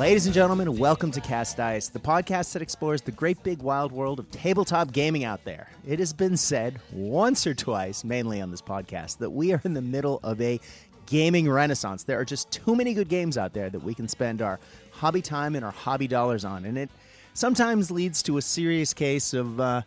[0.00, 3.92] Ladies and gentlemen, welcome to Cast Dice, the podcast that explores the great big wild
[3.92, 5.68] world of tabletop gaming out there.
[5.86, 9.74] It has been said once or twice, mainly on this podcast, that we are in
[9.74, 10.58] the middle of a
[11.04, 12.04] gaming renaissance.
[12.04, 14.58] There are just too many good games out there that we can spend our
[14.90, 16.88] hobby time and our hobby dollars on, and it
[17.34, 19.82] sometimes leads to a serious case of uh,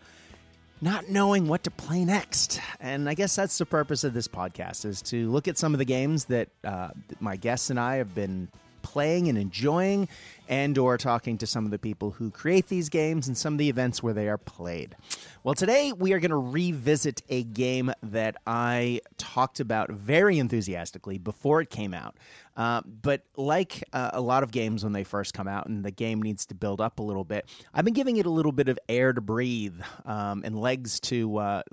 [0.79, 2.61] not knowing what to play next.
[2.79, 5.79] And I guess that's the purpose of this podcast: is to look at some of
[5.79, 6.89] the games that uh,
[7.19, 8.49] my guests and I have been
[8.93, 10.07] playing and enjoying
[10.47, 13.57] and or talking to some of the people who create these games and some of
[13.57, 14.95] the events where they are played.
[15.43, 21.17] Well, today we are going to revisit a game that I talked about very enthusiastically
[21.17, 22.17] before it came out.
[22.55, 25.89] Uh, but like uh, a lot of games when they first come out and the
[25.89, 28.69] game needs to build up a little bit, I've been giving it a little bit
[28.69, 31.63] of air to breathe um, and legs to uh,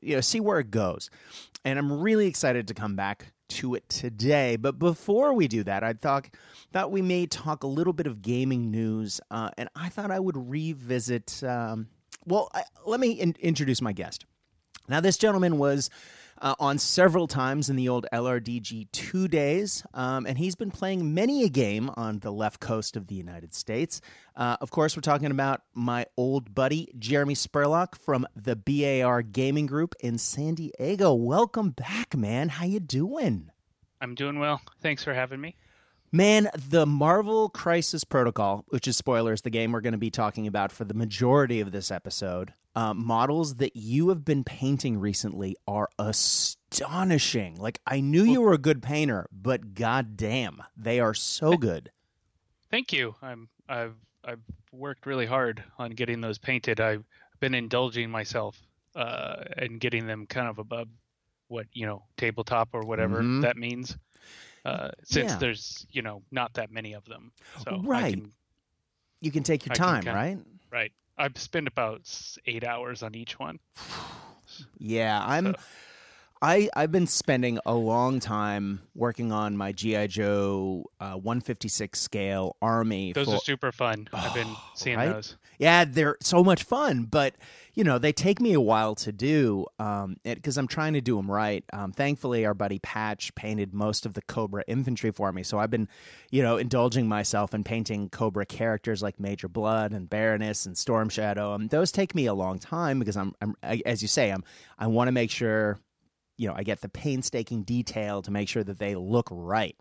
[0.00, 1.10] you know see where it goes.
[1.66, 4.56] And I'm really excited to come back to it today.
[4.56, 6.28] But before we do that, I thought
[6.72, 10.18] thought we may talk a little bit of gaming news, uh, and I thought I
[10.18, 11.42] would revisit.
[11.42, 11.88] Um,
[12.26, 14.24] well, I, let me in- introduce my guest.
[14.88, 15.90] Now, this gentleman was
[16.42, 21.14] uh, on several times in the old LRDG two days, um, and he's been playing
[21.14, 24.00] many a game on the left coast of the United States.
[24.36, 29.66] Uh, of course, we're talking about my old buddy Jeremy Spurlock from the BAR Gaming
[29.66, 31.14] Group in San Diego.
[31.14, 32.48] Welcome back, man.
[32.48, 33.50] How you doing?
[34.00, 34.60] I'm doing well.
[34.80, 35.54] Thanks for having me.
[36.10, 40.46] Man, the Marvel Crisis Protocol, which is spoilers, the game we're going to be talking
[40.46, 45.56] about for the majority of this episode, uh, models that you have been painting recently
[45.68, 47.56] are astonishing.
[47.56, 51.90] Like, I knew you were a good painter, but goddamn, they are so good.
[52.70, 53.14] Thank you.
[53.20, 54.40] I'm I've I've
[54.72, 56.80] worked really hard on getting those painted.
[56.80, 57.04] I've
[57.40, 58.58] been indulging myself
[58.96, 60.88] uh, and getting them kind of above
[61.48, 63.42] what you know tabletop or whatever Mhm.
[63.42, 63.96] that means.
[64.64, 65.38] Uh, since Yeah.
[65.38, 67.32] there's you know not that many of them,
[67.64, 68.14] so Right.
[68.14, 68.32] can-
[69.20, 70.38] You can take your I can time, kinda- right?
[70.70, 70.92] right.
[71.18, 72.02] I've spent about
[72.46, 73.58] eight hours on each one.
[74.78, 75.46] Yeah, I'm.
[75.46, 75.54] So-
[76.42, 82.56] I I've been spending a long time working on my GI Joe uh, 156 scale
[82.60, 83.12] army.
[83.12, 84.08] Those for, are super fun.
[84.12, 85.12] I've been Oh, seeing right?
[85.12, 85.36] those.
[85.58, 87.36] Yeah, they're so much fun, but
[87.74, 89.66] you know they take me a while to do
[90.24, 91.64] because I'm trying to do them right.
[91.72, 95.70] Um, thankfully, our buddy Patch painted most of the Cobra infantry for me, so I've
[95.70, 95.88] been,
[96.30, 101.08] you know, indulging myself in painting Cobra characters like Major Blood and Baroness and Storm
[101.08, 101.52] Shadow.
[101.52, 104.42] Um, those take me a long time because I'm, I'm I, as you say, I'm
[104.78, 105.78] I want to make sure,
[106.36, 109.76] you know, I get the painstaking detail to make sure that they look right.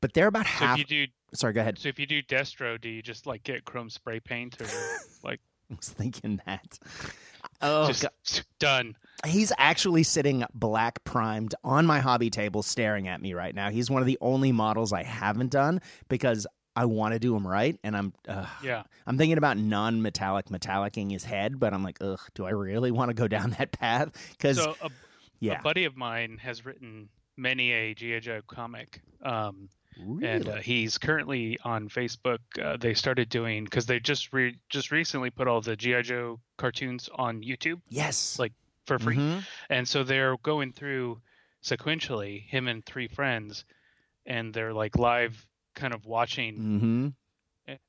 [0.00, 0.78] But they're about So half.
[0.78, 1.78] if you do Sorry, go ahead.
[1.78, 4.66] so if you do Destro, do you just like get chrome spray paint or
[5.24, 5.40] like
[5.70, 6.78] I was thinking that.
[7.60, 8.44] Oh, just God.
[8.58, 8.96] done?
[9.26, 13.70] He's actually sitting black primed on my hobby table staring at me right now.
[13.70, 17.46] He's one of the only models I haven't done because I want to do him
[17.46, 18.82] right and I'm uh, Yeah.
[19.06, 23.10] I'm thinking about non-metallic metallicing his head, but I'm like, "Ugh, do I really want
[23.10, 24.08] to go down that path?"
[24.38, 24.90] Cuz So a,
[25.40, 25.58] yeah.
[25.58, 29.68] a buddy of mine has written many a GI Joe comic, um,
[30.22, 32.38] and uh, he's currently on Facebook.
[32.60, 36.40] Uh, they started doing because they just re- just recently put all the GI Joe
[36.58, 38.38] cartoons on YouTube yes.
[38.38, 38.52] like,
[38.86, 39.44] for free, Mhm.
[39.70, 41.20] and so they're going through
[41.62, 43.64] sequentially him and three friends,
[44.26, 47.14] and they're like live kind of watching Mhm.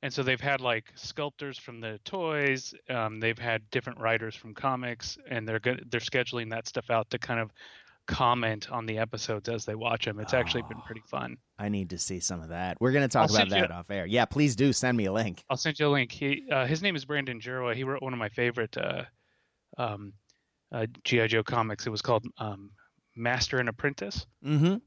[0.02, 4.54] And so they've had like sculptors from the toys um, they've had different writers from
[4.54, 7.50] comics and they're good they're scheduling that stuff out to kind of
[8.06, 10.86] comment on the episodes as they watch them it's actually been Oh.
[10.86, 12.76] pretty fun I need to see some of that.
[12.80, 14.04] We're going to talk I'll about send you- that off air.
[14.06, 15.42] Yeah, please do send me a link.
[15.50, 17.74] i'll send you a link he uh, his name is brandon Jerwa.
[17.74, 19.02] he wrote one of my favorite uh,
[19.78, 20.12] um,
[20.72, 22.70] uh, gi joe comics it was called um,
[23.16, 24.80] master and apprentice Mhm.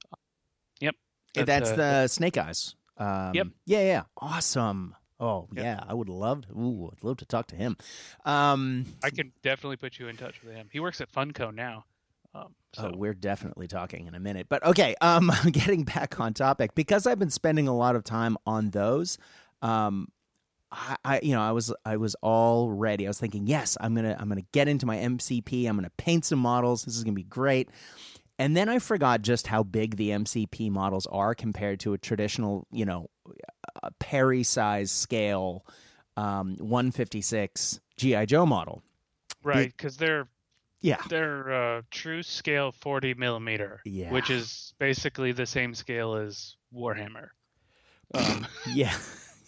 [0.79, 0.95] Yep.
[1.35, 2.73] That's, That's, the Snake Eyes.
[2.99, 3.47] Um, Yep.
[3.65, 4.03] Yeah, yeah.
[4.17, 4.95] Awesome.
[5.19, 5.63] Oh, Yep.
[5.63, 5.83] yeah.
[5.87, 6.51] I would love to.
[6.53, 7.77] Ooh, I'd love to talk to him.
[8.25, 11.85] Um, i can definitely put you in touch with him he works at Funko now
[12.35, 14.45] um, so Oh, we're definitely talking in a minute.
[14.49, 18.37] But okay, um, getting back on topic because I've been spending a lot of time
[18.45, 19.17] on those.
[19.63, 20.09] Um,
[20.71, 23.07] I, I, you know, I was, I was all ready.
[23.07, 25.67] I was thinking, yes, I'm gonna, I'm gonna get into my MCP.
[25.67, 26.85] I'm gonna paint some models.
[26.85, 27.69] This is gonna be great.
[28.39, 32.65] And then I forgot just how big the MCP models are compared to a traditional,
[32.71, 33.09] you know,
[33.99, 35.65] Perry size scale,
[36.17, 38.81] um, 156 GI Joe model.
[39.43, 40.27] right because they're
[40.81, 44.09] Yeah, They're uh, true scale 40 millimeter, Yeah.
[44.11, 47.29] which is basically the same scale as Warhammer.
[48.13, 48.95] Um, yeah.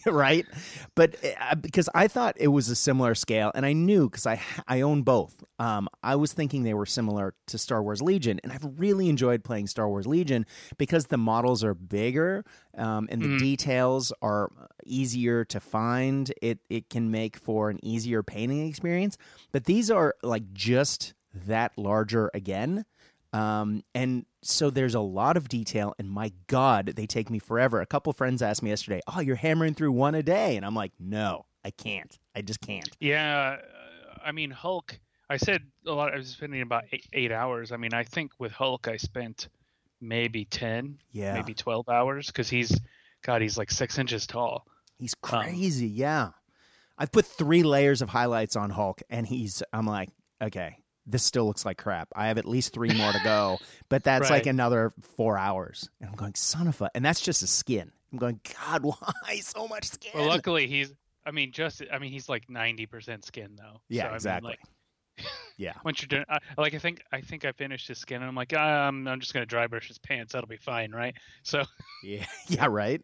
[0.06, 0.46] right?
[0.94, 4.40] But uh, because I thought it was a similar scale, and I knew because I
[4.68, 5.42] I own both.
[5.58, 9.44] Um, I was thinking they were similar to Star Wars Legion, and I've really enjoyed
[9.44, 10.44] playing Star Wars Legion
[10.78, 12.44] because the models are bigger
[12.76, 13.38] um, and the Mhm.
[13.38, 14.50] details are
[14.84, 16.32] easier to find.
[16.42, 19.16] It it can make for an easier painting experience.
[19.52, 21.14] But these are like just
[21.46, 22.84] that larger again.
[23.32, 27.80] Um, and so there's a lot of detail, and my God, they take me forever.
[27.80, 30.74] A couple friends asked me yesterday, "Oh, you're hammering through one a day," and I'm
[30.74, 32.18] like, "No, I can't.
[32.36, 34.98] I just can't." Yeah, uh, I mean Hulk.
[35.30, 36.12] I said a lot.
[36.12, 37.72] I was spending about eight, eight hours.
[37.72, 39.48] I mean, I think with Hulk, I spent
[40.00, 42.78] maybe ten, Yeah, maybe twelve hours because he's,
[43.22, 44.66] God, he's like six inches tall.
[44.98, 45.88] he's Um, crazy.
[45.88, 46.30] yeah,
[46.98, 49.62] I've put three layers of highlights on Hulk, and he's.
[49.72, 50.10] I'm like,
[50.42, 50.76] okay,
[51.06, 52.08] this still looks like crap.
[52.14, 53.58] I have at least three more to go,
[53.88, 57.42] but that's like another four hours, and I'm going, son of a, and that's just
[57.42, 57.90] a skin.
[58.12, 58.84] I'm going, God,
[59.24, 60.12] why so much skin?
[60.14, 60.92] Well, luckily he's.
[61.24, 61.82] I mean, just.
[61.92, 63.80] I mean, he's like ninety percent skin though.
[63.88, 64.56] Yeah, So, I mean, exactly.
[65.18, 65.26] like,
[65.56, 68.28] yeah, once you're done, I, like I think I think I finished his skin, and
[68.28, 70.32] I'm like, um, I'm just gonna dry brush his pants.
[70.32, 71.14] That'll be fine, right?
[71.42, 71.64] So
[72.02, 73.00] Yeah, yeah, right.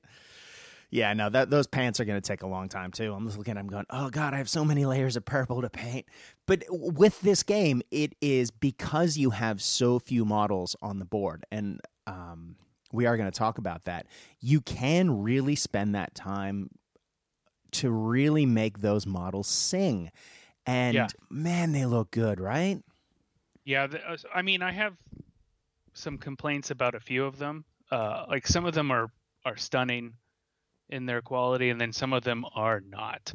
[0.90, 3.12] Yeah, no, that those pants are going to take a long time too.
[3.12, 3.58] I'm just looking.
[3.58, 6.06] I'm going, oh god, I have so many layers of purple to paint.
[6.46, 11.44] But with this game, it is because you have so few models on the board,
[11.50, 12.56] and um,
[12.90, 14.06] we are going to talk about that.
[14.40, 16.70] You can really spend that time
[17.72, 20.10] to really make those models sing,
[20.64, 21.08] and Yeah.
[21.28, 22.82] man, they look good, right?
[23.64, 24.96] Yeah, uh, I mean, I have
[25.92, 27.66] some complaints about a few of them.
[27.90, 29.10] Uh, like some of them are
[29.44, 30.14] are stunning
[30.88, 33.32] in their quality, and then some of them are not.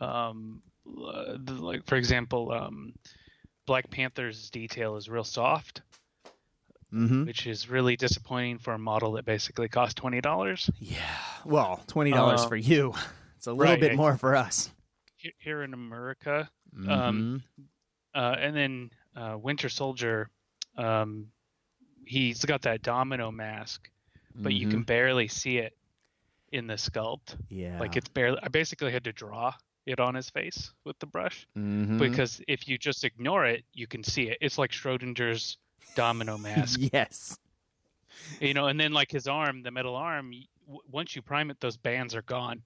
[0.00, 2.94] Um, like for example, um,
[3.66, 5.82] Black Panther's detail is real soft,
[6.90, 7.26] Mm-hmm.
[7.26, 10.70] which is really disappointing for a model that basically cost twenty dollars.
[10.78, 10.96] Yeah.
[11.44, 12.94] Well, twenty dollars Uh, for you.
[13.36, 14.68] It's a little right, bit more for us.
[15.38, 16.90] Here in America, Mhm.
[16.90, 17.42] Um,
[18.14, 20.28] uh, and then uh, Winter Soldier,
[20.76, 21.28] um,
[22.04, 23.88] he's got that domino mask,
[24.34, 24.86] but you can Mhm.
[24.86, 25.76] barely see it
[26.52, 27.36] in the sculpt.
[27.48, 28.38] yeah, Like it's barely.
[28.42, 29.52] I basically had to draw
[29.86, 31.98] it on his face with the brush Mhm.
[31.98, 34.38] because if you just ignore it, you can see it.
[34.40, 35.58] It's like Schrodinger's
[35.94, 37.38] domino mask, yes,
[38.40, 38.66] you know.
[38.66, 40.30] And then like his arm, the metal arm,
[40.66, 42.62] w- once you prime it, those bands are gone.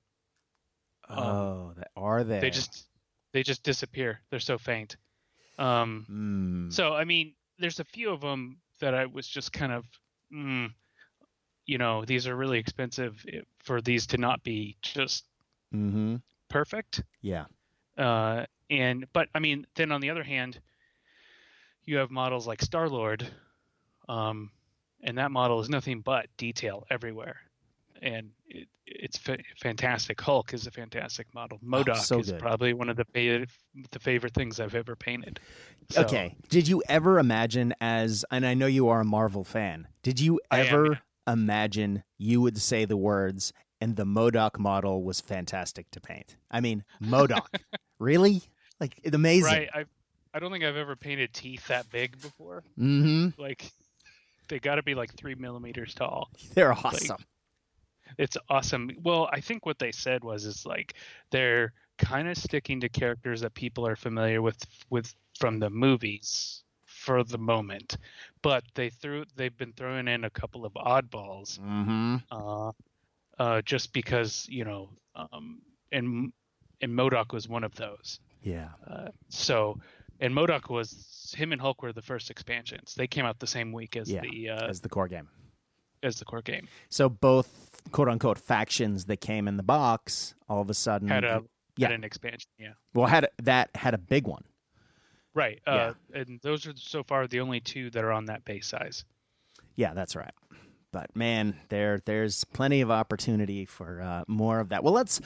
[1.09, 2.41] Um, oh, that are they?
[2.41, 2.87] They just
[3.33, 4.21] they just disappear.
[4.31, 4.97] They're so faint.
[5.59, 6.73] Um, Mm.
[6.73, 9.85] So I mean, there's a few of them that I was just kind of,
[10.33, 10.73] mm,
[11.73, 13.25] you know, these are really expensive
[13.61, 15.25] for these to not be just
[15.73, 16.17] hmm
[16.51, 17.03] perfect.
[17.23, 17.47] Yeah.
[17.97, 20.61] Uh, and but I mean, then on the other hand,
[21.87, 23.27] you have models like Star Lord,
[24.07, 24.51] um,
[25.03, 27.37] and that model is nothing but detail everywhere,
[28.03, 30.21] and it, it's fa- fantastic.
[30.21, 31.59] Hulk is a fantastic model.
[31.65, 32.39] MODOK Oh, so is good.
[32.39, 33.49] probably one of the favorite
[33.93, 35.41] the favorite things I've ever painted.
[35.91, 36.37] So, Okay.
[36.51, 39.89] Did you ever imagine as and I know you are a Marvel fan.
[40.03, 40.99] Did you I am, ever yeah.
[41.27, 46.37] Imagine you would say the words and the MODOK model was fantastic to paint?
[46.51, 47.47] I mean, MODOK.
[47.99, 48.43] really?
[48.81, 49.53] Like it's amazing.
[49.53, 49.69] Right.
[49.73, 49.85] I
[50.35, 52.65] I don't think I've ever painted teeth that big before.
[52.79, 53.39] Mhm.
[53.39, 53.71] Like
[54.49, 56.31] they got to be like three millimeters tall.
[56.55, 57.25] They're awesome.
[58.19, 58.91] It's awesome.
[59.03, 60.95] Well, I think what they said was is like
[61.31, 64.59] they're kind of sticking to characters that people are familiar with
[64.91, 66.65] with from the movies
[67.03, 67.97] for the moment,
[68.43, 72.17] but they threw they've been throwing in a couple of oddballs mm-hmm.
[72.31, 72.71] uh,
[73.39, 76.33] uh, just because you know, um, and
[76.81, 78.21] and MODOK was one of those.
[78.43, 78.69] Yeah.
[78.89, 79.79] Uh, so,
[80.21, 82.95] and MODOK was him and Hulk were the first expansions.
[82.95, 85.29] They came out the same week as Yeah, the uh, As the core game.
[86.05, 86.69] as the core game.
[86.89, 91.25] So both quote unquote factions that came in the box all of a sudden Had
[91.25, 91.43] a
[91.77, 91.89] yeah.
[91.89, 92.49] had an expansion.
[92.59, 94.45] Yeah, well had a, that had a big one.
[95.35, 95.61] Right.
[95.67, 99.05] Uh, And those are so far the only two that are on that base size.
[99.77, 100.33] Yeah, that's right.
[100.93, 104.85] But man, there there's plenty of opportunity for uh, more of that.
[104.85, 105.21] Well, let's.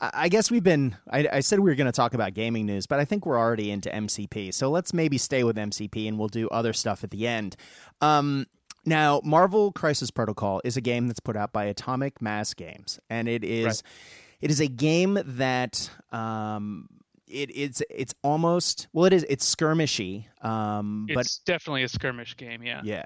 [0.00, 0.96] I I guess we've been.
[1.08, 3.38] I, I said we were going to talk about gaming news, but I think we're
[3.38, 4.52] already into MCP.
[4.52, 7.54] So let's maybe stay with MCP, and we'll do other stuff at the end.
[8.00, 8.46] Um,
[8.84, 13.28] now, Marvel Crisis Protocol is a game that's put out by Atomic Mass Games, and
[13.28, 13.82] it is Right.
[14.40, 16.88] it is a game that um,
[17.26, 22.36] it, it's it's almost well, it is it's skirmishy, um, but It's definitely a skirmish
[22.36, 22.62] game.
[22.62, 22.80] Yeah.
[22.84, 23.04] yeah.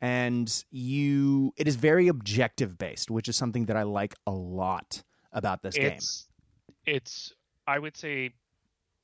[0.00, 5.02] And you it is very objective based, which is something that I like a lot
[5.32, 5.86] about this game.
[5.92, 6.28] it's
[6.86, 7.32] it's
[7.66, 8.30] I would say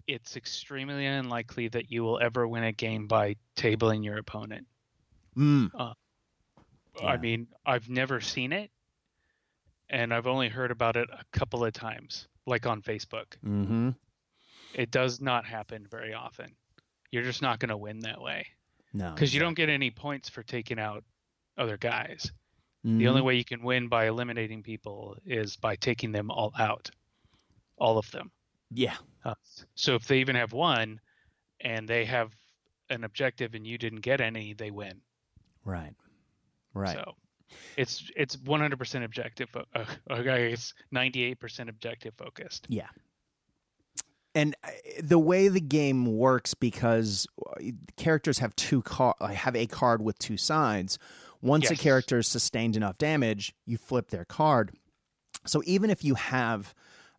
[0.07, 4.67] it's extremely unlikely that you will ever win a game by tabling your opponent.
[5.37, 5.95] Mm, I
[7.01, 7.17] Yeah.
[7.17, 8.71] mean, I've never seen it,
[9.89, 13.37] and I've only heard about it a couple of times, like on Facebook.
[13.45, 13.91] Mm-hmm.
[14.75, 16.55] It does not happen very often.
[17.11, 18.47] You're just not going to win that way
[18.93, 19.13] No.
[19.13, 21.05] because you don't get any points for taking out
[21.57, 22.31] other guys.
[22.83, 23.07] The Mm-hmm.
[23.09, 26.91] only way you can win by eliminating people is by taking them all out,
[27.79, 28.31] all of them.
[28.71, 28.97] Yeah.
[29.25, 29.35] Uh,
[29.75, 31.01] so if they even have one,
[31.61, 32.31] and they have
[32.91, 35.01] an objective and you didn't get any, they win.
[35.65, 35.95] Right.
[36.75, 36.93] Right.
[36.95, 37.15] So
[37.79, 39.49] it's it's 100% objective.
[39.49, 42.67] fo- Uh, okay, it's 98% objective focused.
[42.69, 42.89] Yeah.
[44.35, 44.69] And uh,
[45.03, 47.61] the way the game works, because uh,
[47.97, 50.99] characters have two car- have a card with two sides.
[51.41, 54.73] Once a character has sustained enough damage, you flip their card.
[55.47, 56.75] So even if you have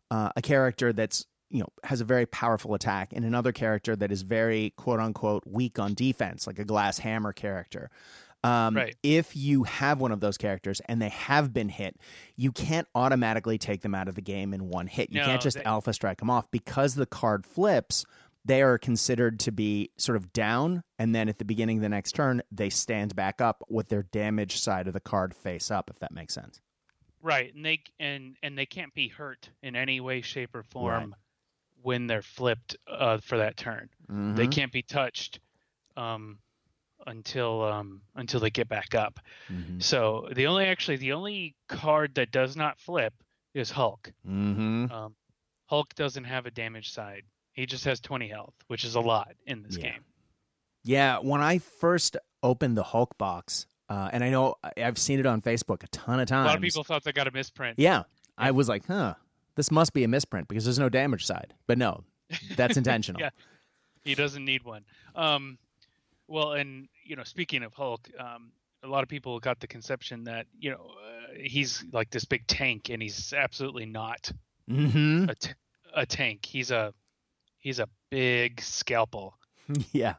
[0.09, 4.11] uh, a character that's you know has a very powerful attack and another character that
[4.11, 7.89] is very quote unquote weak on defense, like a glass hammer character.
[8.45, 8.95] Um, Right.
[9.03, 11.97] If you have one of those characters and they have been hit,
[12.35, 15.11] you can't automatically take them out of the game in one hit.
[15.11, 18.05] You No, can't just they- alpha strike them off because the card flips.
[18.47, 21.89] They are considered to be sort of down, and then at the beginning of the
[21.89, 25.89] next turn, they stand back up with their damage side of the card face up.
[25.89, 26.61] If that makes sense.
[27.23, 31.15] Right, and they and and they can't be hurt in any way, shape, or form
[31.81, 33.89] when they're flipped uh, for that turn.
[34.07, 34.51] They Mhm.
[34.51, 35.39] can't be touched
[35.97, 36.37] um,
[37.05, 39.19] until um, until they get back up.
[39.51, 39.81] Mhm.
[39.81, 43.13] So the only actually the only card that does not flip
[43.53, 44.11] is Hulk.
[44.27, 44.91] Mhm.
[44.91, 45.15] Um,
[45.67, 47.23] Hulk doesn't have a damage side.
[47.53, 49.91] He just has 20 health, which is a lot in this Yeah.
[49.91, 50.03] game.
[50.83, 55.25] Yeah, when I first opened the Hulk box, uh, and I know I've seen it
[55.25, 56.45] on Facebook a ton of times.
[56.45, 57.79] A lot of people thought they got a misprint.
[57.79, 58.03] Yeah,
[58.37, 59.15] I was like, huh,
[59.55, 61.53] this must be a misprint because there's no damage side.
[61.65, 62.03] But no,
[62.55, 63.21] that's intentional.
[63.21, 63.29] Yeah.
[64.03, 64.85] He doesn't need one.
[65.15, 65.57] Um,
[66.27, 68.51] well, and you know, speaking of Hulk, um,
[68.83, 72.45] a lot of people got the conception that you know uh, he's like this big
[72.47, 74.31] tank, and he's absolutely not
[74.67, 75.51] hmm a, t-
[75.93, 76.45] a tank.
[76.45, 76.93] He's a
[77.59, 79.37] he's a big scalpel,
[79.93, 80.15] yeah.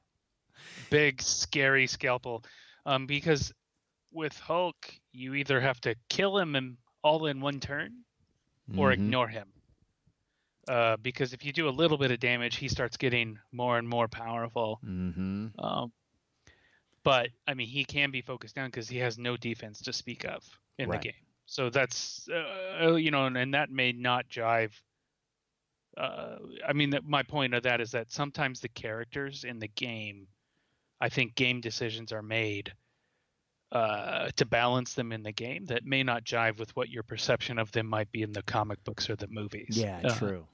[0.91, 2.45] big scary scalpel.
[2.87, 3.53] Um, because
[4.13, 4.77] with Hulk,
[5.13, 8.05] you either have to kill him in, all in one turn,
[8.77, 8.93] or Mhm.
[8.93, 9.49] ignore him.
[10.69, 13.89] Uh, because if you do a little bit of damage, he starts getting more and
[13.89, 14.81] more powerful.
[14.85, 15.53] Mhm.
[15.63, 15.93] Um,
[17.05, 20.25] but I mean, he can be focused down because he has no defense to speak
[20.25, 20.43] of
[20.79, 21.01] in Right.
[21.01, 21.21] the game.
[21.47, 24.73] So that's uh, you know, and, and that may not jive.
[25.97, 29.69] Uh, I mean, that, my point of that is that sometimes the characters in the
[29.69, 30.27] game,
[31.01, 32.73] I think game decisions are made
[33.73, 37.59] uh, to balance them in the game that may not jive with what your perception
[37.59, 39.79] of them might be in the comic books or the movies.
[39.81, 40.47] Yeah, Uh, true.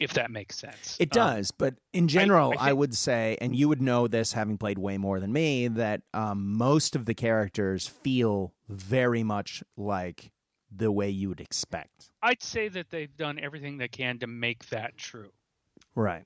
[0.00, 0.96] If that makes sense.
[0.98, 4.32] It Um, does, but in general, I, think- would say, and you would know this
[4.32, 9.62] having played way more than me, that um, most of the characters feel very much
[9.76, 10.32] like
[10.74, 12.10] the way you would expect.
[12.22, 15.30] I'd say that they've done everything they can to make that true.
[15.94, 16.24] Right.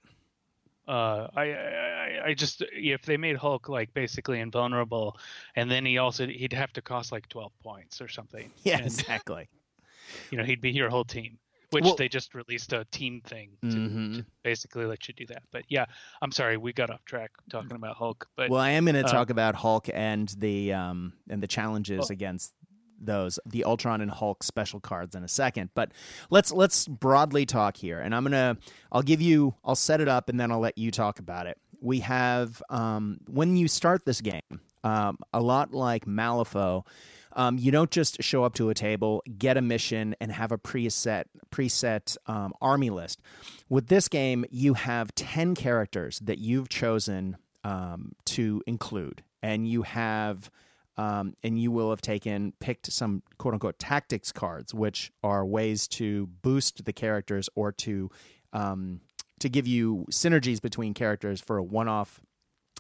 [0.86, 5.16] Uh, I, I, I just if they made Hulk like basically invulnerable,
[5.56, 8.50] and then he also he'd have to cost like twelve points or something.
[8.64, 9.48] Yeah, and, exactly.
[10.30, 11.38] you know he'd be your whole team,
[11.74, 14.16] which Well- they just released a team thing to, Mhm.
[14.16, 15.42] to basically let you do that.
[15.50, 15.86] But yeah,
[16.22, 19.04] I'm sorry we got off track talking about Hulk, but well, I am going to
[19.04, 22.54] uh, talk about Hulk and the um, and the challenges Well- against
[23.00, 25.70] those the Ultron and Hulk special cards in a second.
[25.74, 25.92] But
[26.30, 28.56] let's let's broadly talk here, and I'm gonna
[28.92, 31.58] I'll give you I'll set it up and then I'll let you talk about it.
[31.80, 34.40] We have um, when you start this game,
[34.84, 36.86] um, a lot like Malifaux.
[37.34, 40.58] Um, you don't just show up to a table, get a mission, and have a
[40.58, 43.20] preset preset um, army list.
[43.68, 49.82] With this game, you have ten characters that you've chosen um, to include, and you
[49.82, 50.50] have
[50.96, 55.88] um, and you will have taken picked some quote unquote tactics cards, which are ways
[55.88, 58.10] to boost the characters or to
[58.52, 59.00] um,
[59.40, 62.20] to give you synergies between characters for a one off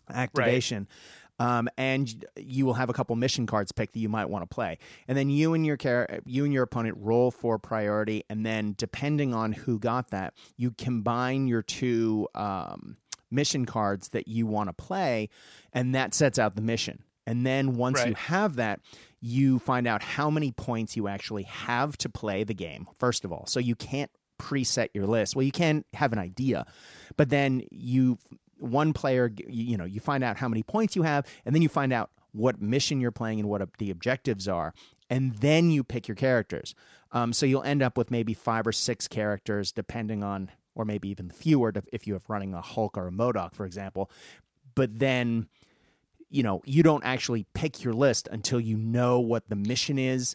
[0.08, 0.86] activation.
[1.40, 4.54] Um, and you will have a couple mission cards picked that you might want to
[4.54, 8.46] play, and then you and your char- you and your opponent roll for priority, and
[8.46, 12.96] then depending on who got that, you combine your two um,
[13.32, 15.28] mission cards that you want to play,
[15.72, 17.02] and that sets out the mission.
[17.26, 18.80] And then once you have that,
[19.20, 23.32] you find out how many points you actually have to play the game, first of
[23.32, 23.46] all.
[23.46, 25.34] So you can't preset your list.
[25.34, 26.66] Well, you can have an idea,
[27.16, 28.18] but then you,
[28.58, 31.62] one player, you, you know, you find out how many points you have, and then
[31.62, 34.74] you find out what mission you're playing and what the objectives are.
[35.10, 36.74] And then you pick your characters.
[37.12, 41.08] Um, so you'll end up with maybe five or six characters, depending on, or maybe
[41.10, 44.10] even fewer if you have running a Hulk or a MODOK, for example.
[44.74, 45.48] But then
[46.30, 50.34] you know, you don't actually pick your list until you know what the mission is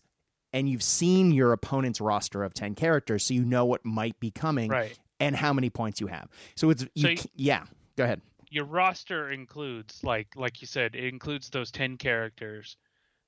[0.53, 4.31] and you've seen your opponent's roster of 10 characters so you know what might be
[4.31, 4.97] coming Right.
[5.19, 6.29] and how many points you have.
[6.55, 7.65] So it's So you- yeah,
[7.99, 8.21] go ahead.
[8.49, 12.77] Your roster includes like like you said, it includes those ten characters.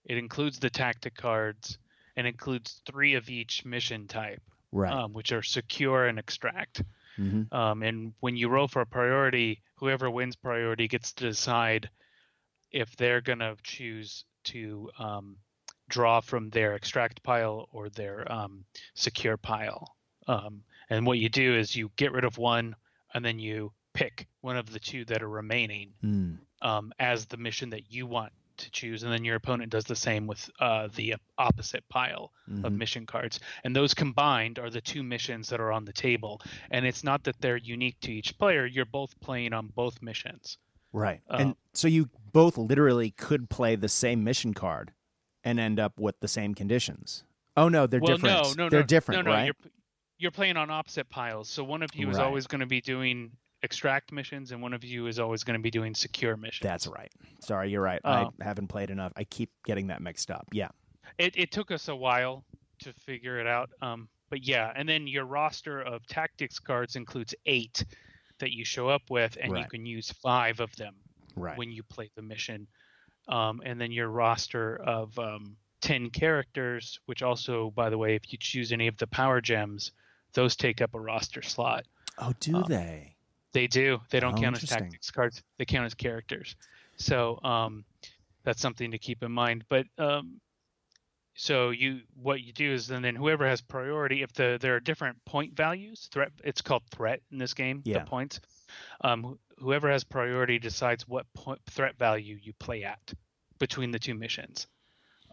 [0.06, 1.78] It includes the tactic cards
[2.16, 4.92] and includes three of each mission type, Right.
[4.92, 6.84] um, which are secure and extract.
[7.20, 7.52] Mhm.
[7.54, 11.90] Um, and when you roll for a priority, whoever wins priority gets to decide
[12.72, 15.38] if they're going to choose to um,
[15.90, 19.96] draw from their extract pile or their um, secure pile.
[20.28, 22.76] Um, and what you do is you get rid of one
[23.14, 26.38] and then you pick one of the two that are remaining Mm.
[26.62, 29.02] um, as the mission that you want to choose.
[29.04, 32.32] And then your opponent does the same with uh, the opposite pile
[32.64, 32.78] of Mhm.
[32.78, 33.40] mission cards.
[33.64, 36.42] And those combined are the two missions that are on the table.
[36.70, 40.58] And it's not that they're unique to each player, you're both playing on both missions.
[40.94, 41.22] Right.
[41.30, 44.94] Uh, and so you both literally could play the same mission card
[45.44, 47.24] and end up with the same conditions.
[47.58, 48.58] Oh no, they're well, different.
[48.58, 49.46] no, no, they're no, different, no, no, right?
[49.46, 49.72] You're,
[50.20, 51.50] you're playing on opposite piles.
[51.50, 52.26] So one of you is Right.
[52.26, 53.32] always going to be doing
[53.64, 56.64] extract missions, and one of you is always going to be doing secure missions.
[56.64, 57.12] That's right.
[57.42, 58.02] Sorry, you're right.
[58.04, 59.14] Um, I haven't played enough.
[59.16, 60.48] I keep getting that mixed up.
[60.52, 60.70] Yeah.
[61.18, 62.44] it, it took us a while
[62.80, 63.70] to figure it out.
[63.82, 67.84] Um, but yeah, and then your roster of tactics cards includes eight
[68.40, 70.96] that you show up with, and you can use five of them
[71.36, 71.58] Right.
[71.58, 72.68] when you play the mission.
[73.28, 78.32] Um, and then your roster of um, 10 characters, which also, by the way, if
[78.32, 79.92] you choose any of the power gems,
[80.34, 81.86] those take up a roster slot.
[82.18, 83.16] oh, do um, they?
[83.54, 84.00] They do.
[84.10, 85.44] They don't Oh, count as tactics cards.
[85.58, 86.56] They count as characters.
[86.98, 87.84] So um,
[88.44, 89.66] that's something to keep in mind.
[89.70, 90.40] But um,
[91.36, 94.80] so you what you do is and then whoever has priority, if the there are
[94.80, 97.82] different point values, threat it's called threat in this game.
[97.86, 98.00] Yeah.
[98.00, 98.40] The points.
[99.02, 103.14] Um, wh- whoever has priority decides what point, threat value you play at
[103.60, 104.68] between the two missions.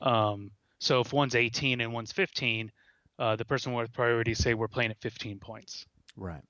[0.02, 2.70] Um, so if one's 18 and one's 15,
[3.18, 6.42] uh, the person with priority say we're playing at 15 points Right.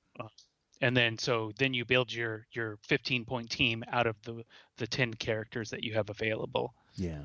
[0.80, 4.44] And then so then you build your your 15 point team out of the
[4.76, 7.22] the 10 characters that you have available Yeah.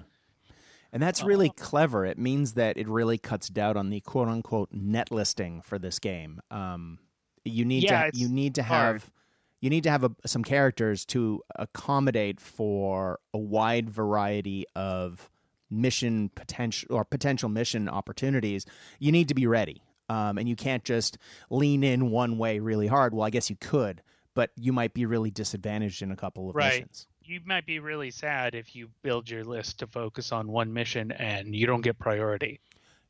[0.91, 2.05] And that's really Uh, clever.
[2.05, 5.97] It means that it really cuts down on the quote unquote net listing for this
[5.97, 6.39] game.
[6.51, 6.99] Um,
[7.45, 9.01] you need Yeah, to it's you need to hard.
[9.01, 9.11] have
[9.59, 15.29] you need to have a, some characters to accommodate for a wide variety of
[15.71, 18.65] mission potential or potential mission opportunities.
[18.99, 19.81] You need to be ready,
[20.13, 21.17] um, and you can't just
[21.49, 23.13] lean in one way really hard.
[23.13, 24.01] Well, I guess you could,
[24.33, 26.73] but you might be really disadvantaged in a couple of Right.
[26.81, 27.07] missions.
[27.23, 31.11] you might be really sad if you build your list to focus on one mission
[31.13, 32.59] and you don't get priority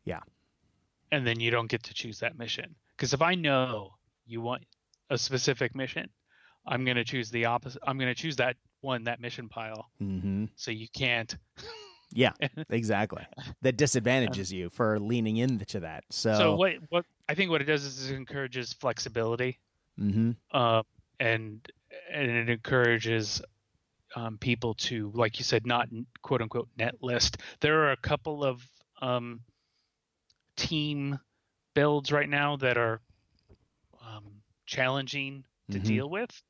[0.05, 0.19] Yeah.
[1.11, 3.95] and then you don't get to choose that mission because if i know
[4.27, 4.63] you want
[5.09, 6.07] a specific mission
[6.67, 9.89] i'm going to choose the opposite i'm going to choose that one that mission pile
[9.99, 11.35] hmm so you can't
[12.13, 12.33] Yeah,
[12.69, 13.25] exactly.
[13.61, 16.03] That disadvantages you for leaning into that.
[16.09, 19.59] So, so what what i think what it does is it encourages flexibility
[19.97, 20.83] hmm uh,
[21.19, 21.67] and
[22.11, 23.41] and it encourages
[24.15, 25.89] um, people to, like you said, not
[26.21, 27.37] quote unquote net list.
[27.61, 28.61] There are a couple of
[29.01, 29.41] um,
[30.55, 31.19] team
[31.75, 33.01] builds right now that are
[34.01, 35.83] um, challenging to Mhm.
[35.85, 36.43] deal with.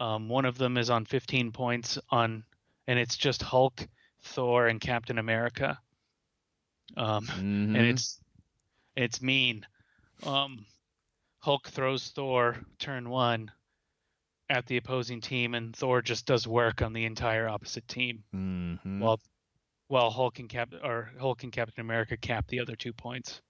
[0.00, 2.44] Um, one of them is on 15 points on,
[2.86, 3.86] and it's just Hulk,
[4.22, 5.78] Thor, and Captain America.
[6.96, 7.36] Um, Mhm.
[7.76, 8.20] and it's
[8.96, 9.66] it's mean.
[10.24, 10.66] Um,
[11.40, 13.50] Hulk throws Thor turn one
[14.48, 18.22] at the opposing team, and Thor just does work on the entire opposite team.
[18.34, 19.00] Mhm.
[19.00, 19.20] While
[19.88, 23.40] while Hulk and Cap or Hulk and Captain America cap the other two points.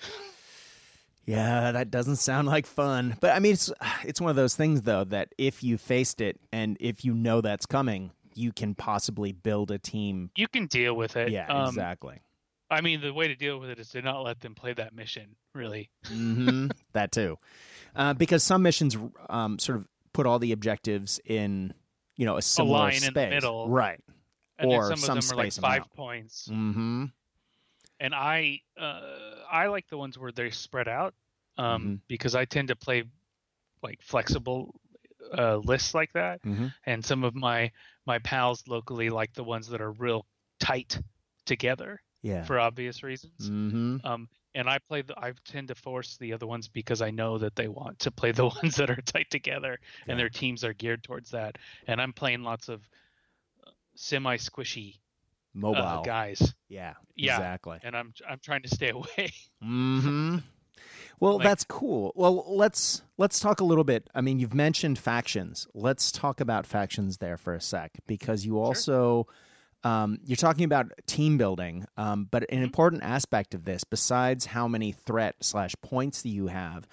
[1.26, 3.16] yeah, that doesn't sound like fun.
[3.20, 3.72] But I mean, it's
[4.04, 7.40] it's one of those things though that if you faced it and if you know
[7.40, 10.30] that's coming, you can possibly build a team.
[10.36, 11.30] You can deal with it.
[11.30, 12.20] Yeah, Um, exactly.
[12.70, 14.94] I mean, the way to deal with it is to not let them play that
[14.94, 15.36] mission.
[15.54, 15.90] Really.
[16.06, 17.38] hmm that too,
[17.94, 18.96] uh, because some missions
[19.28, 21.72] um, sort of put all the objectives in
[22.16, 23.68] you know a similar line in space, the middle.
[23.68, 24.00] right?
[24.58, 25.92] And Or then some of some them are like five amount.
[25.94, 26.48] points.
[26.50, 27.04] Mm-hmm.
[28.00, 29.00] and I uh,
[29.50, 31.14] I like the ones where they're spread out
[31.58, 32.00] um, Mhm.
[32.08, 33.04] because I tend to play
[33.82, 34.74] like flexible
[35.36, 36.68] uh, lists like that, Mm-hmm.
[36.86, 37.70] and some of my
[38.06, 40.26] my pals locally like the ones that are real
[40.60, 40.98] tight
[41.46, 42.44] together Yeah.
[42.44, 43.48] for obvious reasons.
[43.50, 43.96] mm-hmm.
[44.06, 47.38] Um, and I play the I tend to force the other ones because I know
[47.38, 50.12] that they want to play the ones that are tight together, Yeah.
[50.12, 51.58] and their teams are geared towards that.
[51.88, 52.80] And I'm playing lots of
[53.96, 54.98] semi squishy
[55.54, 55.82] Mobile.
[55.82, 56.94] uh, guys, Yeah.
[57.16, 57.36] Yeah.
[57.36, 57.78] Exactly.
[57.82, 59.32] and I'm I'm trying to stay away.
[59.62, 60.38] hmm
[61.24, 62.12] Well, Like- that's cool.
[62.14, 64.08] Well, let's let's talk a little bit.
[64.14, 65.66] I mean, you've mentioned factions.
[65.72, 69.26] Let's talk about factions there for a sec because you also
[69.84, 72.64] um, you're talking about team building, um, but an Mhm.
[72.64, 76.86] important aspect of this, besides how many threat slash points that you have,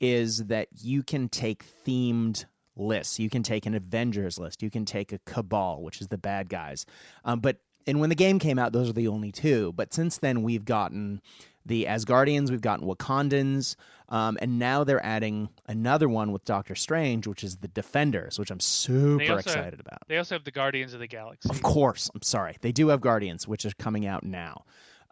[0.00, 2.44] is that you can take themed
[2.76, 3.18] lists.
[3.18, 4.62] You can take an Avengers list.
[4.62, 6.86] You can take a Cabal, which is the bad guys.
[7.24, 9.72] Um, but and when the game came out, those are the only two.
[9.72, 11.20] But since then, we've gotten
[11.68, 13.76] the Asgardians, we've gotten Wakandans,
[14.08, 18.50] um, and now they're adding another one with Doctor Strange, which is the Defenders, which
[18.50, 19.98] I'm super also have- excited about.
[20.08, 21.48] They also have the Guardians of the Galaxy.
[21.50, 22.56] Of course, I'm sorry.
[22.62, 24.64] They do have Guardians, which is coming out now,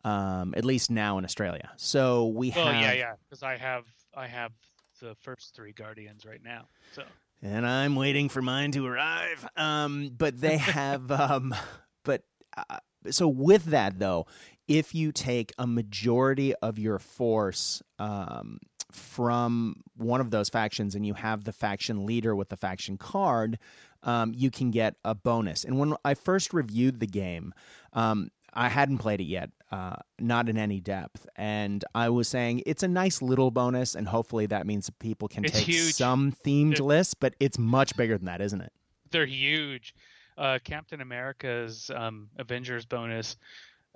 [0.05, 1.71] um, at least now in Australia.
[1.77, 4.53] So we Well, have, yeah, yeah, because I have I have
[5.01, 6.69] the first three Guardians right now.
[6.95, 7.03] So
[7.43, 9.47] and I'm waiting for mine to arrive.
[9.57, 11.55] Um, but they have, um,
[12.03, 12.23] but
[12.57, 12.79] uh,
[13.11, 14.27] so with that though,
[14.69, 18.59] if you take a majority of your force um,
[18.93, 23.59] from one of those factions and you have the faction leader with the faction card,
[24.03, 25.65] um, you can get a bonus.
[25.65, 27.53] And when I first reviewed the game,
[27.93, 32.63] um, I hadn't played it yet, uh, not in any depth, and I was saying
[32.65, 35.93] it's a nice little bonus, and hopefully that means people can It's take huge.
[35.95, 38.73] some themed It- lists, but it's much bigger than that, isn't it?
[39.11, 39.95] they're huge.
[40.37, 43.37] Uh, Captain America's um, Avengers bonus,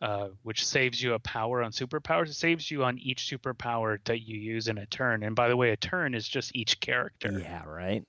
[0.00, 4.20] uh, which saves you a power on superpowers, it saves you on each superpower that
[4.20, 5.22] you use in a turn.
[5.22, 7.30] And by the way, a turn is just each character.
[7.40, 8.04] Yeah, right.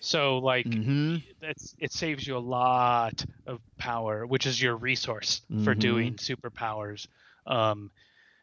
[0.00, 5.42] So like hmm that's it saves you a lot of power, which is your resource
[5.64, 5.80] for Mhm.
[5.80, 7.06] doing superpowers.
[7.46, 7.90] Um,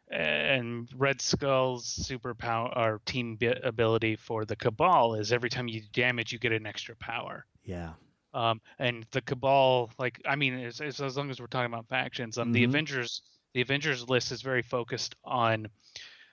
[0.09, 5.81] and Red Skull's superpower or team bi- ability for the Cabal is every time you
[5.93, 7.45] damage, you get an extra power.
[7.63, 7.93] Yeah.
[8.33, 11.87] Um, and the Cabal, like I mean, as, as, as long as we're talking about
[11.87, 12.65] factions, um, the Mhm.
[12.65, 13.21] Avengers,
[13.53, 15.67] the Avengers list is very focused on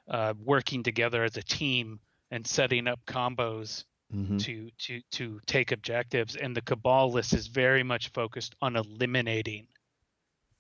[0.09, 5.73] uh, working together as a team and setting up combos hmm to to to take
[5.73, 9.67] objectives and the cabal list is very much focused on eliminating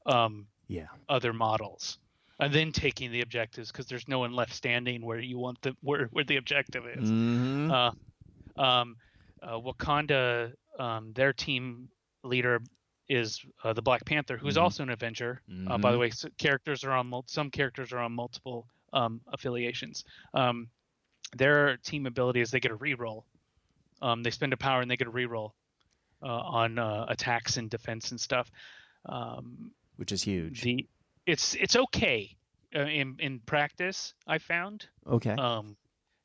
[0.07, 0.87] um Yeah.
[1.09, 1.99] other models
[2.41, 5.75] and then taking the objectives because there's no one left standing where you want the
[5.81, 7.91] where, where the objective is hmm uh,
[8.57, 8.97] um
[9.43, 11.89] uh, wakanda um their team
[12.25, 12.61] leader
[13.09, 14.63] is uh, the black panther who's Mhm.
[14.63, 16.01] also an avenger uh, by the Mhm.
[16.01, 20.05] way, s characters are on mul- some characters are on multiple um, affiliations.
[20.35, 20.71] Um,
[21.37, 23.25] their team ability is they get a reroll.
[24.01, 25.53] Um, they spend a power and they get a reroll
[26.23, 28.51] uh, on uh, attacks and defense and stuff.
[29.05, 30.63] Um, which is huge.
[30.63, 30.87] the
[31.27, 32.35] it's it's okay
[32.75, 34.15] uh, in in practice.
[34.27, 35.33] I found okay.
[35.33, 35.77] um,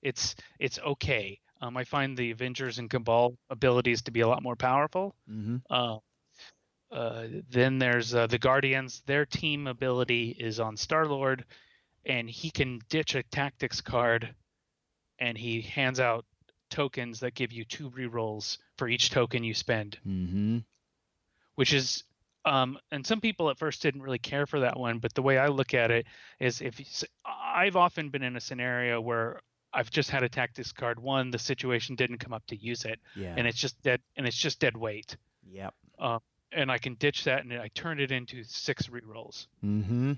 [0.01, 1.39] it's it's okay.
[1.63, 5.15] Um, I find the Avengers and Cabal abilities to be a lot more powerful.
[5.27, 5.99] hmm Uh,
[6.91, 9.01] uh, then there's uh, the Guardians.
[9.05, 11.45] Their team ability is on Star Lord,
[12.05, 14.35] and he can ditch a tactics card,
[15.19, 16.25] and he hands out
[16.69, 20.59] tokens that give you two rerolls for each token you spend, hmm
[21.55, 22.03] which is.
[22.45, 25.37] Um, and some people at first didn't really care for that one, but the way
[25.37, 26.05] I look at it
[26.41, 26.85] is if you
[27.25, 29.39] I've often been in a scenario where
[29.73, 30.99] I've just had a tactics card.
[30.99, 33.33] One, the situation didn't come up to use it, Yeah.
[33.35, 35.17] and it's just dead, and it's just dead weight.
[35.49, 35.73] yep.
[36.51, 40.13] and I can ditch that and I turn it into six rerolls, hmm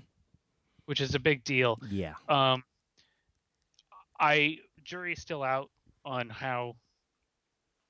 [0.84, 1.80] which is a big deal.
[1.90, 2.14] Yeah.
[2.28, 2.62] Um,
[4.20, 5.70] I jury's still out
[6.04, 6.76] on how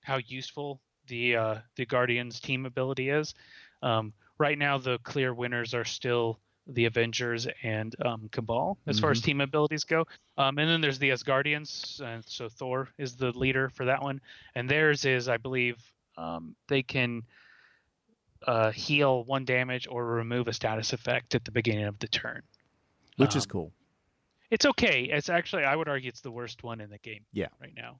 [0.02, 3.34] how useful the uh, the Guardians team ability is.
[3.82, 9.10] Um, right now, the clear winners are still the Avengers and um, Cabal as far
[9.12, 10.06] as team abilities go.
[10.36, 14.20] Um, and then there's the Asgardians, and so Thor is the leader for that one.
[14.54, 15.76] And theirs is, I believe,
[16.16, 17.22] um, they can
[18.46, 22.42] uh, heal one damage or remove a status effect at the beginning of the turn.
[23.16, 23.72] Which is Um, cool.
[24.50, 25.04] It's okay.
[25.04, 27.24] It's actually, I would argue, it's the worst one in the game.
[27.32, 27.48] Yeah.
[27.60, 27.98] Right now,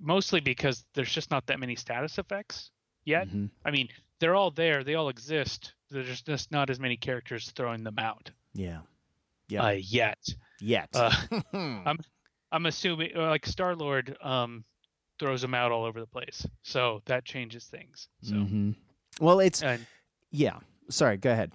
[0.00, 2.70] mostly because there's just not that many status effects
[3.04, 3.28] yet.
[3.28, 3.50] Mhm.
[3.64, 3.88] I mean,
[4.20, 4.84] they're all there.
[4.84, 5.74] They all exist.
[5.90, 8.80] There's just not as many characters throwing them out Yeah.
[9.48, 9.64] Yeah.
[9.64, 10.18] uh, yet.
[10.60, 10.88] Yet.
[10.94, 11.12] Uh,
[12.52, 14.64] I'm assuming, uh, like Star Lord, um,
[15.18, 18.08] throws them out all over the place, so that changes things.
[18.22, 18.74] So, Mhm.
[19.20, 19.84] Well, it's and
[20.30, 20.58] yeah.
[20.90, 21.16] Sorry.
[21.16, 21.52] Go ahead.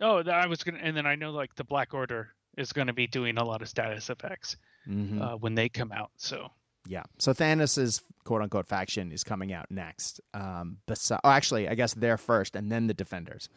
[0.00, 2.86] oh, th- I was gonna, and then I know like the Black Order is going
[2.88, 6.10] to be doing a lot of status effects hmm uh, when they come out.
[6.16, 6.50] So.
[6.86, 7.02] Yeah.
[7.18, 10.20] So Thanos's quote unquote faction is coming out next.
[10.34, 13.48] Um, besi- oh, actually, I guess they're first, and then the Defenders.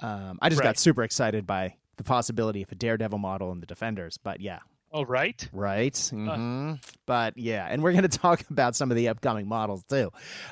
[0.00, 3.66] Um, I just got super excited by the possibility of a Daredevil model in the
[3.66, 4.18] Defenders.
[4.22, 4.60] But yeah,
[4.92, 5.46] Oh right.
[5.52, 5.96] right.
[6.12, 6.74] hmm
[7.06, 10.10] but yeah, and we're going to talk about some of the upcoming models too.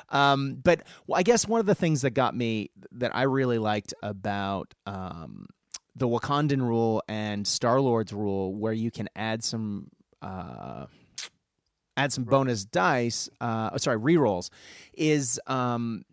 [0.09, 3.93] Um, but I guess one of the things that got me that I really liked
[4.03, 5.47] about um,
[5.95, 9.87] the Wakandan rule and Star Lord's rule, where you can add some.
[10.21, 10.85] Uh,
[11.97, 14.49] add some bonus dice uh sorry rerolls
[14.93, 16.03] is um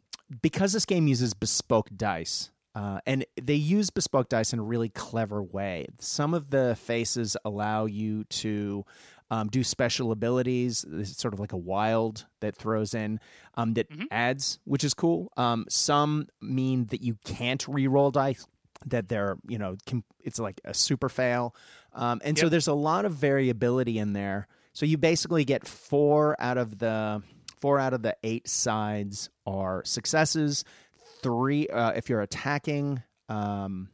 [0.42, 4.88] because this game uses bespoke dice, uh, and they use bespoke dice in a really
[4.88, 5.86] clever way.
[6.00, 8.84] Some of the faces allow you to
[9.30, 10.84] um, do special abilities.
[10.90, 13.20] It's sort of like a wild that throws in
[13.54, 14.06] um, that Mhm.
[14.10, 15.30] adds, which is cool.
[15.36, 18.46] Um, some mean that you can't re-roll dice.
[18.86, 19.76] That they're, you know,
[20.20, 21.54] it's like a super fail.
[21.92, 24.48] Um, and so there's a lot of variability in there.
[24.74, 27.22] So you basically get four out of the
[27.60, 30.64] four out of the eight sides are successes.
[31.22, 33.88] Three, uh, if you're attacking, um,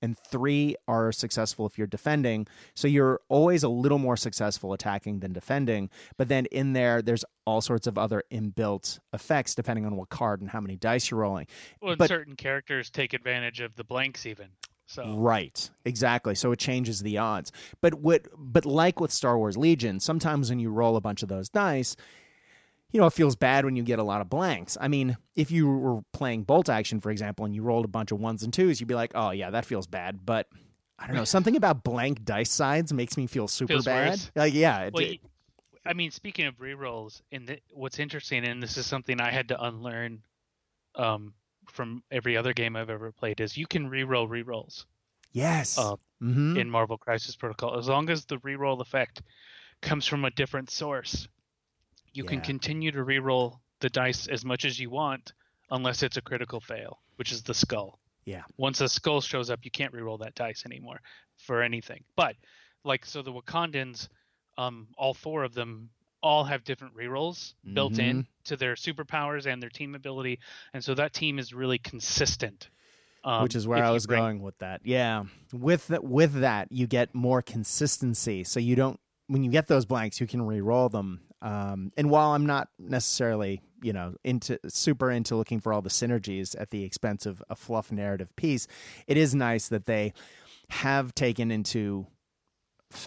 [0.00, 2.46] and three are successful if you're defending.
[2.76, 5.90] So you're always a little more successful attacking than defending.
[6.16, 10.40] But then in there, there's all sorts of other inbuilt effects depending on what card
[10.40, 11.48] and how many dice you're rolling.
[11.82, 14.50] Well, and But- certain characters take advantage of the blanks even.
[14.88, 16.34] So Right, exactly.
[16.34, 17.52] So it changes the odds.
[17.82, 21.28] But what, but like with Star Wars Legion, sometimes when you roll a bunch of
[21.28, 21.94] those dice,
[22.90, 24.78] you know, it feels bad when you get a lot of blanks.
[24.80, 28.12] I mean, if you were playing bolt action, for example, and you rolled a bunch
[28.12, 30.24] of ones and twos, you'd be like, oh, yeah, that feels bad.
[30.24, 30.48] But
[30.98, 31.24] I don't know.
[31.26, 34.08] Something about blank dice sides makes me feel super Feels bad.
[34.12, 34.30] worse.
[34.34, 34.84] Like, yeah.
[34.84, 35.04] It, Well,
[35.84, 39.48] I mean, speaking of rerolls, and the, what's interesting, and this is something I had
[39.48, 40.22] to unlearn
[40.94, 41.34] um,
[41.78, 44.84] from every other game I've ever played, is you can reroll rerolls
[45.30, 45.78] yes.
[45.78, 49.22] uh, hmm in Marvel Crisis Protocol as long as the reroll effect
[49.80, 51.28] comes from a different source.
[52.12, 55.32] You can continue to reroll the dice as much as you want,
[55.70, 58.00] unless it's a critical fail, which is the skull.
[58.24, 58.42] Yeah.
[58.56, 61.00] Once a skull shows up, you can't reroll that dice anymore
[61.36, 62.02] for anything.
[62.16, 62.34] But
[62.82, 64.08] like so, the Wakandans,
[64.56, 65.90] um, all four of them
[66.22, 70.38] all have different rerolls built in to their superpowers and their team ability,
[70.74, 72.68] and so that team is really consistent.
[73.24, 74.80] Um, which is where I was bring- going with that.
[74.84, 78.44] Yeah, with that, with that, you get more consistency.
[78.44, 81.20] So you don't when you get those blanks, you can re-roll them.
[81.42, 85.90] Um, and while I'm not necessarily, you know, into super into looking for all the
[85.90, 88.66] synergies at the expense of a fluff narrative piece,
[89.06, 90.12] it is nice that they
[90.70, 92.06] have taken into.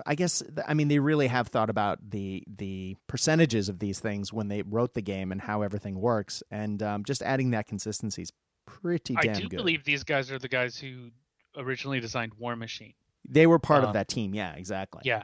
[0.05, 4.31] I guess I mean they really have thought about the the percentages of these things
[4.31, 8.21] when they wrote the game and how everything works, and um, just adding that consistency
[8.21, 8.31] is
[8.65, 9.31] pretty damn good.
[9.31, 9.57] I do good.
[9.57, 11.09] believe these guys are the guys who
[11.57, 12.93] originally designed Warmachine.
[13.27, 14.33] They were part of Um, that team.
[14.33, 15.01] Yeah, exactly.
[15.03, 15.23] Yeah,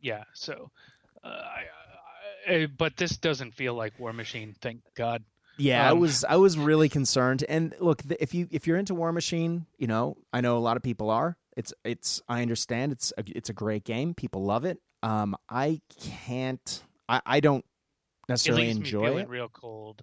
[0.00, 0.24] yeah.
[0.34, 0.70] So,
[1.22, 1.64] uh, I,
[2.52, 4.54] I, but this doesn't feel like Warmachine.
[4.60, 5.22] Thank God.
[5.58, 7.44] Yeah, I Um, was I was really concerned.
[7.48, 10.82] And look, if you if you're into Warmachine, you know, I know a lot of
[10.82, 11.36] people are.
[11.56, 12.92] It's it's I understand.
[12.92, 14.14] It's a, it's a great game.
[14.14, 14.78] People love it.
[15.02, 15.80] Um, I
[16.26, 16.82] can't.
[17.08, 17.64] I I don't
[18.28, 19.28] necessarily me enjoy it.
[19.28, 20.02] real cold.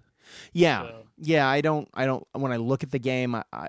[0.52, 1.48] Yeah, so- yeah.
[1.48, 1.88] I don't.
[1.94, 2.26] I don't.
[2.32, 3.68] When I look at the game, I, I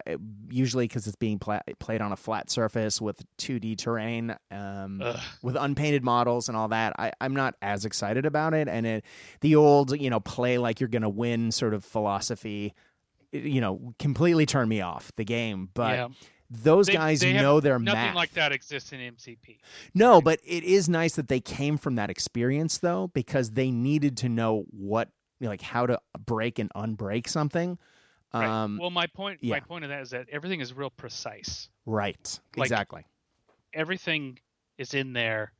[0.50, 4.36] usually because it's being pla- played on a flat surface with 2D terrain.
[4.52, 5.18] Um, Ugh.
[5.42, 8.68] with unpainted models and all that, I, I'm not as excited about it.
[8.68, 9.06] And it,
[9.40, 12.74] the old, you know, play like you're going to win sort of philosophy,
[13.32, 15.70] you know, completely turned me off the game.
[15.74, 16.08] But yeah,
[16.50, 17.94] those They- guys they know their math.
[17.96, 18.16] nothing math.
[18.16, 19.60] like that exists in MCP.
[19.94, 24.18] No, but it is nice that they came from that experience though, because they needed
[24.18, 25.10] to know what,
[25.40, 27.78] like, how to break and unbreak something.
[28.34, 28.46] Right.
[28.48, 29.56] Um, well, my point, yeah.
[29.56, 31.70] my point of that is that everything is real precise.
[31.86, 32.40] right.
[32.56, 33.06] like- exactly.
[33.74, 34.40] Everything
[34.78, 35.54] is in there,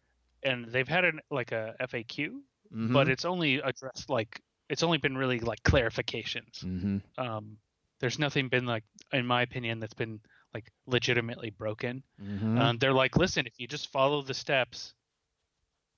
[0.44, 2.42] and they've had an like a FAQ,
[2.74, 2.94] Mhm.
[2.94, 6.64] but it's only addressed like it's only been really like clarifications.
[6.64, 7.02] Mhm.
[7.18, 7.58] Um,
[8.00, 10.20] there's nothing been like, in my opinion, that's been
[10.54, 12.04] like legitimately broken.
[12.20, 12.58] Mhm.
[12.60, 14.94] Um, they're like, listen, if you just follow the steps,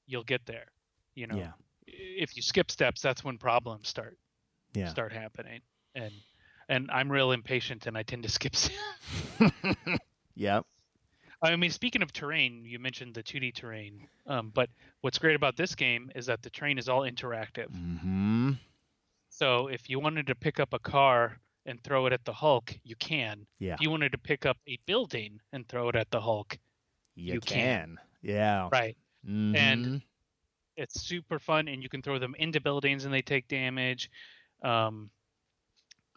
[0.07, 0.67] you'll get there.
[1.15, 1.53] You know, Yeah.
[1.87, 4.17] if you skip steps, that's when problems start
[4.73, 4.89] Yeah.
[4.89, 5.61] start happening.
[5.95, 6.13] And
[6.69, 8.55] and I'm real impatient, and I tend to skip.
[8.55, 8.75] steps.
[10.35, 10.65] Yep.
[11.41, 14.07] I mean, speaking of terrain, you mentioned the 2D terrain.
[14.27, 14.69] Um, but
[15.01, 17.69] what's great about this game is that the terrain is all interactive.
[17.71, 18.53] hmm
[19.29, 22.73] So if you wanted to pick up a car and throw it at the Hulk,
[22.83, 23.45] you can.
[23.59, 23.75] Yeah.
[23.75, 26.57] If you wanted to pick up a building and throw it at the Hulk,
[27.15, 27.57] You, You can.
[27.57, 27.99] can.
[28.21, 28.69] Yeah.
[28.71, 28.97] right?
[29.27, 30.01] Mhm.
[30.77, 34.09] It's super fun, and you can throw them into buildings and they take damage.
[34.63, 35.11] Um,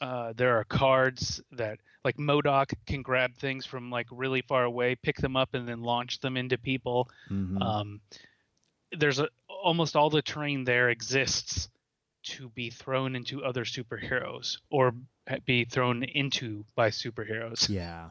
[0.00, 4.94] uh, there are cards that, like MODOK, can grab things from like really far away,
[4.96, 7.08] pick them up, and then launch them into people.
[7.30, 7.60] Mhm.
[7.60, 8.00] Um,
[8.92, 11.68] there's a, almost all the terrain there exists
[12.24, 14.92] to be thrown into other superheroes or
[15.46, 17.68] be thrown into by superheroes.
[17.68, 18.10] Yeah.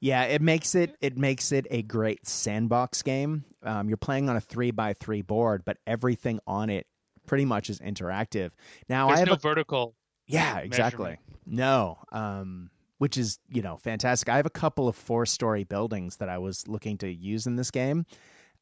[0.00, 3.44] Yeah, it makes it it makes it a great sandbox game.
[3.62, 6.86] Um, you're playing on a three by three board, but everything on it
[7.26, 8.50] pretty much is interactive.
[8.88, 9.94] Now There's I have no a vertical.
[10.26, 11.18] yeah, exactly.
[11.46, 14.28] No, um, which is you know fantastic.
[14.28, 17.56] I have a couple of four story buildings that I was looking to use in
[17.56, 18.04] this game,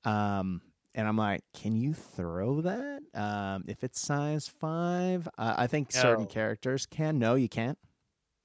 [0.04, 0.62] um,
[0.94, 3.00] and I'm like, can you throw that?
[3.14, 7.18] Um, if it's size five, uh, I think certain characters can.
[7.18, 7.78] No, you can't.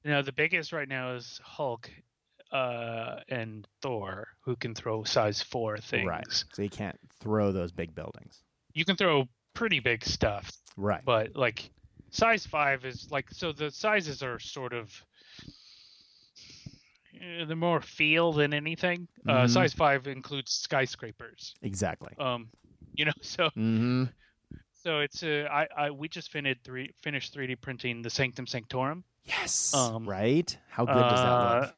[0.06, 1.90] No, the biggest right now is Hulk
[2.52, 6.08] uh, and Thor, who can throw size four things.
[6.08, 6.46] Right.
[6.54, 8.42] So you can't throw those big buildings.
[8.74, 11.04] You can throw pretty big stuff, Right.
[11.04, 11.70] but like
[12.12, 14.94] size five is like so the sizes are sort of
[17.22, 19.08] eh, they're more feel than anything.
[19.28, 19.54] Uh, Mhm.
[19.54, 21.56] size five includes skyscrapers.
[21.62, 22.14] exactly.
[22.18, 22.50] Um,
[22.96, 24.06] you know, so hmm
[24.74, 29.04] so it's uh, I, I we just finished three finished 3D printing the Sanctum Sanctorum.
[29.26, 29.74] Yes.
[29.74, 30.58] Um, right.
[30.70, 31.74] How good does that Uh, look?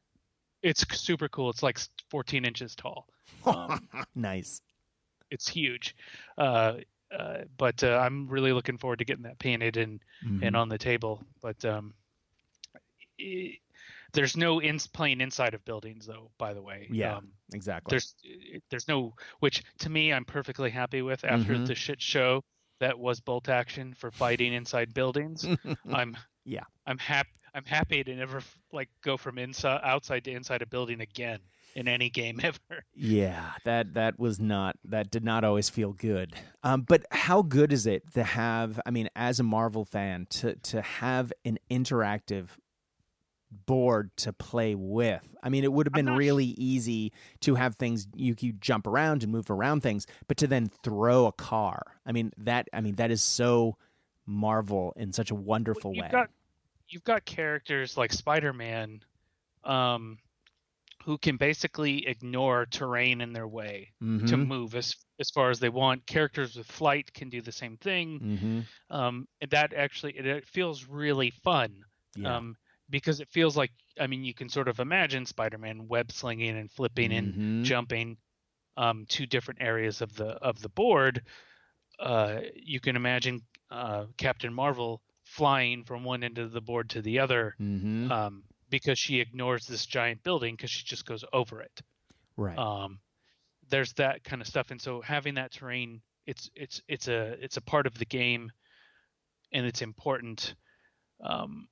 [0.62, 1.50] It's super cool.
[1.50, 3.08] It's like 14 inches tall.
[3.46, 3.80] um,
[4.16, 4.62] nice.
[5.32, 5.96] It's huge.
[6.38, 6.76] Uh,
[7.18, 10.44] uh, but uh, I'm really looking forward to getting that painted and Mhm.
[10.44, 11.24] and on the table.
[11.42, 11.94] But um,
[13.20, 13.60] i
[14.14, 16.32] there's no in, playing inside of buildings though.
[16.38, 17.18] By the way, Yeah.
[17.18, 17.92] Um, exactly.
[17.92, 18.16] there's
[18.70, 21.68] there's no which to me I'm perfectly happy with after Mhm.
[21.68, 22.44] the shit show
[22.80, 25.46] that was bolt action for fighting inside buildings.
[25.94, 26.64] I'm Yeah.
[26.86, 28.42] I'm happy I'm happy to never
[28.72, 31.40] like go from inside outside to inside a building again
[31.76, 32.84] in any game ever.
[32.94, 36.36] Yeah, that that was not that did not always feel good.
[36.64, 38.80] Um, but how good is it to have?
[38.86, 42.50] I mean, as a Marvel fan, to to have an interactive
[43.52, 45.22] board to play with.
[45.42, 49.24] I mean, it would have been really easy to have things you could jump around
[49.24, 51.82] and move around things, but to then throw a car.
[52.06, 52.68] I mean that.
[52.74, 53.78] I mean that is so
[54.26, 56.10] Marvel in such a wonderful you've way.
[56.10, 56.30] got
[56.90, 59.02] you've got characters like Spider-Man
[59.64, 60.18] um
[61.06, 63.92] who can basically ignore terrain in their way
[64.28, 66.06] to Mhm, move as as far as they want.
[66.06, 68.20] Characters with flight can do the same thing.
[68.22, 71.84] mhm, Um and that actually it, it feels really fun.
[72.16, 72.38] yeah.
[72.38, 72.56] Um
[72.90, 76.72] because it feels like I mean you can sort of imagine Spider-Man web slinging and
[76.72, 78.18] flipping and Mhm, jumping
[78.78, 81.24] um, to different areas of the of the board.
[82.00, 87.02] Uh, you can imagine uh, Captain Marvel flying from one end of the board to
[87.02, 91.62] the other mhm, um, because she ignores this giant building because she just goes over
[91.62, 91.82] it.
[92.38, 92.64] right.
[92.64, 93.02] Um,
[93.70, 97.58] there's that kind of stuff, and so having that terrain, it's it's it's a it's
[97.58, 98.52] a part of the game,
[99.52, 100.56] and it's important.
[101.24, 101.70] Um,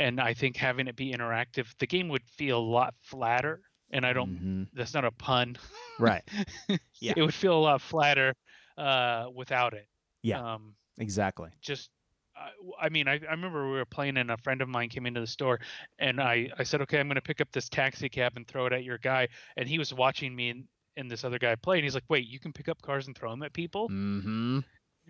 [0.00, 3.60] and I think having it be interactive, the game would feel a lot flatter.
[3.92, 5.56] And I don't Mhm, that's not a pun.
[5.98, 6.22] right.
[7.00, 7.14] Yeah.
[7.16, 8.34] It would feel a lot flatter
[8.78, 9.86] uh, without it.
[10.22, 10.54] Yeah.
[10.54, 11.50] Um, Exactly.
[11.60, 11.90] just,
[12.36, 12.50] I,
[12.86, 15.20] I mean, I, I remember we were playing and a friend of mine came into
[15.20, 15.60] the store
[15.98, 18.66] and I, I said, okay, I'm going to pick up this taxi cab and throw
[18.66, 19.28] it at your guy.
[19.56, 20.64] And he was watching me and,
[20.96, 21.78] and this other guy play.
[21.78, 23.88] And he's like, wait, you can pick up cars and throw them at people?
[23.88, 24.60] Mm-hmm.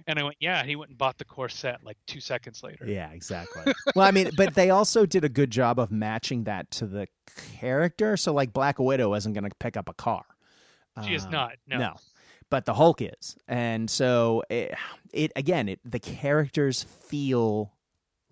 [0.06, 0.60] And I went, yeah.
[0.60, 2.86] And he went and bought the core set like two seconds later.
[2.86, 3.72] Yeah, exactly.
[3.94, 7.06] well, I mean, but they also did a good job of matching that to the
[7.58, 8.16] character.
[8.16, 10.24] So, like, Black Widow isn't going to pick up a car.
[11.06, 11.52] She is Um, not.
[11.66, 11.94] No.
[12.50, 14.74] But the Hulk is, and so it,
[15.12, 17.72] it again, it the characters feel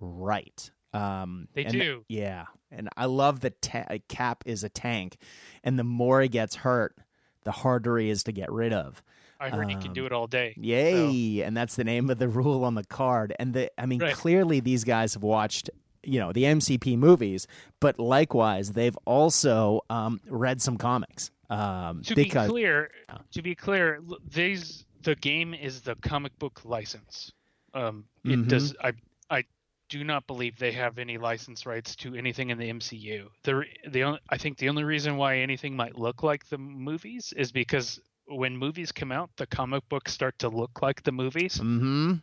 [0.00, 0.70] right.
[0.92, 2.04] Um, They do.
[2.08, 5.18] yeah, and I love that ta- Cap is a tank,
[5.62, 6.96] and the more he gets hurt,
[7.44, 9.04] the harder he is to get rid of.
[9.40, 10.54] I heard he can Um, do it all day.
[10.58, 11.42] Yay!
[11.42, 13.34] And that's the name of the rule on the card.
[13.38, 14.14] And the I mean, Right.
[14.14, 15.70] clearly these guys have watched,
[16.02, 17.46] you know, the MCU movies,
[17.80, 21.30] but likewise they've also um, read some comics.
[21.50, 22.90] Um, to because be clear,
[23.32, 27.32] to be clear, these the game is the comic book license.
[27.74, 28.48] Um, it Mhm.
[28.48, 28.74] does.
[28.82, 28.92] I
[29.30, 29.44] I
[29.88, 33.30] do not believe they have any license rights to anything in the MCU.
[33.44, 37.32] The the only, I think the only reason why anything might look like the movies
[37.36, 41.56] is because when movies come out, the comic books start to look like the movies.
[41.56, 42.14] Mm-hmm.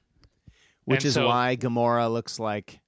[0.85, 2.79] which And is so- why Gamora looks like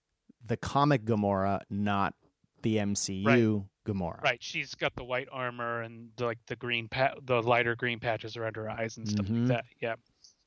[0.45, 2.13] the comic Gamora, not
[2.61, 4.21] the MCU Gamora.
[4.21, 7.99] Right, she's got the white armor and the, like the green pa- the lighter green
[7.99, 9.39] patches around her eyes and stuff Mhm.
[9.39, 9.65] like that.
[9.81, 9.95] Yeah,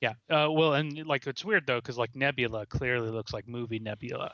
[0.00, 0.12] yeah.
[0.44, 4.32] Uh, well, and like it's weird though because like Nebula clearly looks like movie Nebula.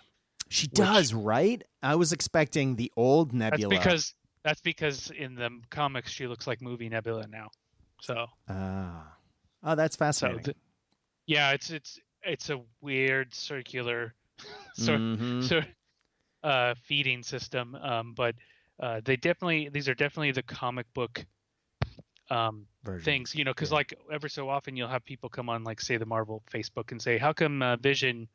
[0.49, 1.62] She does, right?
[1.83, 3.68] I was expecting the old Nebula.
[3.75, 7.49] That's because that's because in the comics she looks like movie Nebula now.
[8.07, 9.16] So Ah.
[9.64, 10.45] Oh, that's so fascinating.
[10.45, 10.57] th-
[11.27, 14.14] yeah, it's it's it's a weird circular
[14.75, 15.42] sort Mhm.
[15.42, 15.66] sort
[16.45, 17.75] uh feeding system.
[17.75, 18.37] Um, but
[18.81, 21.25] uh, they definitely these are definitely the comic book
[22.31, 22.67] um
[23.00, 23.77] things you know because Yeah.
[23.77, 27.00] like ever so often you'll have people come on like say the marvel facebook and
[27.00, 28.29] say how come uh, vision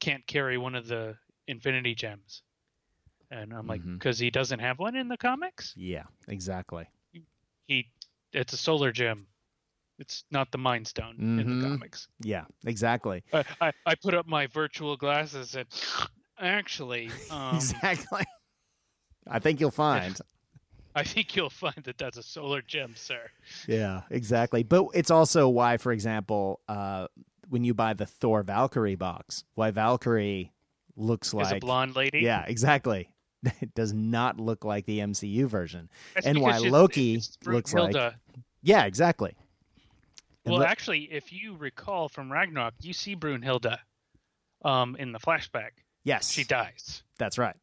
[0.00, 1.16] can't carry one of the
[1.48, 2.42] infinity gems
[3.30, 3.94] and i'm like Mhm.
[3.98, 6.86] because he doesn't have one in the comics Yeah, exactly.
[7.66, 7.88] he
[8.34, 9.26] it's a solar gem
[9.98, 11.62] it's not the mind stone in Mhm.
[11.62, 13.22] the comics Yeah, exactly.
[13.32, 15.66] I, I i put up my virtual glasses and
[16.38, 18.24] actually um exactly.
[19.28, 20.18] I think you'll find.
[20.96, 23.22] i think you'll find that that's a solar gem sir
[23.68, 24.62] yeah, exactly.
[24.62, 27.06] But it's also why, for example, uh,
[27.48, 30.52] when you buy the Thor Valkyrie box, why Valkyrie
[30.96, 32.20] looks Is like a blonde lady.
[32.20, 33.08] Yeah, exactly.
[33.60, 35.90] It does not look like the MCU version.
[36.14, 38.14] That's and why Loki looks like- Brunhilde.
[38.64, 39.36] Yeah, exactly.
[40.44, 43.78] And Well, actually, if you recall from Ragnarok, you see Brunhilde
[44.64, 45.70] um, in the flashback.
[46.02, 47.02] yes, She dies.
[47.18, 47.56] that's right.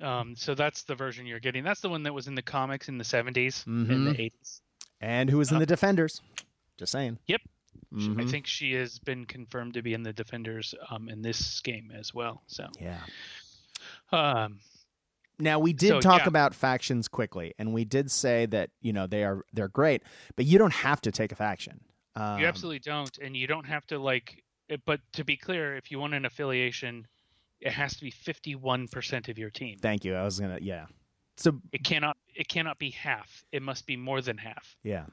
[0.00, 1.64] Um, so that's the version you're getting.
[1.64, 4.04] That's the one that was in the comics in the 70s and Mhm.
[4.04, 4.60] the 80s.
[5.00, 6.20] And who was in Uh, the Defenders?
[6.76, 7.18] Just saying.
[7.26, 7.40] Yep.
[7.92, 8.30] I Mhm.
[8.30, 12.12] think she has been confirmed to be in the Defenders um, in this game as
[12.12, 12.42] well.
[12.46, 13.00] So, Yeah.
[14.12, 14.60] um,
[15.38, 16.28] Now we did So, talk yeah.
[16.28, 20.02] about factions quickly, and we did say that you know they are they're great,
[20.36, 21.80] but you don't have to take a faction.
[22.14, 24.42] Um, you absolutely don't, and you don't have to like.
[24.84, 27.06] But to be clear, if you want an affiliation,
[27.60, 29.76] it has to be 51% of your team.
[29.80, 30.14] Thank you.
[30.14, 30.58] I was gonna.
[30.62, 30.86] Yeah.
[31.36, 32.16] So It cannot.
[32.34, 33.44] It cannot be half.
[33.52, 34.76] It must be more than half.
[34.82, 35.04] yeah.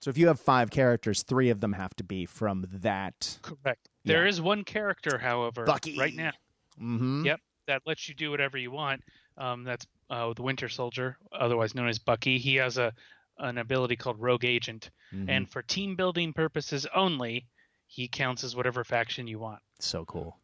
[0.00, 3.38] So if you have five characters, three of them have to be from that.
[3.42, 3.88] Correct.
[4.04, 4.28] There Yeah.
[4.30, 5.96] is one character, however, Bucky.
[5.96, 6.32] right now
[6.80, 7.24] Mm-hmm.
[7.26, 7.40] Yep.
[7.68, 9.02] that lets you do whatever you want.
[9.38, 12.38] Um, that's uh, the Winter Soldier, otherwise known as Bucky.
[12.38, 12.92] He has a
[13.38, 15.28] an ability called Rogue Agent, Mm-hmm.
[15.28, 17.46] and for team building purposes only,
[17.86, 19.60] he counts as whatever faction you want.
[19.78, 20.38] so cool.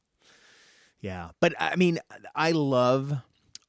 [1.01, 2.01] Yeah, but I mean,
[2.34, 3.12] I love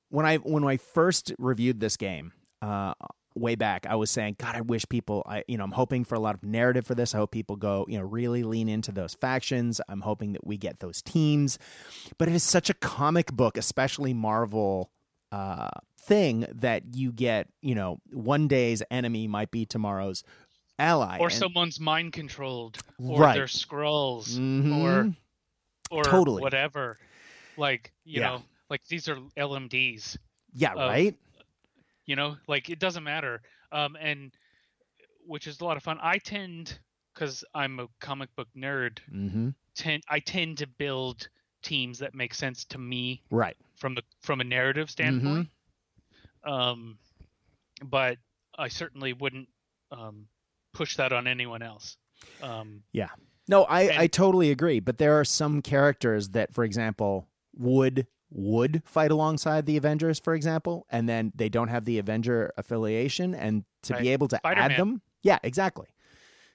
[0.09, 2.93] when I when I first reviewed this game uh,
[3.35, 3.85] way back.
[3.85, 5.23] I was saying, God, I wish people.
[5.27, 7.13] I you know, I'm hoping for a lot of narrative for this.
[7.13, 9.79] I hope people go, you know, really lean into those factions.
[9.87, 11.59] I'm hoping that we get those teams.
[12.17, 14.89] But it is such a comic book, especially Marvel.
[15.31, 15.69] Uh,
[15.99, 20.23] thing that you get, you know, one day's enemy might be tomorrow's
[20.79, 23.35] ally, Or and- someone's mind controlled, or Right.
[23.35, 24.77] they're Skrulls, Mhm.
[24.79, 25.15] or
[25.91, 26.41] or Totally.
[26.41, 26.97] whatever.
[27.57, 28.27] Like you Yeah.
[28.29, 30.17] know, like these are LMDs.
[30.53, 31.15] yeah, of- right.
[32.05, 33.41] You know, like it doesn't matter.
[33.71, 34.31] Um, and
[35.25, 35.99] which is a lot of fun.
[36.01, 36.79] I tend,
[37.13, 39.49] because I'm a comic book nerd, Mm-hmm.
[39.75, 41.29] tend I tend to build
[41.61, 43.57] teams that make sense to me Right.
[43.79, 45.47] From the from a narrative standpoint.
[46.43, 46.97] Um,
[47.83, 48.17] but
[48.57, 49.47] I certainly wouldn't
[49.91, 50.27] um,
[50.73, 51.97] push that on anyone else.
[52.41, 53.09] Um, yeah.
[53.47, 54.79] No, I, And- I totally agree.
[54.79, 60.35] But there are some characters that, for example, would would fight alongside the Avengers, for
[60.35, 64.53] example, and then they don't have the Avenger affiliation, and to be able to add
[64.57, 64.77] Spider-Man.
[64.77, 65.87] them, yeah, exactly.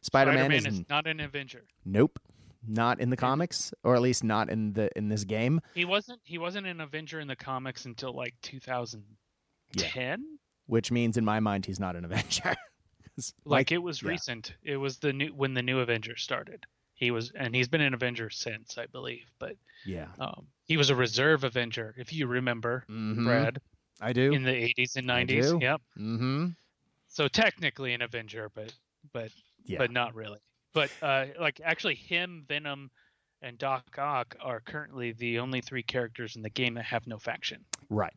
[0.00, 1.64] Spider Man Spider-Man is, is not an Avenger.
[1.84, 2.20] nope,
[2.68, 5.60] not in the comics, or at least not in the in this game.
[5.74, 6.20] He wasn't.
[6.24, 10.38] He wasn't an Avenger in the comics until like 2010.
[10.66, 12.54] Which means, in my mind, he's not an Avenger.
[13.44, 14.08] Like it was yeah.
[14.08, 14.54] recent.
[14.64, 16.66] It was the new when the new Avenger started.
[16.94, 19.30] He was, and he's been an Avenger since, I believe.
[19.38, 19.54] But
[19.86, 23.24] yeah, um, he was a reserve Avenger, if you remember, Mhm.
[23.24, 23.60] Brad,
[24.00, 24.32] I do.
[24.32, 25.42] in the 80s and 90s.
[25.52, 25.58] do.
[25.62, 25.80] Yep.
[25.96, 26.46] mm-hmm.
[27.06, 28.72] So technically an Avenger, but
[29.12, 29.30] but
[29.64, 30.40] Yeah, but not really.
[30.74, 32.90] But uh, like actually, him, Venom,
[33.40, 37.18] and Doc Ock are currently the only three characters in the game that have no
[37.18, 37.64] faction.
[37.88, 38.14] Right.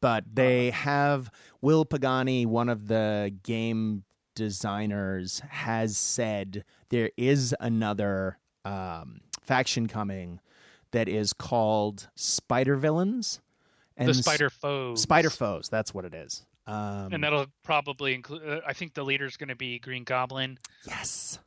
[0.00, 1.30] But they have
[1.60, 4.02] Will Pagani, one of the game
[4.34, 10.40] designers, has said there is another um, faction coming
[10.90, 13.40] that is called Spider Villains.
[13.96, 15.02] And the Spider Foes.
[15.02, 15.68] Spider Foes.
[15.68, 16.46] That's what it is.
[16.66, 18.48] Um, And that'll probably include.
[18.48, 21.38] Uh, I think the leader's going to be Green Goblin, yes,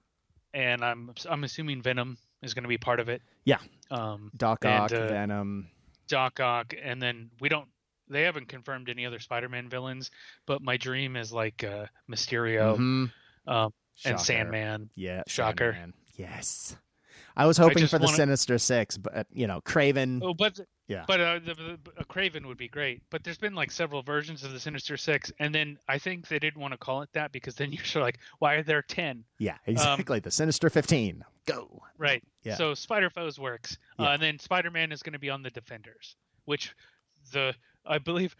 [0.53, 3.21] and I'm I'm assuming Venom is going to be part of it.
[3.45, 3.59] Yeah.
[3.91, 5.69] Um, Doc And, Ock, uh, Venom.
[6.07, 7.67] Doc Ock, and then we don't.
[8.09, 10.11] They haven't confirmed any other Spider-Man villains,
[10.45, 13.11] but my dream is like uh, Mysterio Mhm.
[13.47, 14.89] um, and Sandman.
[14.95, 15.71] Yeah, Shocker.
[15.71, 15.93] Sandman.
[16.15, 16.75] Yes.
[17.37, 20.19] I was hoping just for the wanna- Sinister Six, but you know, Kraven.
[20.21, 21.03] Oh, but Yeah.
[21.07, 23.01] but uh, the, the, a Kraven would be great.
[23.09, 26.37] But there's been like several versions of the Sinister Six, and then I think they
[26.39, 28.81] didn't want to call it that because then you're sort of like, why are there
[28.83, 29.23] ten?
[29.39, 30.19] Yeah, exactly.
[30.19, 31.23] the Sinister Fifteen.
[31.47, 31.81] Go.
[31.97, 32.23] Right.
[32.43, 32.55] Yeah.
[32.55, 34.09] So Spider Foes works, Yeah.
[34.09, 36.15] uh, and then Spider Man is going to be on the Defenders,
[36.45, 36.73] which
[37.31, 37.53] the
[37.85, 38.35] I believe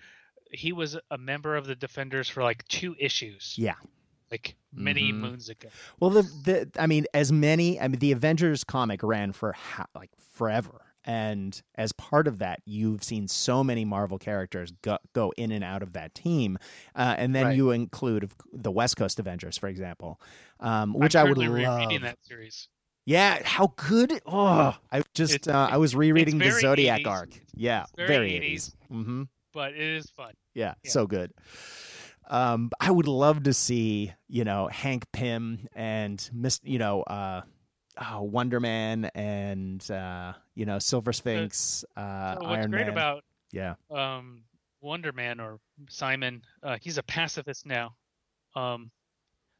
[0.52, 3.74] he was a member of the Defenders for like two issues, Yeah.
[4.32, 5.20] like many Mhm.
[5.20, 5.70] moons ago.
[6.00, 7.80] Well, the the I mean, as many.
[7.80, 12.60] I mean, the Avengers comic ran for ha- like forever, and as part of that,
[12.66, 16.58] you've seen so many Marvel characters go, go in and out of that team,
[16.96, 17.56] uh, and then Right.
[17.56, 20.20] you include the West Coast Avengers, for example,
[20.60, 22.02] um, which I would love.
[22.02, 22.68] that series.
[23.06, 24.20] Yeah, how good!
[24.26, 27.08] Oh, I just It's- uh, I was rereading the Zodiac 80s.
[27.08, 27.30] arc.
[27.54, 28.36] Yeah, very very 80s.
[28.44, 28.76] eighties.
[28.92, 29.24] Mm-hmm.
[29.54, 30.34] But it is fun.
[30.56, 30.92] Yeah, Yeah.
[30.92, 31.32] so good.
[32.28, 37.42] Um, I would love to see, you know, Hank Pym and Miss, you know, uh,
[37.98, 42.90] oh, Wonder Man and uh, you know, Silver Sphinx, uh, what's Iron great Man.
[42.90, 44.44] about yeah, um,
[44.82, 47.96] Wonder Man or Simon, uh, he's a pacifist now.
[48.56, 48.92] Um,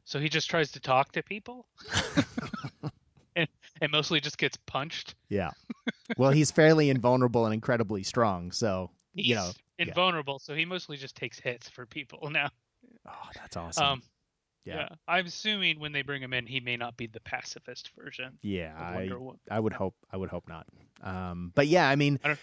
[0.04, 1.66] so he just tries to talk to people.
[3.36, 3.48] and
[3.80, 5.14] and mostly just gets punched.
[5.28, 5.50] Yeah.
[6.16, 9.50] Well, he's fairly invulnerable and incredibly strong, so He's you know.
[9.78, 12.50] invulnerable, so he mostly just takes hits for people now.
[13.08, 13.84] Oh, that's awesome.
[13.84, 14.02] Um,
[14.66, 14.74] yeah.
[14.76, 14.88] yeah.
[15.08, 18.74] I'm assuming when they bring him in, he may not be the pacifist version Yeah,
[18.76, 19.08] I,
[19.50, 20.66] I would hope I would hope not.
[21.02, 22.36] Um, but yeah, I mean, I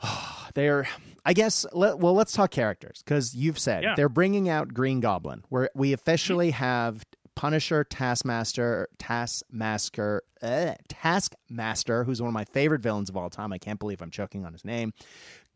[0.54, 0.86] they're.
[1.24, 1.66] I guess.
[1.72, 3.94] Let, well, let's talk characters because you've said Yeah.
[3.96, 5.44] they're bringing out Green Goblin.
[5.48, 6.64] Where we officially Mm-hmm.
[6.64, 13.52] have Punisher, Taskmaster, Taskmaster, uh, Taskmaster, who's one of my favorite villains of all time.
[13.52, 14.92] I can't believe I'm choking on his name.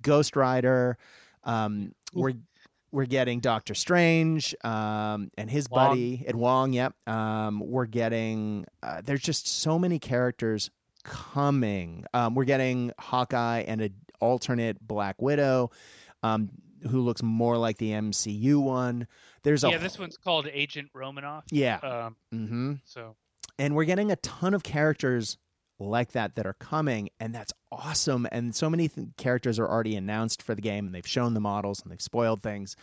[0.03, 0.97] Ghost Rider.
[1.45, 2.35] Um, we're
[2.93, 5.89] we're getting Doctor Strange um, and his Wong.
[5.91, 6.73] buddy and Wong.
[6.73, 6.95] Yep.
[7.09, 8.67] Um, we're getting.
[8.83, 10.71] Uh, there's just so many characters
[11.05, 12.05] coming.
[12.15, 15.71] Um, we're getting Hawkeye and an alternate Black Widow,
[16.23, 16.51] um,
[16.89, 19.07] who looks more like the MCU one.
[19.43, 21.45] There's a Yeah, this one's called Agent Romanoff.
[21.51, 21.79] yeah.
[21.79, 23.17] Um, hmm so
[23.59, 25.37] and we're getting a ton of characters
[25.89, 29.97] like that that are coming and that's awesome and so many th- characters are already
[29.97, 32.77] announced for the game and they've shown the models and they've spoiled things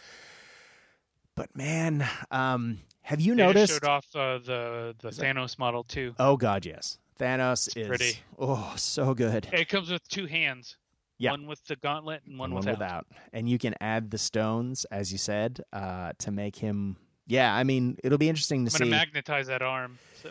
[1.35, 5.57] but man um have you they noticed showed off uh, the the Is that- Thanos
[5.59, 6.13] model too.
[6.19, 8.19] oh god yes thanos It's is pretty.
[8.37, 10.77] oh so good It comes with two hands.
[11.21, 11.31] Yeah.
[11.31, 13.05] One with the gauntlet and one, And without.
[13.33, 16.95] and you can add the stones as you said uh to make him
[17.27, 19.99] yeah i mean it'll be interesting to I'm see magnetize that arm.
[20.23, 20.29] So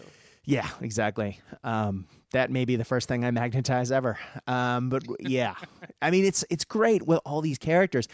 [0.49, 1.38] Yeah, exactly.
[1.62, 4.18] Um, that may be the first thing I magnetize ever.
[4.46, 5.55] Um, but yeah,
[6.01, 8.09] I mean, it's it's great with all these characters.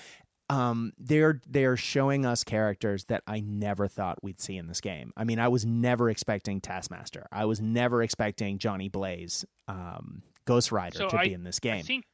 [0.51, 5.12] Um, they're they're showing us characters that I never thought we'd see in this game.
[5.16, 7.26] I mean, I was never expecting Taskmaster.
[7.30, 11.61] I was never expecting Johnny Blaze, um, Ghost Rider So to I- be in this
[11.62, 11.85] I game.
[11.85, 12.05] think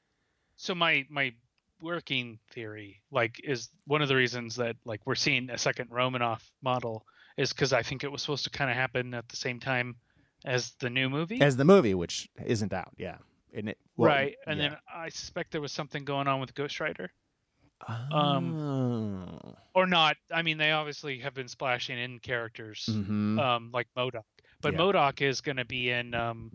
[0.56, 0.74] so.
[0.74, 1.32] My my
[1.80, 6.46] working theory, like, is one of the reasons that like we're seeing a second Romanoff
[6.62, 7.06] model
[7.38, 9.96] is because I think it was supposed to kind of happen at the same time
[10.44, 11.40] as the new movie.
[11.40, 13.16] As the movie, which isn't out, yeah,
[13.54, 14.68] and it well, right, and yeah.
[14.70, 17.10] then I suspect there was something going on with Ghost Rider,
[18.12, 19.54] oh.
[19.74, 20.16] or not.
[20.32, 23.38] I mean, they obviously have been splashing in characters, Mhm.
[23.38, 24.24] um, like MODOK,
[24.60, 24.78] but Yeah.
[24.80, 26.14] MODOK is going to be in.
[26.14, 26.50] Um,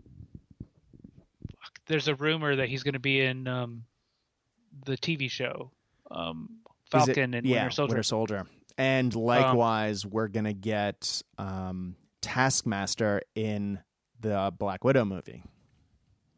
[1.86, 3.84] there's a rumor that he's going to be in um,
[4.84, 5.70] the TV show
[6.10, 6.48] um,
[6.94, 7.90] Is it- Falcon and yeah, Winter Soldier.
[7.92, 8.46] Um, Winter Soldier.
[8.78, 13.78] And likewise, we're gonna get um, Taskmaster in
[14.20, 15.42] the Black Widow movie.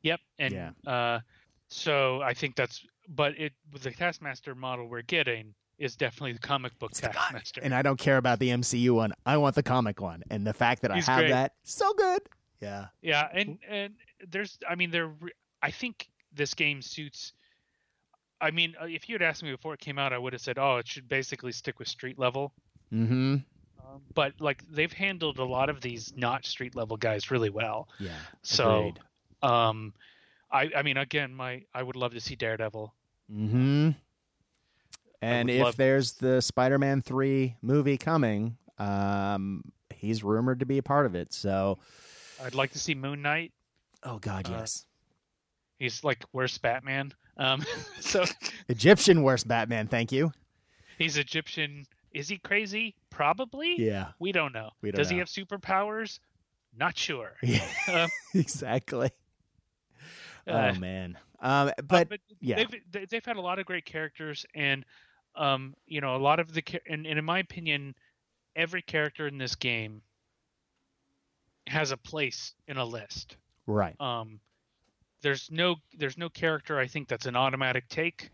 [0.03, 0.71] Yep, and Yeah.
[0.87, 1.21] uh,
[1.69, 2.85] so I think that's.
[3.09, 7.01] But it the Taskmaster model we're getting is definitely the comic book It's.
[7.01, 7.63] Taskmaster.
[7.63, 9.13] And I don't care about the MCU one.
[9.25, 10.23] I want the comic one.
[10.31, 11.31] And the fact that He's I have great.
[11.31, 12.21] that, so good.
[12.61, 12.87] Yeah.
[13.01, 13.95] Yeah, and and
[14.29, 15.11] there's, I mean, there.
[15.63, 17.33] I think this game suits.
[18.41, 20.43] I mean, uh, if you had asked me before it came out, I would have
[20.43, 22.53] said, "Oh, it should basically stick with street level."
[22.93, 23.37] Mm-hmm.
[24.15, 27.89] But like they've handled a lot of these not street level guys really well.
[28.01, 28.11] Yeah.
[28.43, 29.01] So, Agreed.
[29.43, 29.95] um,
[30.51, 32.93] I I mean, again, my I would love to see Daredevil.
[33.33, 33.91] Mm-hmm.
[35.21, 40.83] And if love- there's the Spider-Man three movie coming, um, he's rumored to be a
[40.83, 41.33] part of it.
[41.33, 41.79] So,
[42.45, 43.53] I'd like to see Moon Knight.
[44.05, 44.85] oh God, Uh, yes.
[45.79, 47.13] He's like worst Batman.
[47.37, 47.65] Um,
[48.01, 48.25] so
[48.69, 49.87] Egyptian worst Batman.
[49.89, 50.33] Thank you.
[50.99, 51.87] he's Egyptian.
[52.19, 52.97] Is he crazy?
[53.11, 53.77] Probably.
[53.79, 54.09] Yeah.
[54.19, 54.71] We don't know.
[54.83, 56.19] We don't Does he have superpowers?
[56.77, 57.33] Not sure.
[57.43, 57.67] Yeah.
[57.87, 59.11] Um, exactly.
[60.47, 61.17] uh, oh man.
[61.41, 62.57] Um, Uh, but but yeah.
[62.57, 64.85] they've they- they've had a lot of great characters, and
[65.37, 67.95] um, you know, a lot of the and, and in my opinion,
[68.57, 70.03] every character in this game
[71.69, 73.37] has a place in a list.
[73.67, 73.95] right.
[74.01, 74.41] Um,
[75.23, 78.31] there's no there's no character I think that's an automatic take,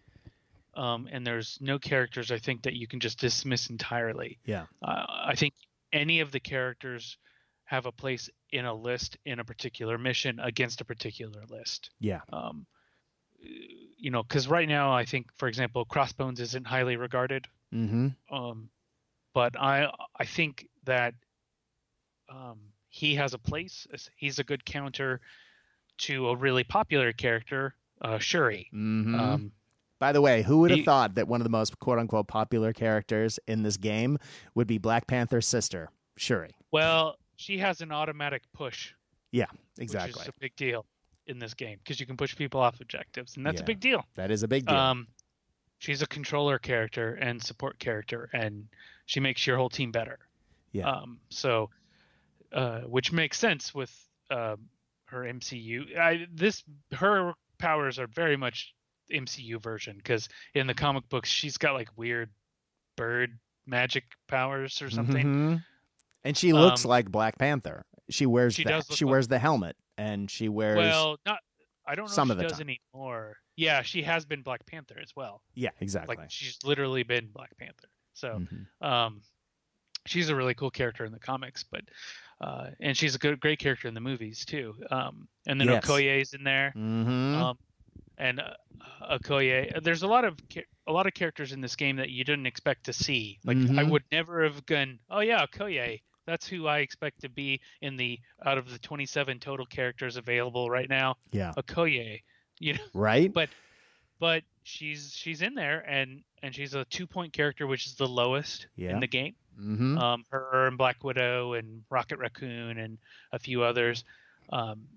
[0.77, 4.39] um, and there's no characters I think that you can just dismiss entirely.
[4.45, 4.67] Yeah.
[4.83, 5.55] Uh, I think
[5.93, 7.17] any of the characters
[7.65, 12.21] have a place in a list in a particular mission against a particular list Yeah.
[12.33, 12.67] um,
[13.99, 18.09] you know, because right now I think, for example, Crossbones isn't highly regarded, Mm-hmm.
[18.35, 18.69] um,
[19.35, 21.15] but I I think that
[22.29, 22.59] um,
[22.89, 23.87] he has a place.
[24.17, 25.21] He's a good counter
[25.99, 28.71] to a really popular character, uh, Shuri.
[28.73, 29.15] Mm-hmm.
[29.15, 29.53] Um,
[29.99, 32.29] By the way, who would have he- thought that one of the most quote unquote
[32.29, 34.19] popular characters in this game
[34.55, 36.51] would be Black Panther's sister, Shuri?
[36.73, 38.93] well, she has an automatic push,
[39.33, 39.47] Yeah,
[39.79, 40.13] Exactly.
[40.21, 40.87] Which is a big deal
[41.27, 43.65] in this game because you can push people off objectives, and that's Yeah.
[43.65, 44.07] a big deal.
[44.15, 44.77] That is a big deal.
[44.77, 45.09] Um,
[45.79, 48.69] she's a controller character and support character, and
[49.07, 50.19] she makes your whole team better.
[50.73, 50.89] Yeah.
[50.89, 51.71] Um, so,
[52.53, 53.93] uh, which makes sense with
[54.31, 54.57] uh,
[55.07, 55.97] her MCU.
[55.99, 58.75] I, this her powers are very much
[59.13, 62.31] MCU version because in the comic books she's got like weird
[62.97, 65.27] bird magic powers or something.
[65.59, 65.65] Mhm.
[66.25, 67.85] And she looks Um, like Black Panther.
[68.11, 70.77] She wears she the she like- wears the helmet and she wears.
[70.79, 71.41] Well, not.
[71.87, 72.77] I don't know Some if of she the does time.
[72.95, 73.37] anymore.
[73.57, 75.43] Yeah, she has been Black Panther as well.
[75.55, 76.17] yeah, exactly.
[76.17, 77.89] Like she's literally been Black Panther.
[78.15, 78.87] So, Mhm.
[78.87, 79.23] um,
[80.07, 81.83] she's a really cool character in the comics, but
[82.41, 84.75] uh, and she's a good, great character in the movies too.
[84.91, 85.85] Um, and then Yes.
[85.85, 86.73] Okoye's in there.
[86.77, 87.35] Mhm.
[87.37, 87.59] Um,
[88.19, 88.55] and uh,
[89.11, 90.37] Okoye, there's a lot of
[90.87, 93.39] a lot of characters in this game that you didn't expect to see.
[93.45, 93.91] Like I Mhm.
[93.91, 96.01] would never have gone, oh yeah, Okoye.
[96.27, 100.71] That's who I expect to be in the out of the 27 total characters available
[100.71, 101.17] right now.
[101.33, 101.53] yeah.
[101.57, 102.23] Okoye,
[102.59, 103.33] you know, Right.
[103.33, 103.51] but
[104.21, 108.09] but she's she's in there and and she's a two point character, which is the
[108.09, 108.93] lowest Yeah.
[108.93, 109.35] in the game.
[109.59, 109.99] mm-hmm.
[109.99, 112.99] Um, her and Black Widow and Rocket Raccoon and
[113.33, 114.03] a few others.
[114.51, 114.89] Um,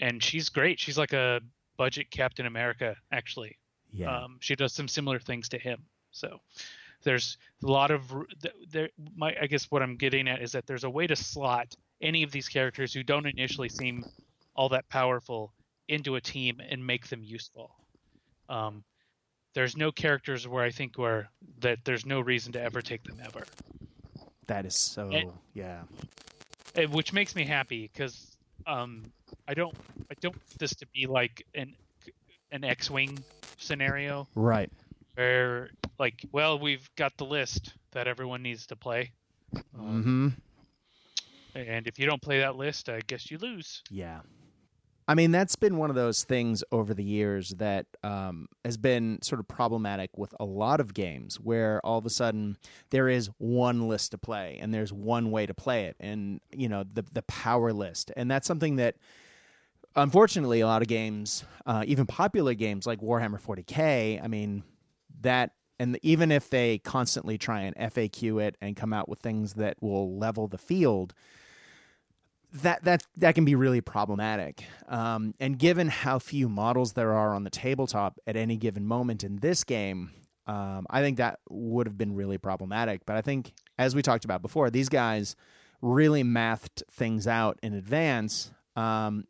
[0.00, 0.78] and she's great.
[0.80, 1.40] She's like a
[1.76, 3.58] budget Captain America, actually.
[3.92, 4.24] yeah.
[4.24, 5.82] Um, she does some similar things to him.
[6.10, 6.38] So
[7.04, 8.02] there's a lot of
[8.70, 8.90] there.
[9.16, 12.22] My I guess what I'm getting at is that there's a way to slot any
[12.22, 14.04] of these characters who don't initially seem
[14.54, 15.52] all that powerful
[15.88, 17.74] into a team and make them useful.
[18.48, 18.84] Um,
[19.54, 23.18] there's no characters where I think where that there's no reason to ever take them
[23.24, 23.44] ever.
[24.46, 25.08] that is so.
[25.10, 25.82] and- yeah.
[26.74, 28.31] Uh, which makes me happy because
[28.66, 29.12] um,
[29.48, 29.74] I don't
[30.10, 31.74] I don't want this to be like an
[32.52, 33.18] an X-wing
[33.58, 34.70] scenario Right.
[35.14, 39.12] where like well we've got the list that everyone needs to play,
[39.78, 40.28] um, Mm-hmm.
[41.54, 43.82] and if you don't play that list, I guess you lose.
[43.90, 44.20] Yeah.
[45.08, 49.18] I mean, that's been one of those things over the years that um, has been
[49.20, 52.56] sort of problematic with a lot of games where all of a sudden
[52.90, 56.68] there is one list to play and there's one way to play it and, you
[56.68, 58.12] know, the, the power list.
[58.16, 58.94] And that's something that,
[59.96, 64.62] unfortunately, a lot of games, uh, even popular games like Warhammer 40K, I mean,
[65.22, 65.50] that,
[65.80, 69.82] and even if they constantly try and FAQ it and come out with things that
[69.82, 71.12] will level the field,
[72.52, 74.64] that that that can be really problematic.
[74.88, 79.24] Um, and given how few models there are on the tabletop at any given moment
[79.24, 80.10] in this game,
[80.46, 83.06] um, I think that would have been really problematic.
[83.06, 85.34] But I think, as we talked about before, these guys
[85.80, 89.24] really mathed things out in advance, um,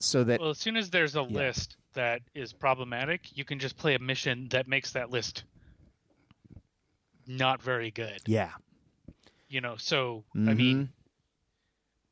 [0.00, 1.26] so that Well, as soon as there's a Yeah.
[1.38, 5.44] list that is problematic, you can just play a mission that makes that list
[7.26, 8.20] not very good.
[8.26, 8.52] yeah,
[9.48, 10.56] You know, so I Mhm.
[10.56, 10.92] mean,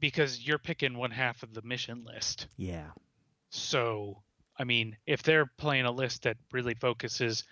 [0.01, 2.46] because you're picking one half of the mission list.
[2.57, 2.90] yeah,
[3.51, 4.22] So,
[4.59, 7.44] I mean, if they're playing a list that really focuses,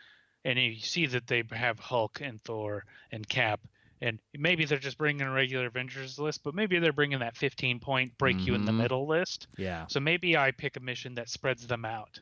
[0.44, 3.60] and you see that they have Hulk and Thor and Cap,
[4.02, 7.80] and maybe they're just bringing a regular Avengers list, but maybe they're bringing that 15
[7.80, 8.76] point break you in the Mhm.
[8.78, 9.46] middle list.
[9.56, 12.20] yeah, So maybe I pick a mission that spreads them out.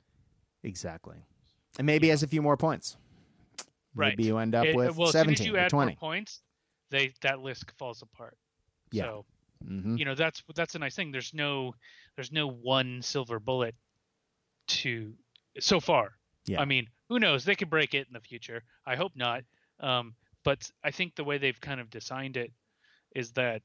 [0.63, 1.17] exactly.
[1.79, 2.97] And maybe has a few more points.
[3.97, 4.11] Right.
[4.17, 5.93] Maybe you end up It- with well, as soon as seventeen you add twenty.
[5.93, 6.41] more points,
[6.91, 8.39] they that list falls apart.
[8.93, 9.05] Yeah.
[9.05, 9.27] So
[9.67, 11.13] hmm you know that's that's a nice thing.
[11.13, 11.75] There's no
[12.17, 13.75] there's no one silver bullet
[14.69, 15.13] to
[15.61, 16.13] so far.
[16.47, 16.61] Yeah.
[16.61, 17.45] I mean, who knows?
[17.45, 18.63] They could break it in the future.
[18.87, 19.45] I hope not.
[19.81, 22.53] Um, but I think the way they've kind of designed it
[23.15, 23.63] is that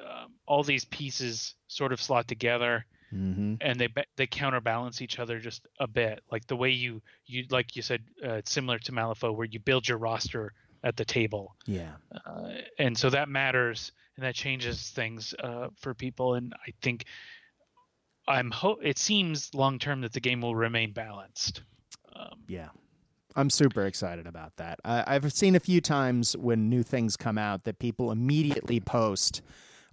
[0.00, 5.38] um, all these pieces sort of slot together hmm and they they counterbalance each other
[5.38, 6.22] just a bit.
[6.30, 9.60] Like the way you you like you said, uh, it's similar to Malifaux, where you
[9.60, 10.52] build your roster
[10.84, 11.92] at the table Yeah.
[12.26, 17.04] uh, and so that matters and that changes things uh, for people and i think
[18.28, 21.62] i'm ho- it seems long term that the game will remain balanced
[22.14, 22.68] um, Yeah.
[23.38, 24.80] I'm super excited about that.
[24.82, 29.42] I, I've seen a few times when new things come out that people immediately post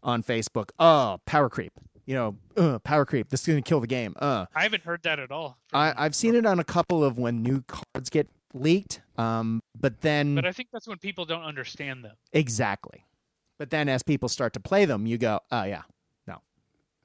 [0.02, 1.74] on Facebook, oh, power creep.
[2.06, 3.28] You know, uh, power creep.
[3.30, 4.16] This is going to kill the game.
[4.18, 4.46] Uh.
[4.56, 7.44] i haven't heard that at all I, I've seen it on a couple of when
[7.44, 9.02] new cards get leaked.
[9.18, 13.04] Um, but then but i think that's when people don't understand them exactly.
[13.64, 15.84] But then as people start to play them, you go, oh yeah,
[16.28, 16.42] no,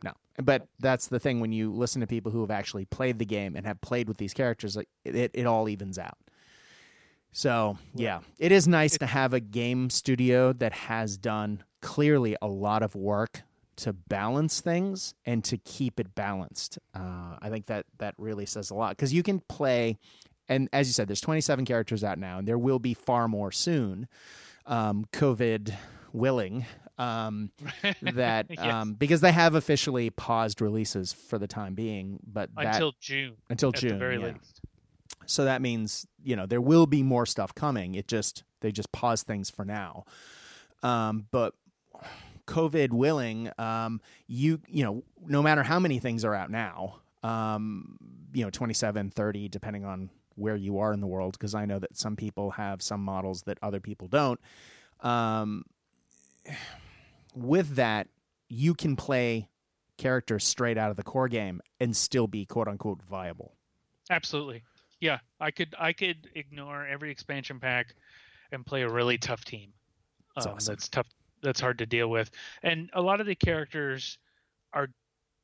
[0.03, 0.11] no.
[0.43, 3.55] But that's the thing when you listen to people who have actually played the game
[3.55, 6.19] and have played with these characters, like it, it all evens out.
[7.31, 12.49] So yeah, it is nice to have a game studio that has done clearly a
[12.49, 13.43] lot of work
[13.77, 16.81] to balance things and to keep it balanced.
[16.93, 19.97] Uh, I think that that really says a lot because you can play,
[20.49, 23.53] and as you said, there's 27 characters out now, and there will be far more
[23.53, 24.09] soon.
[24.67, 25.73] Um, COVID
[26.19, 26.67] willing,
[26.99, 27.51] um,
[28.03, 28.59] that Yes.
[28.61, 33.37] um, because they have officially paused releases for the time being, but that, until june
[33.49, 34.27] until June, very yeah.
[34.33, 34.61] least
[35.27, 37.95] So that means you know there will be more stuff coming.
[37.95, 40.05] It just they just pause things for now.
[40.83, 41.55] Um, but
[42.47, 47.99] COVID willing, um, you you know no matter how many things are out now, um,
[48.33, 51.79] you know 27, 30, depending on where you are in the world, because I know
[51.79, 54.41] that some people have some models that other people don't.
[55.01, 55.65] Um,
[57.35, 58.09] with that,
[58.49, 59.49] you can play
[59.97, 63.55] characters straight out of the core game and still be quote unquote viable.
[64.11, 64.63] Absolutely.
[65.01, 67.95] Yeah, I could I could ignore every expansion pack
[68.51, 69.73] and play a really tough team.
[70.35, 70.73] That's Um, awesome.
[70.73, 71.07] That's tough.
[71.43, 72.31] That's hard to deal with,
[72.65, 74.19] and a lot of the characters
[74.73, 74.89] are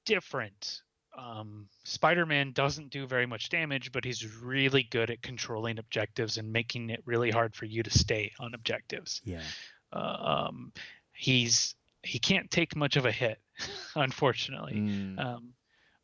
[0.07, 0.81] different.
[1.17, 6.53] Um, Spider-Man doesn't do very much damage, but he's really good at controlling objectives and
[6.53, 9.23] making it really hard for you to stay on objectives.
[9.25, 9.43] Yeah.
[9.95, 10.73] Uh, um,
[11.13, 13.39] he's he can't take much of a hit,
[13.97, 14.75] unfortunately.
[14.75, 15.55] Mm, Um,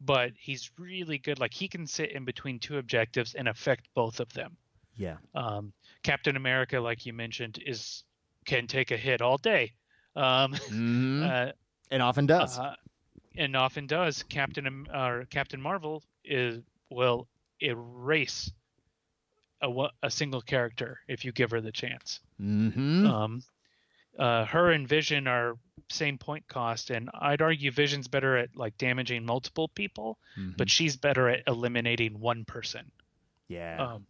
[0.01, 1.39] but he's really good.
[1.39, 4.57] Like he can sit in between two objectives and affect both of them.
[4.97, 5.19] yeah.
[5.35, 5.73] Um,
[6.03, 8.05] Captain America, like you mentioned, is
[8.47, 9.73] can take a hit all day,
[10.17, 11.23] um, Mhm.
[11.23, 11.53] uh,
[11.91, 12.59] and often does.
[12.59, 12.75] uh,
[13.37, 14.23] and often does.
[14.25, 17.29] Captain or Captain Marvel is will
[17.61, 18.53] erase
[19.63, 22.21] a a single character if you give her the chance.
[22.39, 23.43] hmm Um,
[24.21, 25.57] uh, her and Vision are
[25.89, 30.19] same point cost, and I'd argue Vision's better at like damaging multiple people,
[30.57, 32.91] but she's better at eliminating one person.
[33.49, 33.77] yeah.
[33.95, 34.07] Um,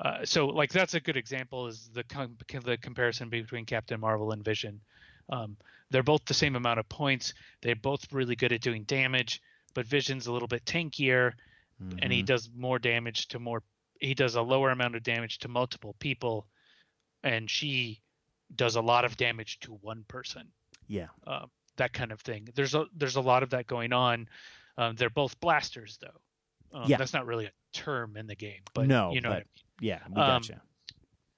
[0.00, 4.30] uh, so like that's a good example is the com- the comparison between Captain Marvel
[4.32, 4.80] and Vision.
[5.28, 5.56] Um,
[5.90, 7.34] they're both the same amount of points.
[7.62, 9.42] They're both really good at doing damage,
[9.74, 11.32] but Vision's a little bit tankier,
[12.02, 12.26] and he Mhm.
[12.26, 13.62] does more damage to more.
[14.00, 16.46] He does a lower amount of damage to multiple people,
[17.24, 18.00] and she
[18.56, 20.48] does a lot of damage to one person.
[20.86, 21.08] yeah.
[21.26, 21.46] Uh,
[21.76, 22.48] that kind of thing.
[22.56, 24.28] There's a there's a lot of that going on.
[24.76, 26.76] Um, they're both blasters though.
[26.76, 26.96] Um, Yeah.
[26.96, 29.30] That's not really a term in the game, but No, you know.
[29.30, 29.46] but-
[29.80, 30.00] Yeah.
[30.08, 30.60] We um, gotcha.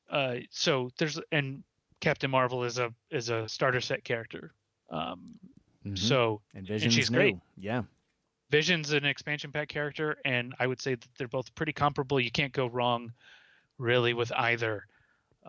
[0.08, 1.62] uh, so there's and
[2.00, 4.54] Captain Marvel is a is a starter set character.
[4.88, 5.38] Um,
[5.84, 5.98] Mhm.
[5.98, 7.18] So and Vision's she's new.
[7.18, 7.36] great.
[7.58, 7.82] Yeah.
[8.50, 12.18] Vision's an expansion pack character, and I would say that they're both pretty comparable.
[12.18, 13.12] You can't go wrong,
[13.78, 14.86] really, with either.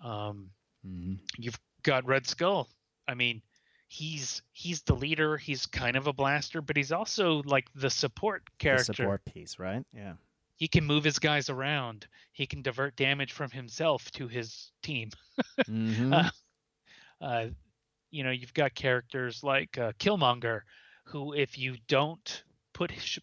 [0.02, 0.52] Um,
[0.84, 2.68] hmm you've got Red Skull.
[3.08, 3.42] I mean,
[3.88, 5.38] he's he's the leader.
[5.38, 8.94] He's kind of a blaster, but he's also like the support The character.
[8.94, 9.84] support piece, right?
[9.94, 10.14] Yeah.
[10.58, 12.08] He can move his guys around.
[12.34, 15.10] He can divert damage from himself to his team.
[15.66, 16.30] hmm Uh,
[17.20, 17.48] uh,
[18.12, 20.62] you know, you've got characters like uh, Killmonger,
[21.06, 23.20] who if you don't put his,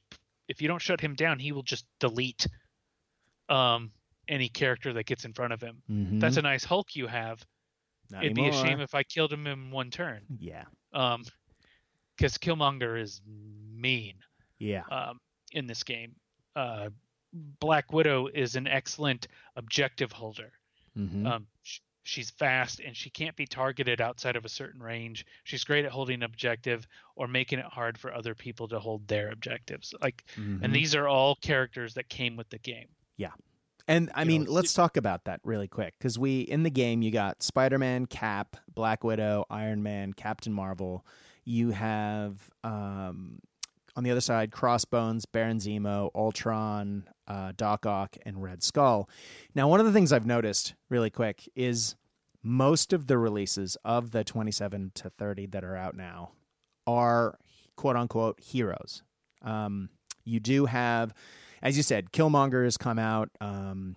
[0.49, 2.47] if you don't shut him down, he will just delete
[3.49, 3.91] um,
[4.29, 5.83] any character that gets in front of him.
[5.87, 7.45] hmm That's a nice Hulk you have.
[8.11, 10.23] Not It'd be a shame if I killed him in one turn.
[10.39, 10.65] Yeah.
[10.93, 11.25] Um,
[12.17, 14.15] because Killmonger is mean
[14.59, 14.83] Yeah.
[14.91, 15.21] um,
[15.53, 16.15] in this game.
[16.57, 16.91] Uh,
[17.61, 20.51] Black Widow is an excellent objective holder.
[20.95, 25.27] hmm Um, sh- she's fast and she can't be targeted outside of a certain range.
[25.45, 29.07] She's great at holding an objective or making it hard for other people to hold
[29.07, 29.95] their objectives.
[30.01, 30.63] Like, Mhm.
[30.63, 32.89] and these are all characters that came with the game.
[33.89, 36.71] And I you mean, know, let's talk about that really quick because we in the
[36.71, 41.05] game you got Spider Man, Cap, Black Widow, Iron Man, Captain Marvel.
[41.45, 43.41] You have um,
[43.97, 49.09] on the other side Crossbones, Baron Zemo, Ultron, uh, Doc Ock, and Red Skull.
[49.55, 51.97] Now, one of the things I've noticed really quick is
[52.43, 56.33] most of the releases of the 27 to 30 that are out now
[56.87, 57.39] are
[57.77, 59.03] quote unquote heroes.
[59.43, 59.89] Um,
[60.25, 61.15] you do have,
[61.63, 63.31] as you said, Killmonger has come out.
[63.41, 63.97] Um,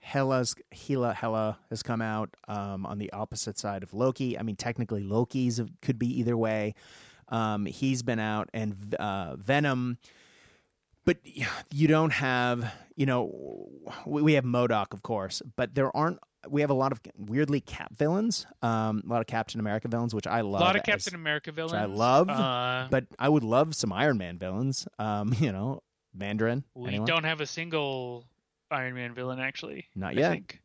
[0.00, 4.38] Hela's Hela Hela has come out um, on the opposite side of Loki.
[4.38, 6.74] I mean, technically, Loki's could be either way.
[7.28, 9.98] Um, he's been out, and uh, Venom.
[11.04, 11.18] But
[11.72, 13.68] you don't have, you know,
[14.06, 16.18] we we have MODOK, of course, but there aren't.
[16.48, 20.12] We have a lot of weirdly Cap villains, um, a lot of Captain America villains,
[20.14, 20.60] which I love.
[20.60, 21.72] a lot of as- Captain America villains.
[21.74, 24.86] I love, Uh, but I would love some Iron Man villains.
[24.98, 25.82] Um, you know,
[26.14, 26.64] Mandarin.
[26.74, 27.06] we anyone?
[27.06, 28.24] don't have a single
[28.70, 29.86] Iron Man villain actually.
[29.94, 30.30] Not I yet.
[30.30, 30.60] think.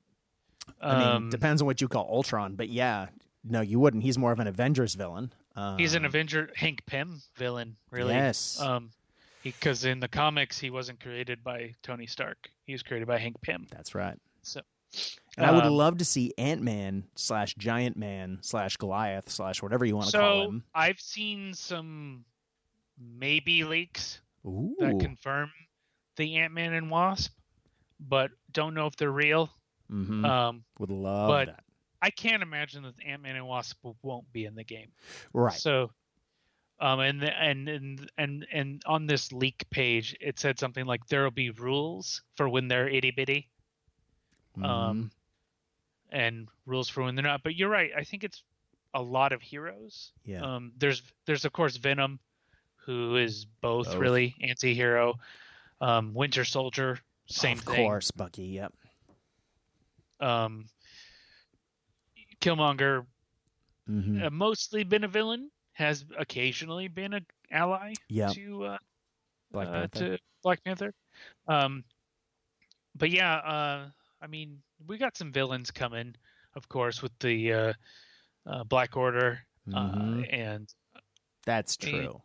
[0.81, 3.07] I mean, Um, depends on what you call Ultron, but yeah,
[3.43, 4.03] no, you wouldn't.
[4.03, 5.31] He's more of an Avengers villain.
[5.55, 8.13] Um, He's an Avenger Hank Pym villain, really.
[8.13, 8.59] Yes.
[8.61, 8.91] Um,
[9.43, 12.49] because in the comics he wasn't created by Tony Stark.
[12.65, 13.65] He was created by Hank Pym.
[13.71, 14.17] That's right.
[14.41, 14.59] So,
[15.37, 19.61] And I would um, love to see Ant Man slash Giant Man slash Goliath slash
[19.63, 20.63] whatever you want to so call him.
[20.75, 22.25] I've seen some
[22.99, 24.75] maybe leaks Ooh.
[24.79, 25.51] that confirm
[26.15, 27.33] the Ant Man and Wasp,
[27.99, 29.51] but don't know if they're real.
[29.91, 30.25] Mhm.
[30.25, 31.63] Um, would love but- that.
[31.99, 34.91] I can't imagine that Ant Man and Wasp won't be in the game.
[35.33, 35.51] Right.
[35.53, 35.91] So,
[36.79, 41.23] um, and and and and and on this leak page, it said something like there
[41.23, 43.49] will be rules for when they're itty bitty,
[44.57, 44.63] Mhm.
[44.65, 45.11] um,
[46.11, 47.41] and rules for when they're not.
[47.41, 47.91] But you're right.
[47.97, 48.43] I think it's
[48.93, 50.11] a lot of heroes.
[50.23, 50.41] yeah.
[50.41, 52.19] Um, there's there's of course Venom,
[52.87, 53.95] who is both, Both.
[53.97, 55.19] really anti-hero.
[55.81, 57.75] Um, Winter Soldier, same of thing.
[57.85, 58.45] course, Bucky.
[58.45, 58.73] Yep.
[60.21, 60.65] Um,
[62.41, 63.05] Killmonger
[63.87, 67.21] hmm uh, mostly been a villain, has occasionally been a,
[67.51, 68.29] ally Yeah.
[68.29, 68.77] to uh,
[69.51, 69.99] Black uh, Panther.
[70.17, 70.93] to Black Panther.
[71.47, 71.83] Um,
[72.95, 73.85] but yeah, uh,
[74.21, 76.15] I mean, we got some villains coming,
[76.55, 77.73] of course, with the uh,
[78.45, 80.23] uh, Black Order Mhm.
[80.23, 80.73] uh, and
[81.45, 82.21] That's and- true.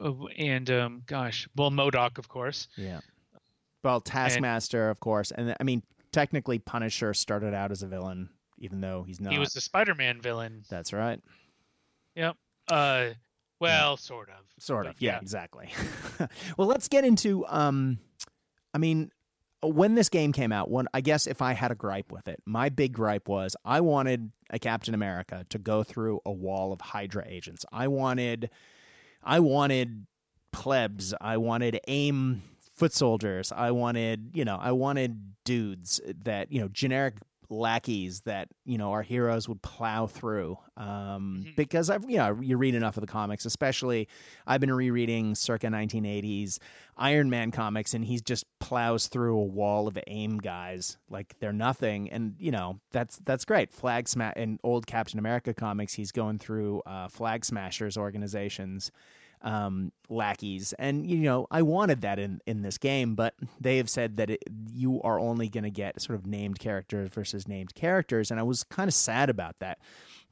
[0.00, 2.68] And um, gosh, well, MODOK, of course.
[2.76, 3.00] Yeah.
[3.82, 5.82] Well, Taskmaster, of course, and I mean,
[6.12, 8.28] technically, Punisher started out as a villain,
[8.58, 9.32] even though he's not.
[9.32, 10.64] He was the Spider-Man villain.
[10.68, 11.20] That's right.
[12.16, 12.36] Yep.
[12.68, 13.10] Uh,
[13.60, 14.44] well, sort of.
[14.58, 15.00] Sort of.
[15.00, 15.18] Yeah, yeah.
[15.20, 15.68] exactly.
[16.56, 17.46] well, let's get into.
[17.46, 17.98] Um,
[18.74, 19.10] I mean,
[19.62, 22.42] when this game came out, one I guess if I had a gripe with it,
[22.44, 26.80] my big gripe was I wanted a Captain America to go through a wall of
[26.80, 27.64] Hydra agents.
[27.72, 28.50] I wanted,
[29.26, 30.06] I wanted
[30.52, 31.12] plebs.
[31.20, 32.42] I wanted AIM
[32.76, 33.52] foot soldiers.
[33.52, 37.14] I wanted, you know, I wanted dudes that you know generic
[37.50, 41.56] lackeys that you know our heroes would plow through um Mhm.
[41.56, 44.08] because i've you know you read enough of the comics especially
[44.46, 46.58] i've been rereading circa 1980s
[46.96, 51.52] iron man comics and he just plows through a wall of AIM guys like they're
[51.52, 52.10] nothing.
[52.10, 53.72] And you know that's that's great.
[53.72, 58.90] Flag smash in old captain america comics he's going through uh Flag-Smashers organizations
[59.42, 60.72] um, lackeys.
[60.78, 64.30] And you know, I wanted that in in this game, but they have said that
[64.30, 68.40] it, you are only going to get sort of named characters versus named characters, and
[68.40, 69.78] I was kind of sad about that.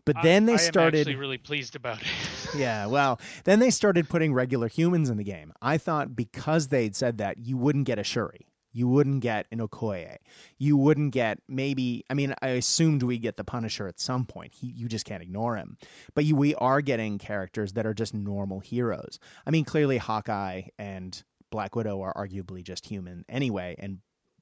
[0.04, 1.00] But then I, they I started.
[1.00, 2.08] actually really pleased about it.
[2.56, 5.52] Yeah, well, then they started putting regular humans in the game.
[5.60, 8.46] I thought because they'd said that, you wouldn't get a Shuri.
[8.74, 10.16] You wouldn't get an Okoye.
[10.58, 12.04] You wouldn't get maybe.
[12.10, 14.52] I mean, I assumed we get the Punisher at some point.
[14.52, 15.78] He, you just can't ignore him.
[16.14, 19.18] But you, we are getting characters that are just normal heroes.
[19.46, 23.98] I mean, clearly Hawkeye and Black Widow are arguably just human anyway, and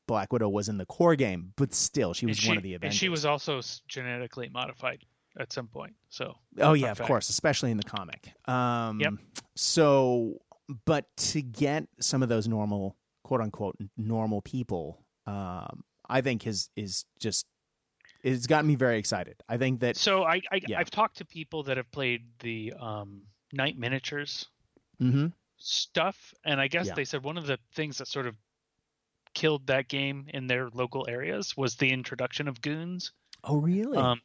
[0.07, 2.75] Black Widow was in the core game, but still, she was she, one of the
[2.75, 2.95] Avengers.
[2.95, 5.05] and she was also genetically modified
[5.39, 5.95] at some point.
[6.09, 7.09] So Oh yeah, of fact.
[7.09, 8.33] course, especially in the comic.
[8.49, 9.13] Um, Yep.
[9.55, 10.41] So,
[10.85, 12.97] but to get some of those normal,
[13.33, 17.47] quote unquote, normal people, um, I think is is just
[18.23, 19.37] it's gotten me very excited.
[19.49, 20.79] I think that so I, I Yeah.
[20.79, 23.23] I've talked to people that have played the um,
[23.55, 24.51] Knight miniatures
[25.01, 25.33] Mhm.
[25.57, 26.95] stuff, and I guess Yeah.
[26.95, 28.37] they said one of the things that sort of
[29.33, 33.13] killed that game in their local areas was the introduction of goons.
[33.45, 33.97] Oh really?
[33.97, 34.21] Um,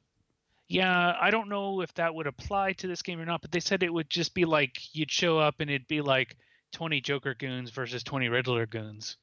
[0.68, 3.62] yeah, I don't know if that would apply to this game or not, but they
[3.62, 6.36] said it would just be like you'd show up and it'd be like
[6.72, 9.18] 20 Joker goons versus 20 Riddler goons.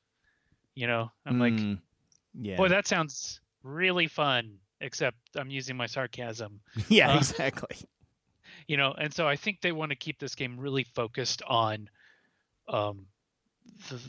[0.74, 1.80] You know, I'm like, Mm,
[2.34, 4.58] yeah, boy, that sounds really fun.
[4.80, 7.76] Except I'm using my sarcasm, yeah, uh, exactly.
[8.68, 11.88] you know, and so I think they want to keep this game really focused on,
[12.68, 13.06] um,
[13.88, 14.00] the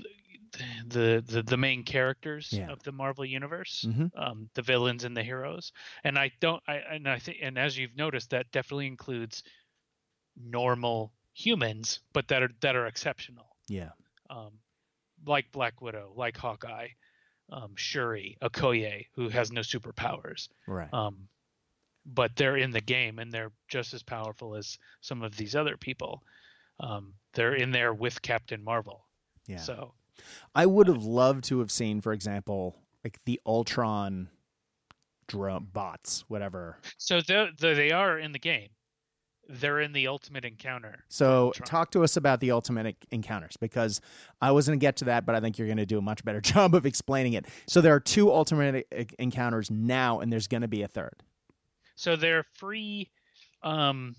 [0.87, 2.71] the the, the main characters Yeah.
[2.71, 3.85] of the Marvel universe.
[3.87, 4.11] Mhm.
[4.17, 5.71] um, the villains and the heroes.
[6.03, 9.43] And I don't, I and I think, and as you've noticed, that definitely includes
[10.37, 13.89] normal humans, but that are that are exceptional, Yeah,
[14.29, 14.53] um,
[15.25, 16.87] like Black Widow, like Hawkeye,
[17.51, 20.91] um, Shuri, Okoye, who has no superpowers, right.
[20.93, 21.27] um,
[22.05, 25.77] but they're in the game and they're just as powerful as some of these other
[25.77, 26.23] people.
[26.79, 29.05] Um, they're in there with Captain Marvel.
[29.47, 29.57] yeah.
[29.57, 29.93] So
[30.55, 34.29] I would have loved to have seen, for example, like the Ultron
[35.27, 36.77] drone bots, whatever.
[36.97, 38.69] so the, the, they are in the game.
[39.47, 41.03] They're in the Ultimate Encounter.
[41.07, 44.01] So talk to us about the ultimate encounters because
[44.41, 46.01] I was going to get to that, but I think you're going to do a
[46.01, 47.45] much better job of explaining it.
[47.67, 48.87] So there are two ultimate
[49.19, 51.13] encounters now, and there's going to be a third.
[51.95, 53.09] So they're free
[53.63, 54.15] um,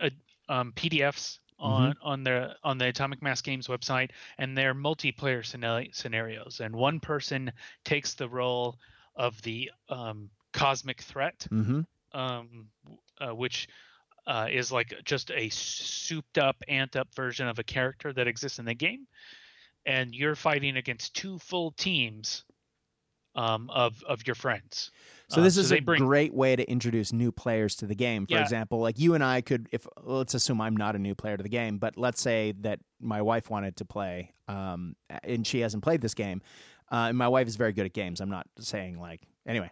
[0.00, 0.10] uh,
[0.48, 5.86] um, PDFs on on the on the Atomic Mass Games website, and they're multiplayer scena-
[5.92, 6.60] scenarios.
[6.60, 7.52] And one person
[7.84, 8.76] takes the role
[9.16, 11.80] of the um, cosmic threat, Mm-hmm.
[12.18, 12.66] um,
[13.20, 13.68] uh, which
[14.26, 18.58] uh, is like just a souped up, amped up version of a character that exists
[18.58, 19.06] in the game,
[19.86, 22.44] and you're fighting against two full teams
[23.36, 24.90] um, of of your friends.
[25.28, 27.94] So Uh, this is they a bring great way to introduce new players to the
[27.94, 28.26] game.
[28.26, 28.42] For Yeah.
[28.42, 31.42] example, like you and I could, if let's assume I'm not a new player to
[31.42, 35.82] the game, but let's say that my wife wanted to play, um, and she hasn't
[35.82, 36.42] played this game.
[36.92, 38.20] Uh, and my wife is very good at games.
[38.20, 39.70] I'm not saying like anyway.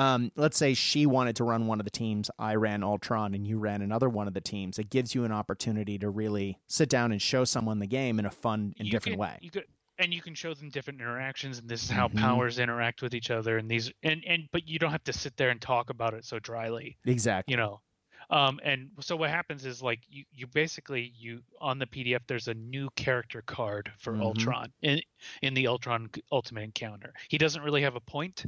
[0.00, 2.30] Um, let's say she wanted to run one of the teams.
[2.38, 4.78] I ran Ultron, and you ran another one of the teams.
[4.78, 8.24] It gives you an opportunity to really sit down and show someone the game in
[8.24, 9.36] a fun and you different way.
[9.42, 9.66] You could,
[9.98, 12.16] and you can show them different interactions, and this is how Mhm.
[12.16, 15.36] powers interact with each other, and these, and and but you don't have to sit
[15.36, 17.52] there and talk about it so dryly, Exactly.
[17.52, 17.82] you know.
[18.30, 22.48] Um, and so what happens is like you, you basically you on the PDF there's
[22.48, 24.22] a new character card for Mhm.
[24.22, 25.02] Ultron in
[25.42, 27.12] in the Ultron Ultimate Encounter.
[27.28, 28.46] He doesn't really have a point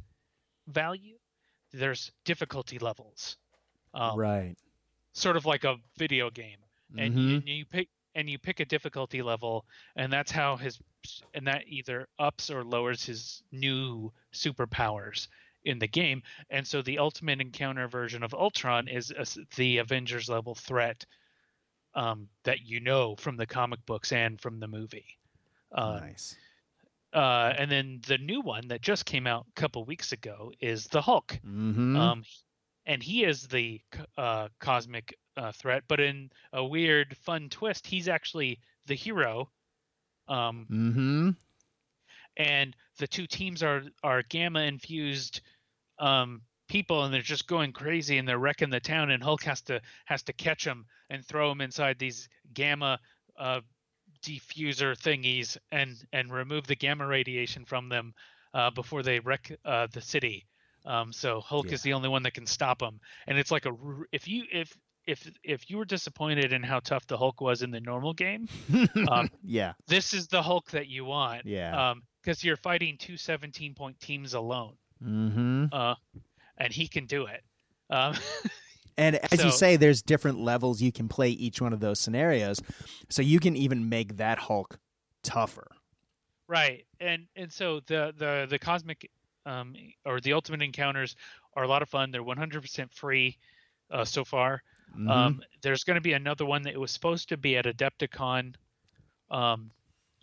[0.67, 1.19] value.
[1.73, 3.37] There's difficulty levels,
[3.95, 4.57] um, right.
[5.15, 6.59] sort of like a video game
[6.99, 7.47] and Mhm.
[7.47, 9.67] you, you pick and you pick a difficulty level,
[9.97, 10.81] and that's how his
[11.35, 15.29] and that either ups or lowers his new superpowers
[15.65, 16.23] in the game.
[16.51, 21.05] And so the Ultimate Encounter version of Ultron is a, the Avengers level threat
[21.95, 25.19] um, that you know from the comic books and from the movie.
[25.73, 26.37] Uh, nice.
[27.13, 30.87] Uh, and then the new one that just came out a couple weeks ago is
[30.87, 31.39] the Hulk.
[31.47, 31.97] Mm-hmm.
[31.97, 32.25] Um,
[32.87, 33.81] and he is the
[34.17, 39.51] uh, cosmic uh, threat, but in a weird, fun twist, he's actually the hero.
[40.29, 41.31] Um, mm-hmm.
[42.37, 45.43] And the two teams are are gamma infused
[45.99, 49.11] um, people, and they're just going crazy, and they're wrecking the town.
[49.11, 52.99] And Hulk has to has to catch them and throw them inside these gamma
[53.39, 53.61] uh,
[54.23, 58.15] diffuser thingies, and and remove the gamma radiation from them
[58.55, 60.47] uh, before they wreck uh, the city.
[60.85, 61.75] Um, so Hulk yeah.
[61.75, 63.73] is the only one that can stop them, and it's like a
[64.11, 67.71] if you if if if you were disappointed in how tough the Hulk was in
[67.71, 68.49] the normal game,
[69.09, 71.47] um, yeah, this is the Hulk that you want.
[71.47, 74.75] Yeah, um, because you're fighting two 17 point teams alone.
[75.05, 75.67] Mm-hmm.
[75.73, 75.95] Uh,
[76.59, 77.43] and he can do it.
[78.99, 81.99] And as so, you say, there's different levels you can play each one of those
[81.99, 82.61] scenarios,
[83.09, 84.79] so you can even make that Hulk
[85.23, 85.69] tougher.
[86.49, 89.11] Right, and and so the the the cosmic
[89.47, 89.75] um,
[90.05, 91.17] or the ultimate encounters
[91.57, 92.11] are a lot of fun.
[92.11, 93.37] They're 100% free
[93.91, 94.63] uh, so far.
[94.93, 95.11] Mm-hmm.
[95.11, 98.55] Um, there's going to be another one that was supposed to be at Adepticon.
[99.31, 99.71] Um,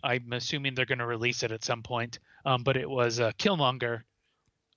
[0.02, 2.18] I'm assuming they're going to release it at some point.
[2.44, 4.02] Um, but it was uh, Killmonger.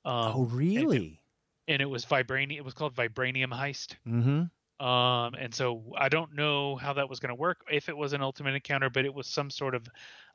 [0.06, 1.22] Um, oh, really?
[1.68, 2.58] And it, was Vibranium.
[2.58, 3.96] It was called Vibranium Heist.
[4.08, 4.86] Mm-hmm.
[4.86, 7.60] Um, and so I don't know how that was going to work.
[7.72, 9.88] If it was an Ultimate Encounter, but it was some sort of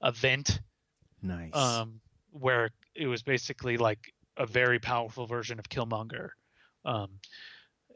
[0.03, 0.61] event.
[1.23, 1.55] Nice.
[1.55, 2.01] Um,
[2.31, 6.31] where it was basically like a very powerful version of Killmonger.
[6.85, 7.11] Um,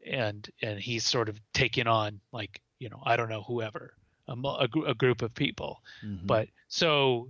[0.07, 3.95] and and he's sort of taken on like you know I don't know whoever
[4.28, 6.26] a, a, a group of people, mm-hmm.
[6.26, 7.28] but so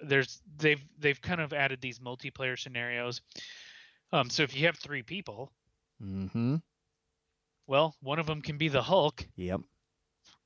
[0.00, 3.20] there's they've they've kind of added these multiplayer scenarios.
[4.12, 5.52] Um, so if you have three people,
[6.02, 6.56] mm-hmm.
[7.66, 9.26] well, one of them can be the Hulk.
[9.36, 9.60] Yep.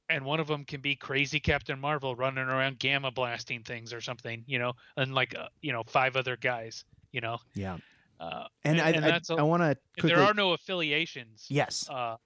[0.08, 4.00] And one of them can be crazy Captain Marvel running around gamma blasting things or
[4.00, 7.38] something, you know, and like uh, you know five other guys, you know.
[7.54, 7.78] Yeah.
[8.20, 10.06] Uh, and, and, I, I, I want to.
[10.06, 11.46] There are no affiliations.
[11.48, 11.88] Yes.
[11.88, 12.16] Uh,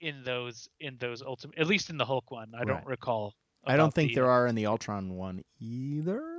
[0.00, 2.68] in those in those ultimate, at least in the Hulk one, I right.
[2.68, 3.34] don't recall.
[3.66, 6.33] I don't think the, there are in the Ultron one either.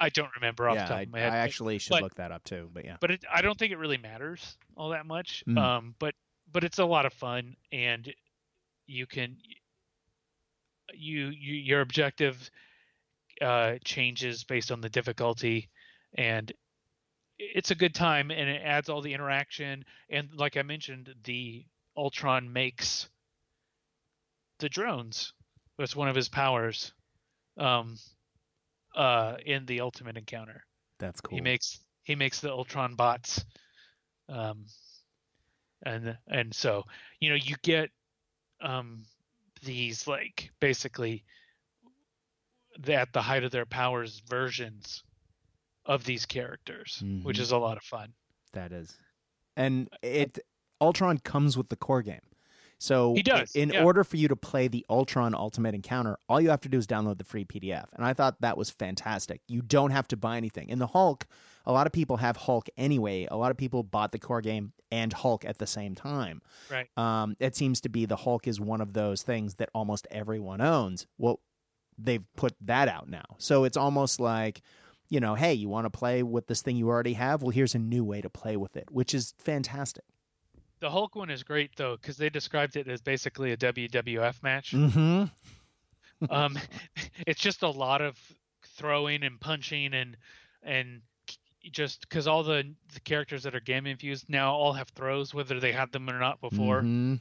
[0.00, 1.32] I don't remember off yeah, the top I, of my head.
[1.32, 2.96] I actually should but, look that up too, but yeah.
[3.00, 5.44] But it, I don't think it really matters all that much.
[5.46, 5.58] Mm.
[5.58, 6.14] Um, but
[6.52, 8.12] but it's a lot of fun, and
[8.86, 9.36] you can
[10.94, 12.50] you, you your objective
[13.40, 15.68] uh, changes based on the difficulty,
[16.14, 16.50] and
[17.38, 19.84] it's a good time, and it adds all the interaction.
[20.08, 21.64] And like I mentioned, the
[21.96, 23.08] Ultron makes
[24.58, 25.32] the drones.
[25.78, 26.92] That's one of his powers.
[27.56, 27.96] Um,
[28.94, 30.62] uh, in the Ultimate Encounter.
[30.98, 31.36] That's cool.
[31.36, 33.44] He makes he makes the Ultron bots.
[34.28, 34.66] Um,
[35.84, 36.84] and and so
[37.20, 37.90] you know you get
[38.60, 39.04] um
[39.62, 41.24] these like basically
[42.86, 45.02] at the height of their powers versions
[45.86, 47.26] of these characters, mm-hmm.
[47.26, 48.12] which is a lot of fun.
[48.52, 48.96] That is,
[49.56, 50.38] and it
[50.80, 52.20] Ultron comes with the core game.
[52.80, 53.54] So he does.
[53.54, 53.84] In yeah.
[53.84, 56.86] order for you to play the Ultron Ultimate Encounter, all you have to do is
[56.86, 57.84] download the free PDF.
[57.92, 59.42] And I thought that was fantastic.
[59.46, 60.70] You don't have to buy anything.
[60.70, 61.26] In the Hulk,
[61.66, 63.28] a lot of people have Hulk anyway.
[63.30, 66.40] A lot of people bought the core game and Hulk at the same time.
[66.70, 66.88] Right.
[66.96, 70.62] Um, it seems to be the Hulk is one of those things that almost everyone
[70.62, 71.06] owns.
[71.18, 71.40] Well,
[71.98, 73.36] they've put that out now.
[73.36, 74.62] So it's almost like,
[75.10, 77.42] you know, hey, you want to play with this thing you already have?
[77.42, 80.04] Well, here's a new way to play with it, which is fantastic.
[80.80, 84.72] The Hulk one is great though because they described it as basically a WWF match.
[84.72, 85.24] Mm-hmm.
[86.30, 86.58] um,
[87.26, 88.18] it's just a lot of
[88.76, 90.16] throwing and punching and
[90.62, 91.02] and
[91.72, 95.60] just because all the, the characters that are gamma infused now all have throws whether
[95.60, 96.80] they had them or not before.
[96.80, 97.16] Mm-hmm.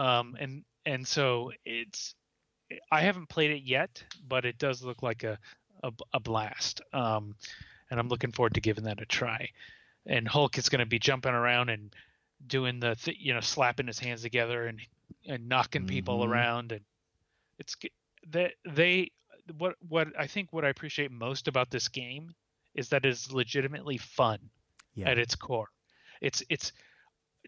[0.00, 2.14] Um, and and so it's
[2.92, 5.38] I haven't played it yet, but it does look like a
[5.82, 6.82] a, a blast.
[6.92, 7.36] Um,
[7.90, 9.50] and I'm looking forward to giving that a try.
[10.06, 11.94] And Hulk is going to be jumping around and
[12.46, 14.80] doing the th- you know slapping his hands together and
[15.26, 15.88] and knocking mm-hmm.
[15.88, 16.82] people around and
[17.58, 17.76] it's
[18.30, 19.10] that they
[19.58, 22.34] what what I think what I appreciate most about this game
[22.74, 24.38] is that it's legitimately fun
[24.94, 25.08] yeah.
[25.08, 25.68] at its core.
[26.20, 26.72] It's it's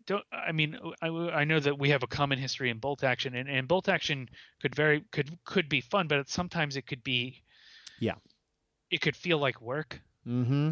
[0.07, 3.35] don't I mean I, I know that we have a common history in bolt action
[3.35, 4.29] and, and bolt action
[4.63, 7.43] could very could could be fun but sometimes it could be
[7.99, 8.15] yeah
[8.91, 10.01] it could feel like work.
[10.27, 10.71] Mm-hmm.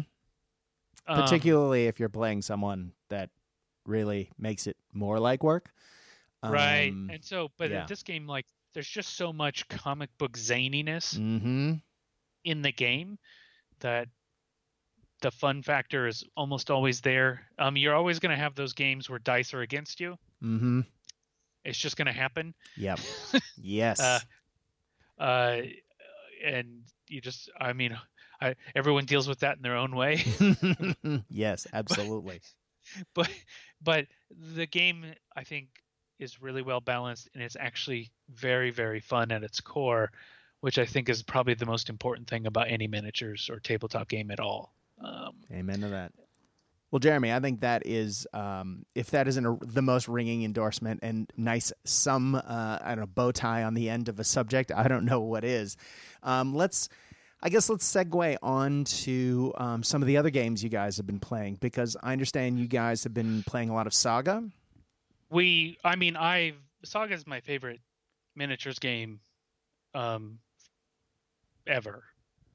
[1.09, 3.29] Um, Particularly if you're playing someone that
[3.87, 5.71] really makes it more like work.
[6.43, 6.91] right.
[6.91, 7.85] Um, and so, but yeah.
[7.87, 11.73] this game, like, there's just so much comic book zaniness Mm-hmm.
[12.45, 13.17] in the game
[13.79, 14.07] that
[15.21, 17.41] the fun factor is almost always there.
[17.57, 20.17] Um, you're always going to have those games where dice are against you.
[20.43, 20.81] Mm-hmm.
[21.65, 22.53] It's just going to happen.
[22.75, 22.99] Yep.
[23.57, 23.99] yes.
[23.99, 24.19] Uh,
[25.19, 25.61] uh,
[26.45, 27.97] and you just, I mean,
[28.39, 30.23] I, everyone deals with that in their own way.
[31.29, 32.41] yes, absolutely.
[33.13, 33.29] but
[33.81, 34.07] but
[34.55, 35.67] the game I think
[36.19, 40.11] is really well balanced and it's actually very very fun at its core,
[40.61, 44.31] which I think is probably the most important thing about any miniatures or tabletop game
[44.31, 44.73] at all.
[45.03, 46.11] Um, Amen to that.
[46.89, 51.01] Well, Jeremy, I think that is, um, if that isn't a, the most ringing endorsement
[51.03, 54.71] and nice, some, uh, I don't know, bow tie on the end of a subject,
[54.71, 55.75] I don't know what is.
[56.23, 56.87] Um, let's,
[57.43, 61.05] I guess, let's segue on to um, some of the other games you guys have
[61.05, 64.43] been playing because I understand you guys have been playing a lot of Saga.
[65.29, 67.79] we, I mean, I Saga is my favorite
[68.35, 69.19] miniatures game,
[69.93, 70.39] um,
[71.67, 72.03] ever.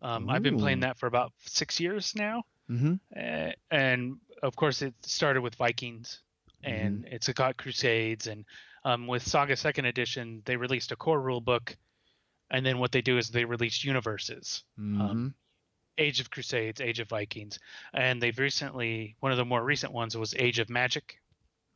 [0.01, 2.43] Um, I've been playing that for about six years now.
[2.71, 2.95] Mm-hmm.
[3.17, 6.21] uh, and of course it started with Vikings,
[6.65, 7.15] and Mm-hmm.
[7.15, 8.45] it's got Crusades, and
[8.85, 11.77] um, with Saga Second Edition they released a core rule book,
[12.53, 15.01] and then what they do is they release universes, Mm-hmm.
[15.01, 15.35] um,
[15.99, 17.59] Age of Crusades, Age of Vikings,
[17.93, 21.19] and they've recently one of the more recent ones was Age of Magic,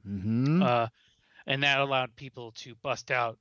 [0.08, 0.62] mm-hmm.
[0.62, 0.86] uh,
[1.46, 3.38] and that allowed people to bust out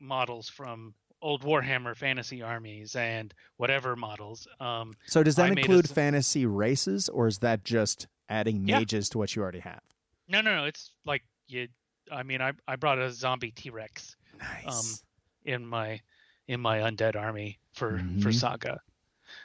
[0.00, 4.46] models from old Warhammer fantasy armies and whatever models.
[4.60, 8.64] Um, so does that I made a include fantasy races or is that just adding
[8.68, 8.78] Yeah.
[8.78, 9.80] mages to what you already have?
[10.28, 10.64] No, no, no.
[10.66, 11.66] It's like you.
[12.12, 15.02] I mean, I I brought a zombie T Rex Nice.
[15.44, 16.00] in my
[16.48, 18.34] in my undead army for for Mhm.
[18.34, 18.80] Saga.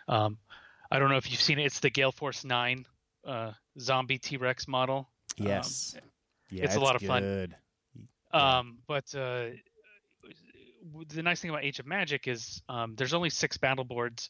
[0.08, 0.38] Um,
[0.89, 1.66] I don't know if you've seen it.
[1.66, 2.86] It's the Gale Force Nine
[3.26, 5.10] uh, zombie T Rex model.
[5.39, 5.95] um, yes.
[6.49, 7.22] yeah, it's a lot of fun.
[7.24, 7.56] good.
[8.34, 8.58] Yeah.
[8.58, 9.49] Um, but uh,
[11.10, 14.30] the nice thing about Age of Magic is um, there's only six battle boards,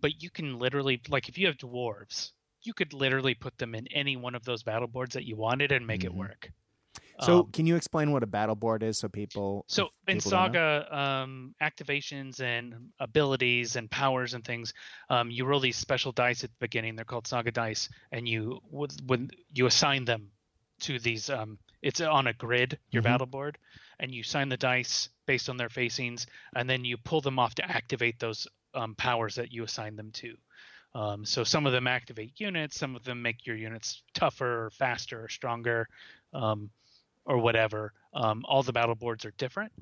[0.00, 2.32] but you can literally like if you have dwarves,
[2.62, 5.72] you could literally put them in any one of those battle boards that you wanted
[5.72, 6.16] and make it Mhm.
[6.16, 6.50] work.
[7.18, 9.66] So, Um, can you explain what a battle board is so people?
[9.68, 10.30] So in people?
[10.30, 14.72] Saga, um, activations and abilities and powers and things,
[15.10, 16.94] um, you roll these special dice at the beginning.
[16.94, 20.30] They're called Saga dice, and you would when you assign them
[20.80, 21.30] to these.
[21.30, 23.04] Um, it's on a grid, your Mhm.
[23.04, 23.58] battle board,
[23.98, 27.54] and you sign the dice based on their facings, and then you pull them off
[27.56, 30.36] to activate those um, powers that you assign them to.
[30.94, 34.70] Um, so some of them activate units, some of them make your units tougher, or
[34.70, 35.88] faster, or stronger.
[36.32, 36.70] Um,
[37.26, 37.92] or whatever.
[38.14, 39.72] Um, all the battle boards are different.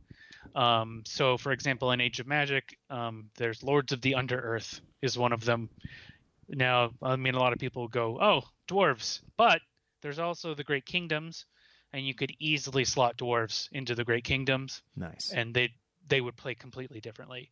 [0.55, 5.16] Um, so, for example, in Age of Magic, um, there's Lords of the Underearth is
[5.18, 5.68] one of them.
[6.49, 9.61] Now, I mean, a lot of people go, "Oh, dwarves," but
[10.03, 11.47] there's also the Great Kingdoms,
[11.92, 15.32] and you could easily slot dwarves into the Great Kingdoms, nice.
[15.32, 15.70] and they
[16.07, 17.51] they would play completely differently.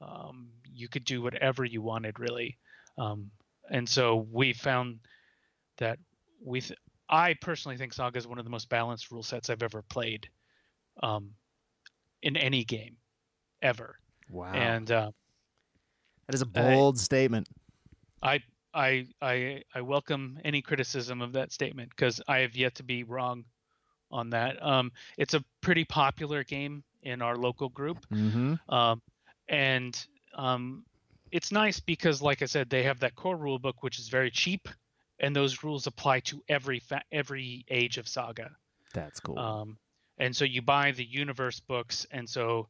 [0.00, 2.58] Um, you could do whatever you wanted, really.
[2.98, 3.30] Um,
[3.70, 5.00] and so we found
[5.78, 5.98] that
[6.44, 6.78] we, th-
[7.08, 10.28] I personally think Saga is one of the most balanced rule sets I've ever played,
[11.02, 11.30] um,
[12.22, 12.96] in any game,
[13.62, 13.96] ever.
[14.30, 15.10] wow, And uh,
[16.26, 17.48] that is a bold statement.
[18.22, 18.40] I,
[18.74, 23.04] I, I, I welcome any criticism of that statement because I have yet to be
[23.04, 23.44] wrong
[24.10, 24.62] on that.
[24.62, 28.04] Um, it's a pretty popular game in our local group.
[28.12, 28.54] Mm-hmm.
[28.74, 29.00] um,
[29.48, 30.84] and um,
[31.32, 34.30] it's nice because like i said they have that core rule book which is very
[34.30, 34.68] cheap
[35.20, 38.50] and those rules apply to every fa- every age of saga
[38.94, 39.38] That's cool.
[39.38, 39.78] um,
[40.18, 42.68] and so you buy the universe books and so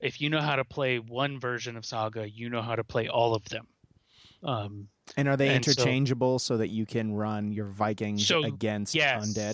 [0.00, 3.08] if you know how to play one version of saga you know how to play
[3.08, 3.66] all of them
[4.42, 8.94] um, and are they and interchangeable so, that you can run your Vikings So, against
[8.94, 9.50] yes undead?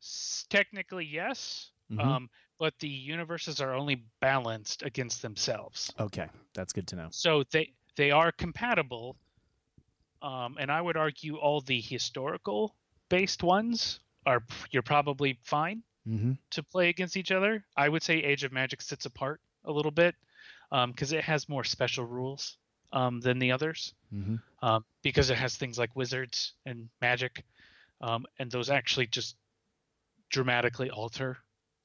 [0.00, 2.00] S- technically yes Mhm.
[2.00, 7.08] um, but the universes are only balanced against themselves Okay, that's good to know.
[7.10, 9.16] so they they are compatible
[10.24, 12.76] um, and i would argue all the historical
[13.10, 14.42] based ones are
[14.72, 16.32] you're probably fine Mm-hmm.
[16.50, 19.92] to play against each other i would say age of magic sits apart a little
[19.92, 20.16] bit
[20.88, 22.58] because it has more special rules
[22.92, 24.36] um, than the others Mm-hmm.
[24.62, 27.44] um, because it has things like wizards and magic
[28.02, 29.36] um, and those actually just
[30.30, 31.38] dramatically alter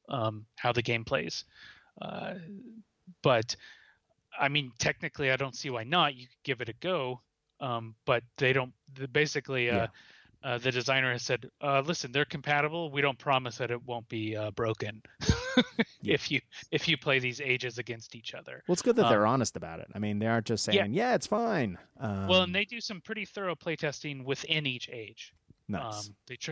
[0.10, 1.46] um, how the game plays
[2.02, 2.36] uh,
[3.24, 3.56] but
[4.40, 7.22] i mean technically i don't see why not you could give it a go
[7.60, 8.74] um, but they don't
[9.12, 9.88] basically uh, Yeah.
[10.44, 14.08] uh, the designer has said uh, listen they're compatible we don't promise that it won't
[14.10, 15.02] be uh, broken
[16.02, 16.14] Yeah.
[16.14, 16.40] if you
[16.72, 19.58] if you play these ages against each other Well, it's good that Um, they're honest
[19.58, 19.88] about it.
[19.94, 21.10] I mean, they aren't just saying, Yeah.
[21.10, 25.34] "Yeah, it's fine." Um, well and they do some pretty thorough playtesting within each age
[25.68, 26.08] nice.
[26.08, 26.52] Um, they tr-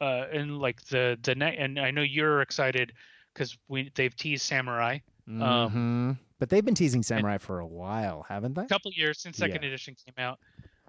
[0.00, 2.92] uh, and like the the ne- and I know you're excited
[3.32, 4.98] because we they've teased Samurai
[5.28, 6.12] Um, Mm-hmm.
[6.40, 8.62] but they've been teasing Samurai for a while, haven't they?
[8.62, 9.68] a couple years since second Yeah.
[9.68, 10.38] edition came out,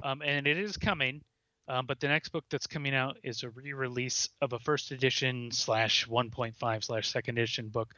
[0.03, 1.21] um, and it is coming.
[1.67, 5.51] Um, but the next book that's coming out is a re-release of a first edition
[5.51, 7.93] slash 1.5 slash second edition book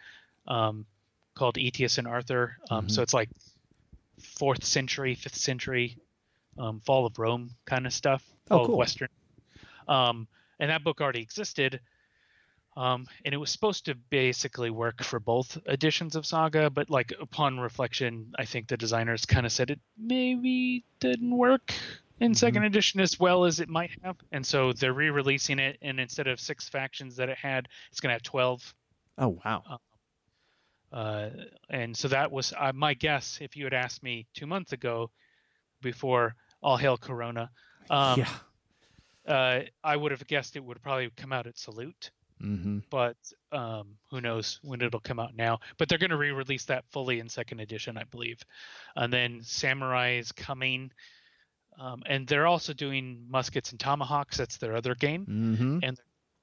[0.45, 0.85] um,
[1.35, 2.57] called Aetius and Arthur.
[2.69, 3.29] Um, So it's like
[4.19, 5.97] fourth century, fifth century,
[6.57, 8.23] um, fall of Rome kind of stuff.
[8.49, 8.77] Oh, fall of cool.
[8.77, 9.09] Western.
[9.87, 10.27] Um,
[10.59, 11.79] and that book already existed.
[12.77, 17.13] Um, and it was supposed to basically work for both editions of Saga, but like
[17.19, 21.73] upon reflection, I think the designers kind of said it maybe didn't work
[22.21, 25.79] in second edition as well as it might have, and so they're re-releasing it.
[25.81, 28.73] And instead of six factions that it had, it's going to have twelve.
[29.17, 29.79] Oh wow.
[30.93, 31.29] Uh,
[31.69, 33.39] and so that was uh, my guess.
[33.41, 35.09] If you had asked me two months ago,
[35.81, 37.49] before all hail Corona,
[37.89, 39.33] um, yeah.
[39.33, 42.11] uh, I would have guessed it would probably come out at Salute.
[42.41, 42.79] Mm-hmm.
[42.89, 43.17] but
[43.51, 45.59] um, who knows when it'll come out now.
[45.77, 48.39] But they're going to re-release that fully in second edition, I believe.
[48.95, 50.91] And then Samurai is coming,
[51.79, 54.37] um, and they're also doing Muskets and Tomahawks.
[54.37, 55.79] That's their other game, Mm-hmm.
[55.83, 55.99] and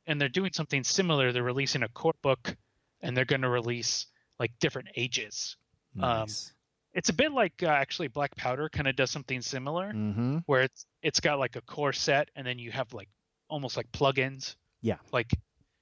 [0.07, 1.33] and they're doing something similar.
[1.33, 2.57] They're releasing a court book,
[3.03, 4.07] and they're going to release
[4.39, 5.57] like different ages.
[5.95, 6.53] Nice.
[6.95, 10.39] It's a bit like uh, actually Black Powder kind of does something similar, mm-hmm.
[10.47, 13.09] where it's it's got like a core set, and then you have like
[13.49, 14.57] almost like plugins.
[14.81, 14.97] Yeah.
[15.13, 15.31] Like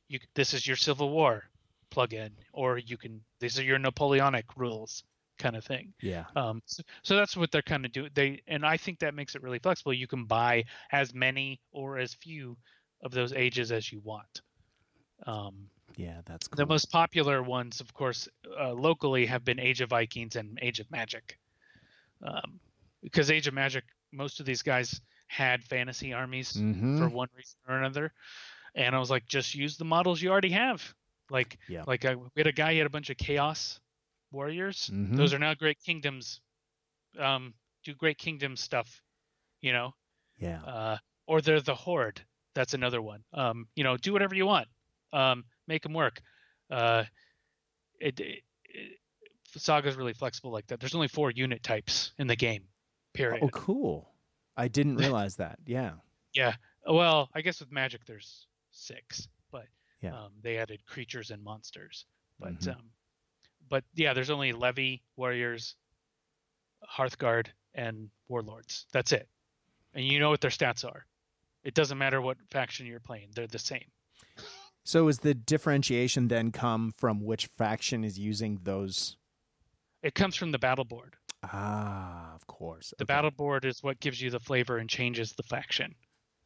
[0.08, 1.44] you, this is your Civil War
[1.90, 5.04] plugin, or you can these are your Napoleonic rules
[5.38, 5.92] kind of thing.
[6.00, 6.24] Yeah.
[6.34, 8.10] Um, so, so that's what they're kind of doing.
[8.14, 9.92] They and I think that makes it really flexible.
[9.92, 12.56] You can buy as many or as few
[13.02, 14.40] of those ages as you want.
[15.26, 16.56] Um, Yeah, that's cool.
[16.56, 18.28] the most popular ones, of course,
[18.58, 21.38] uh, locally have been Age of Vikings and Age of Magic.
[22.22, 22.58] Um,
[23.02, 26.98] because Age of Magic, most of these guys had fantasy armies Mhm.
[26.98, 28.12] for one reason or another,
[28.76, 30.94] and I was like, just use the models you already have.
[31.30, 31.82] Like, Yeah.
[31.88, 33.80] like I, we had a guy, he had a bunch of Chaos
[34.30, 34.88] Warriors.
[34.92, 35.16] Mhm.
[35.16, 36.40] Those are now Great Kingdoms.
[37.18, 39.02] Um, do Great Kingdom stuff,
[39.60, 39.92] you know.
[40.38, 40.62] Yeah.
[40.62, 42.20] Uh, or they're the Horde.
[42.54, 43.24] That's another one.
[43.32, 44.68] Um, you know, do whatever you want.
[45.12, 46.20] Um, make them work.
[46.70, 47.04] Uh,
[48.00, 48.98] it, it, it
[49.56, 50.80] Saga's really flexible like that.
[50.80, 52.64] There's only four unit types in the game.
[53.14, 53.42] Period.
[53.42, 54.10] Oh, cool.
[54.56, 55.58] I didn't realize that.
[55.66, 55.92] Yeah.
[56.34, 56.54] Yeah.
[56.86, 58.46] Well, I guess with Magic there's
[58.76, 59.66] six, but
[60.02, 60.14] Yeah.
[60.14, 62.06] um, they added creatures and monsters.
[62.38, 62.76] But Mhm.
[62.76, 62.90] um,
[63.68, 65.76] but yeah, there's only Levy warriors,
[66.88, 68.86] Hearthguard, and warlords.
[68.92, 69.28] That's it.
[69.94, 71.06] And you know what their stats are.
[71.64, 73.90] It doesn't matter what faction you're playing; they're the same.
[74.84, 79.16] So is the differentiation then come from which faction is using those?
[80.02, 81.16] It comes from the battle board.
[81.42, 82.94] Ah, of course.
[82.98, 83.14] The Okay.
[83.14, 85.94] battle board is what gives you the flavor and changes the faction,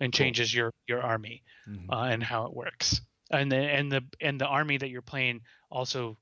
[0.01, 1.43] and changes your your army.
[1.68, 1.86] Mhm.
[1.90, 3.01] uh, and how it works.
[3.31, 6.18] And the and the and the army that you're playing also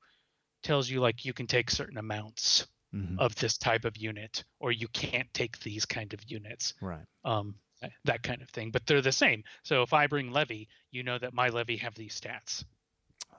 [0.61, 3.17] tells you like you can take certain amounts Mhm.
[3.19, 6.73] of this type of unit, or you can't take these kind of units.
[6.81, 7.05] Right.
[7.23, 7.55] Um,
[8.03, 8.71] that kind of thing.
[8.71, 9.43] But they're the same.
[9.63, 12.65] So if I bring levy, you know that my levy have these stats.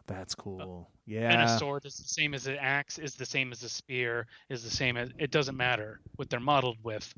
[0.07, 0.91] That's cool.
[1.05, 1.31] Yeah.
[1.33, 4.27] And a sword is the same as an axe, is the same as a spear,
[4.49, 7.13] is the same as it doesn't matter what they're modeled with.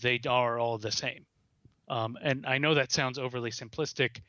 [0.00, 1.26] They are all the same.
[1.90, 4.20] Um, and I know that sounds overly simplistic,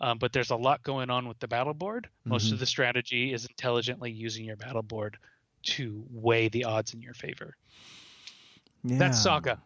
[0.00, 2.08] um, but there's a lot going on with the battle board.
[2.24, 2.52] Most Mhm.
[2.54, 5.16] of the strategy is intelligently using your battle board
[5.62, 7.56] to weigh the odds in your favor.
[8.82, 8.98] yeah.
[8.98, 9.62] That's Saga.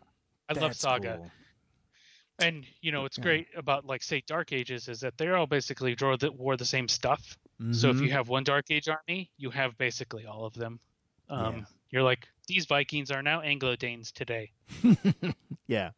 [0.49, 1.17] I love Saga.
[1.17, 1.31] cool.
[2.41, 3.25] And you know what's Yeah.
[3.25, 6.65] great about like say Dark Ages is that they're all basically draw that wore the
[6.65, 7.37] same stuff.
[7.73, 10.79] So if you have one Dark Age army, you have basically all of them.
[11.29, 11.65] Um, Yeah.
[11.91, 14.53] You're like these Vikings are now Anglo Danes today.
[15.67, 15.91] yeah.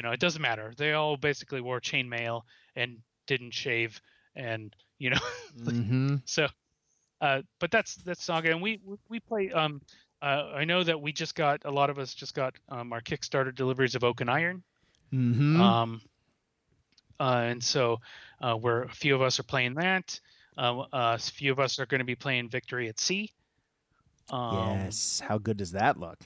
[0.00, 0.72] You know it doesn't matter.
[0.78, 2.40] They all basically wore chainmail
[2.74, 2.96] and
[3.26, 4.00] didn't shave,
[4.34, 5.18] and you know
[5.62, 6.46] hmm so.
[7.20, 9.50] Uh, but that's that's Saga, and we we, play.
[9.50, 9.82] Um,
[10.22, 13.02] uh, I know that we just got a lot of us just got um, our
[13.02, 14.62] Kickstarter deliveries of Oak and Iron.
[15.10, 16.00] hmm Um,
[17.20, 17.98] uh, and so
[18.40, 20.18] uh, we're a few of us are playing that.
[20.56, 23.30] Uh, uh, a few of us are going to be playing Victory at Sea.
[24.30, 25.20] Um, yes.
[25.20, 26.20] How good does that look?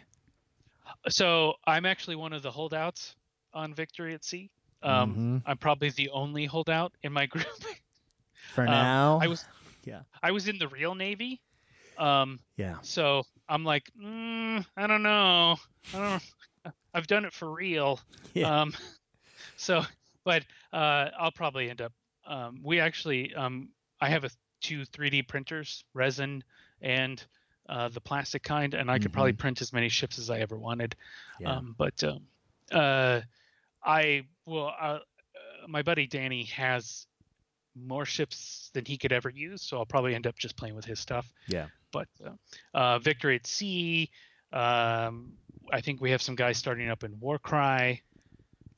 [1.09, 3.16] So I'm actually one of the holdouts
[3.55, 4.51] on Victory at Sea.
[4.82, 5.43] Um, Mhm.
[5.47, 7.47] I'm probably the only holdout in my group.
[8.52, 9.18] For um, now.
[9.22, 9.44] I was
[9.85, 10.02] Yeah.
[10.22, 11.40] I was in the real Navy.
[11.97, 12.78] Um, Yeah.
[12.82, 15.56] so I'm like, mm, I don't know.
[15.93, 15.98] I
[16.64, 16.74] don't.
[16.94, 18.01] I've done it for real.
[18.35, 18.62] Yeah.
[18.62, 18.74] Um,
[19.56, 19.82] so,
[20.24, 21.93] but uh, I'll probably end up.
[22.26, 23.68] Um, we actually, um,
[24.01, 26.43] I have a two 3D printers, resin
[26.81, 27.22] and
[27.68, 30.56] uh, the plastic kind, and I could probably print as many ships as I ever
[30.59, 30.97] wanted.
[31.39, 31.56] Yeah.
[31.56, 32.20] Um, but um,
[32.72, 33.20] uh,
[33.85, 34.98] I well, uh, uh,
[35.69, 37.06] my buddy Danny has
[37.77, 40.85] more ships than he could ever use, so I'll probably end up just playing with
[40.85, 41.32] his stuff.
[41.48, 41.66] Yeah.
[41.94, 42.31] but uh,
[42.77, 44.11] uh, Victory at Sea.
[44.52, 45.32] Um,
[45.73, 48.02] I think we have some guys starting up in Warcry.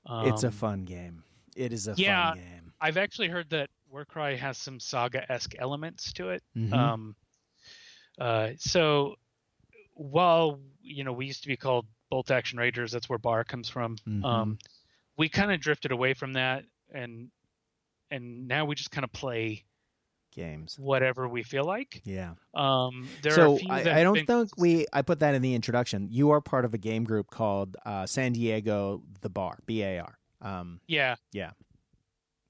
[0.06, 1.22] Um, it's a fun game.
[1.56, 2.72] It is a yeah, fun game.
[2.80, 6.42] I've actually heard that Warcry has some saga-esque elements to it.
[6.56, 6.74] Mm-hmm.
[6.74, 7.16] Um,
[8.20, 9.16] uh, so
[9.94, 13.68] while you know we used to be called Bolt Action Rangers, that's where Bar comes
[13.68, 13.96] from.
[14.08, 14.24] Mm-hmm.
[14.24, 14.58] Um,
[15.16, 17.30] we kind of drifted away from that, and
[18.10, 19.64] and now we just kind of play
[20.36, 24.26] games whatever we feel like yeah um there so I, I, don't been...
[24.26, 27.30] think we i put that in the introduction you are part of a game group
[27.30, 31.52] called uh, san diego the bar b-a-r um yeah yeah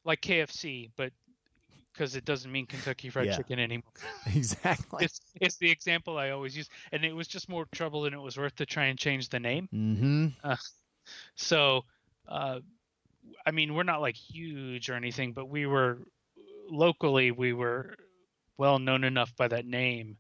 [0.05, 1.13] like kfc but
[1.93, 3.37] because it doesn't mean Kentucky Fried yeah.
[3.37, 3.91] Chicken anymore.
[4.35, 5.05] Exactly.
[5.05, 8.21] It's, it's the example I always use, and it was just more trouble than it
[8.21, 9.67] was worth to try and change the name.
[9.75, 10.27] Mm-hmm.
[10.45, 10.57] Uh,
[11.37, 11.85] so,
[12.29, 12.61] uh,
[13.45, 15.99] I mean, we're not like huge or anything, but we were
[16.69, 17.95] locally we were
[18.59, 20.17] well known enough by that name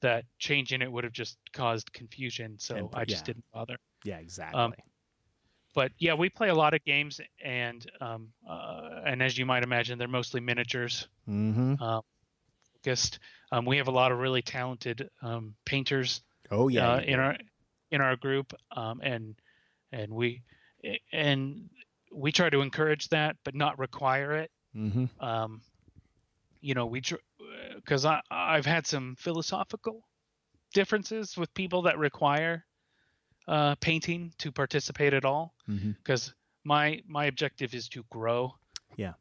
[0.00, 2.56] that changing it would have just caused confusion.
[2.58, 3.34] So and, I just yeah.
[3.34, 3.76] didn't bother.
[4.04, 4.60] Yeah, exactly.
[4.60, 4.74] Um,
[5.74, 9.64] but yeah, we play a lot of games, and um, uh, and as you might
[9.64, 11.82] imagine, they're mostly miniatures mm-hmm.
[11.82, 12.02] um,
[12.76, 13.18] focused.
[13.50, 16.22] Um, we have a lot of really talented um, painters.
[16.50, 17.36] Oh yeah, uh, in our
[17.90, 19.34] in our group, um, and
[19.90, 20.42] and we
[21.12, 21.68] and
[22.12, 24.50] we try to encourage that, but not require it.
[24.76, 25.06] Mm-hmm.
[25.24, 25.60] Um,
[26.60, 27.02] you know, we
[27.76, 30.06] because I I've had some philosophical
[30.72, 32.64] differences with people that require
[33.46, 36.68] uh, painting to participate at all because mm-hmm.
[36.68, 38.54] my my objective is to grow
[38.96, 39.12] yeah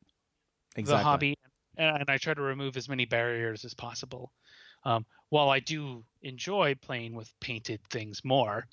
[0.76, 0.98] exactly.
[0.98, 1.38] the hobby
[1.78, 4.32] and, and, I try to remove as many barriers as possible.
[4.86, 8.68] Um, while I do enjoy playing with painted things more,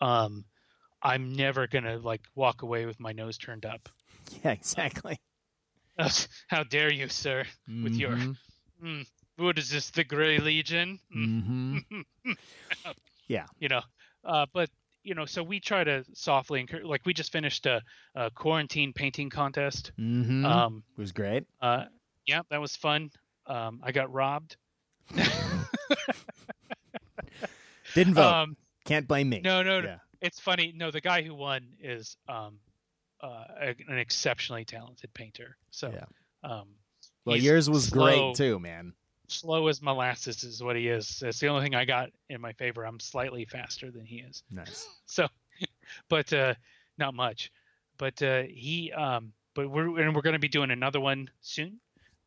[0.00, 0.44] um,
[1.04, 3.88] I'm never gonna like walk away with my nose turned up.
[4.42, 5.18] Yeah, exactly.
[5.98, 6.08] Uh,
[6.48, 8.00] how dare you, sir, with mm-hmm.
[8.00, 8.18] your
[8.82, 9.06] mm,
[9.36, 10.98] what is this, the Grey Legion?
[11.14, 12.00] Mm-hmm.
[13.28, 13.82] yeah, you know,
[14.24, 14.70] uh, but
[15.02, 16.84] you know, so we try to softly encourage.
[16.84, 17.82] Like we just finished a,
[18.14, 19.92] a quarantine painting contest.
[20.00, 20.46] Mm-hmm.
[20.46, 21.44] Um, it was great.
[21.60, 21.84] Uh,
[22.26, 23.10] yeah, that was fun.
[23.46, 24.56] Um, I got robbed.
[27.94, 28.24] Didn't vote.
[28.24, 28.56] Um,
[28.86, 29.42] Can't blame me.
[29.44, 29.98] No, no, yeah.
[30.24, 30.72] It's funny.
[30.74, 32.58] No, the guy who won is um,
[33.20, 33.44] uh,
[33.88, 35.56] an exceptionally talented painter.
[35.70, 36.50] So, yeah.
[36.50, 36.68] um,
[37.24, 38.32] well, yours was slow.
[38.32, 38.94] great too, man
[39.28, 41.20] slow as molasses is what he is.
[41.20, 42.84] That's the only thing I got in my favor.
[42.84, 44.42] I'm slightly faster than he is.
[44.50, 44.88] Nice.
[45.06, 45.28] So,
[46.08, 46.54] but uh,
[46.98, 47.52] not much.
[47.98, 51.78] But uh, he, um, but we're and we're going to be doing another one soon,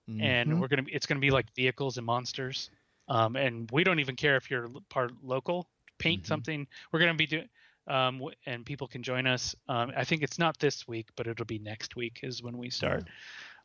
[0.09, 0.21] mm-hmm.
[0.21, 2.69] and we're gonna it's going to be like vehicles and monsters.
[3.09, 5.67] Um, and we don't even care if you're part local.
[5.97, 6.27] Paint mm-hmm.
[6.27, 6.67] something.
[6.91, 7.49] We're going to be doing.
[7.87, 9.55] Um, and people can join us.
[9.69, 12.69] Um, I think it's not this week, but it'll be next week is when we
[12.69, 13.05] start.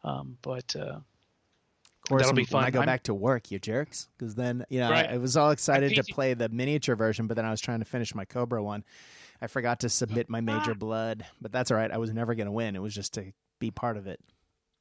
[0.05, 0.11] Yeah.
[0.13, 1.01] Um, but uh,
[2.03, 2.61] of course, That'll be fun.
[2.61, 2.87] when I go I'm...
[2.87, 4.09] back to work, you jerks.
[4.19, 5.09] Because then, you know, right.
[5.09, 7.79] I, I, was all excited to play the miniature version, but then I was trying
[7.79, 8.85] to finish my Cobra one.
[9.41, 10.75] I forgot to submit my major ah.
[10.75, 11.91] blood, but that's all right.
[11.91, 12.75] I was never going to win.
[12.75, 14.21] It was just to be part of it.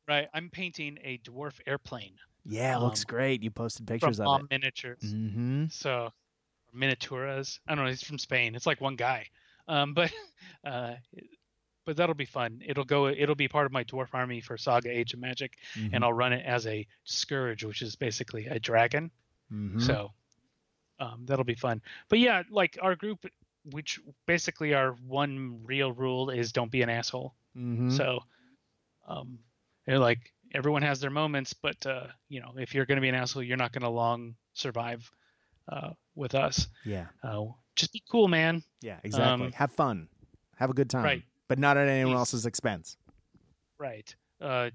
[0.07, 0.27] Right.
[0.34, 2.13] I'm painting a dwarf airplane.
[2.43, 3.43] Yeah, it um, looks great.
[3.43, 4.47] You posted pictures of it.
[4.49, 5.01] Miniatures.
[5.03, 5.65] Mm-hmm.
[5.69, 6.11] So,
[6.76, 7.60] miniaturas.
[7.68, 7.89] I don't know.
[7.89, 8.56] He's from Spain.
[8.56, 9.27] It's like one guy.
[9.68, 10.11] Um, but
[10.65, 10.93] uh,
[11.85, 12.61] but that'll be fun.
[12.65, 13.07] It'll go.
[13.07, 15.93] It'll be part of my dwarf army for Saga Age of Magic, mm-hmm.
[15.93, 19.11] and I'll run it as a scourge, which is basically a dragon.
[19.52, 19.80] Mm-hmm.
[19.80, 20.11] So
[20.99, 21.81] um, that'll be fun.
[22.10, 23.26] But yeah, like our group,
[23.72, 27.34] which basically our one real rule is don't be an asshole.
[27.57, 27.89] Mm-hmm.
[27.91, 28.19] So,
[29.07, 29.39] um,
[29.88, 33.15] like everyone has their moments, but uh, you know, if you're going to be an
[33.15, 35.10] asshole, you're not going to long survive
[35.72, 36.68] uh, with us.
[36.85, 37.06] Yeah.
[37.23, 37.45] Uh,
[37.76, 38.64] just be cool, man.
[38.81, 39.48] Yeah, exactly.
[39.48, 40.07] Um, Have fun.
[40.57, 41.03] Have a good time.
[41.03, 42.95] Right but not at anyone else's expense.
[43.77, 44.15] Right.
[44.39, 44.69] Uh,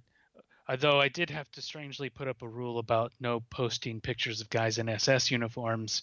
[0.69, 4.51] although I did have to strangely put up a rule about no posting pictures of
[4.51, 6.03] guys in SS uniforms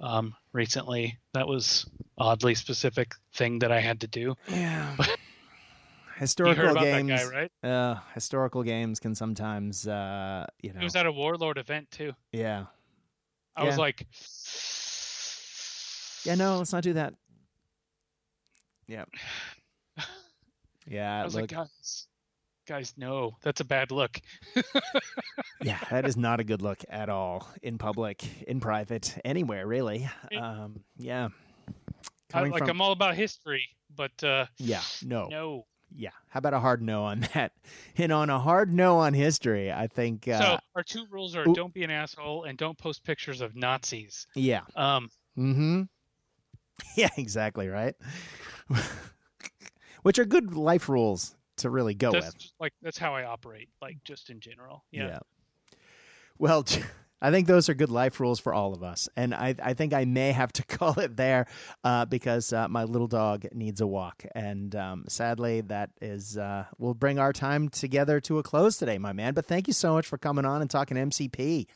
[0.00, 1.18] um, recently.
[1.34, 1.84] That was
[2.16, 4.34] oddly specific thing that I had to do.
[4.48, 4.96] Yeah.
[6.16, 7.70] historical games, guy, right?
[7.70, 10.80] Uh, historical games can sometimes, uh, you know.
[10.80, 12.14] It was at a Warlord event too.
[12.32, 12.64] Yeah.
[13.58, 13.68] I yeah.
[13.68, 14.06] was like.
[16.24, 17.14] Yeah, no, let's not do that.
[18.86, 19.04] Yeah.
[20.90, 21.52] Yeah, I was look...
[21.52, 22.06] like, guys,
[22.66, 24.18] guys, no, that's a bad look.
[25.62, 30.08] yeah, that is not a good look at all in public, in private, anywhere really.
[30.34, 31.28] Um, yeah,
[32.32, 32.70] I, like from...
[32.70, 35.66] I'm all about history, but uh, yeah, no, no.
[35.94, 37.52] Yeah, how about a hard no on that?
[37.96, 40.28] And on a hard no on history, I think.
[40.28, 40.40] Uh...
[40.40, 44.26] So our two rules are: don't be an asshole and don't post pictures of Nazis.
[44.34, 44.62] Yeah.
[44.76, 45.10] Um.
[45.34, 45.82] Hmm.
[46.94, 47.08] Yeah.
[47.16, 47.66] Exactly.
[47.66, 47.96] Right
[50.02, 52.52] which are good life rules to really go that's with.
[52.60, 54.84] Like that's how I operate, like just in general.
[54.90, 55.06] Yeah.
[55.08, 55.18] yeah.
[56.38, 56.64] Well,
[57.20, 59.08] I think those are good life rules for all of us.
[59.16, 61.46] And I, I think I may have to call it there
[61.84, 64.24] uh, because uh, my little dog needs a walk.
[64.34, 68.98] And um, sadly, that is, uh, will bring our time together to a close today,
[68.98, 69.34] my man.
[69.34, 71.66] But thank you so much for coming on and talking MCP.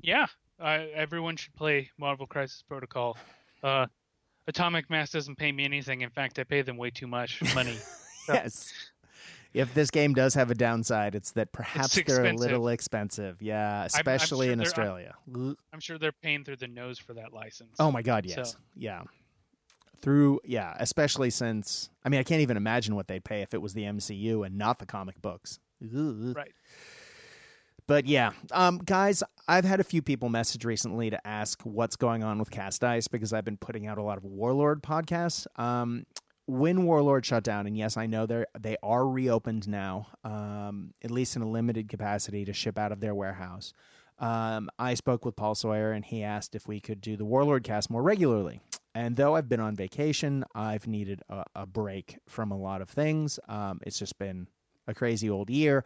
[0.00, 0.26] Yeah,
[0.60, 3.16] everyone should play Marvel Crisis Protocol.
[3.62, 3.86] Uh,
[4.46, 6.02] Atomic Mass doesn't pay me anything.
[6.02, 7.76] In fact, I pay them way too much money.
[8.28, 8.72] Yes
[9.56, 13.40] if this game does have a downside, it's that perhaps it's they're a little expensive.
[13.40, 15.14] Yeah, especially I'm, I'm sure in Australia.
[15.34, 17.74] I'm, I'm, sure they're paying through the nose for that license.
[17.78, 18.52] Oh my god, yes.
[18.52, 18.58] So.
[18.74, 19.02] Yeah.
[20.02, 23.62] Through yeah, especially since I mean I can't even imagine what they'd pay if it
[23.62, 25.58] was the MCU and not the comic books.
[25.80, 26.52] Right.
[27.86, 32.22] But yeah, um, guys, I've had a few people message recently to ask what's going
[32.24, 35.46] on with Cast Dice because I've been putting out a lot of Warlord podcasts.
[35.58, 36.04] Um,
[36.46, 41.10] when Warlord shut down, and yes, I know they they are reopened now, um, at
[41.10, 43.72] least in a limited capacity to ship out of their warehouse.
[44.18, 47.64] Um, I spoke with Paul Sawyer, and he asked if we could do the Warlord
[47.64, 48.60] cast more regularly.
[48.94, 52.88] And though I've been on vacation, I've needed a, a break from a lot of
[52.88, 53.38] things.
[53.46, 54.48] Um, it's just been
[54.86, 55.84] a crazy old year.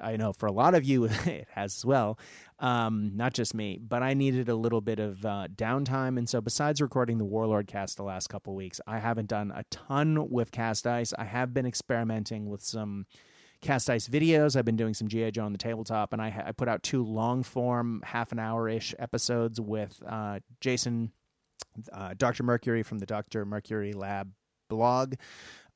[0.00, 2.18] I know for a lot of you it has as well,
[2.58, 3.78] um, not just me.
[3.78, 7.66] But I needed a little bit of uh, downtime, and so besides recording the Warlord
[7.66, 11.12] cast the last couple weeks, I haven't done a ton with Cast Dice.
[11.18, 13.06] I have been experimenting with some
[13.60, 14.56] Cast Dice videos.
[14.56, 17.04] I've been doing some GI Joe on the tabletop, and I, I put out two
[17.04, 21.12] long form, half an hour ish episodes with uh, Jason,
[21.92, 24.30] uh, Doctor Mercury from the Doctor Mercury Lab
[24.68, 25.14] blog.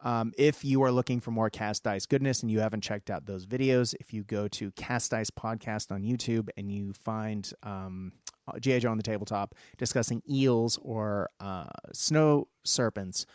[0.02, 3.24] Um, if you are looking for more Cast Dice goodness and you haven't checked out
[3.24, 8.12] those videos, if you go to Cast Dice Podcast on YouTube and you find um,
[8.60, 8.80] G.I.
[8.80, 13.26] Joe on the tabletop discussing eels or uh, snow serpents,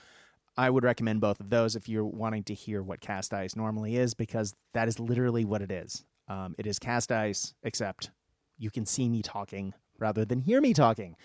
[0.57, 3.95] I would recommend both of those if you're wanting to hear what Cast Dice normally
[3.95, 6.03] is, because that is literally what it is.
[6.27, 8.11] Um, it is Cast Dice, except
[8.57, 11.15] you can see me talking rather than hear me talking.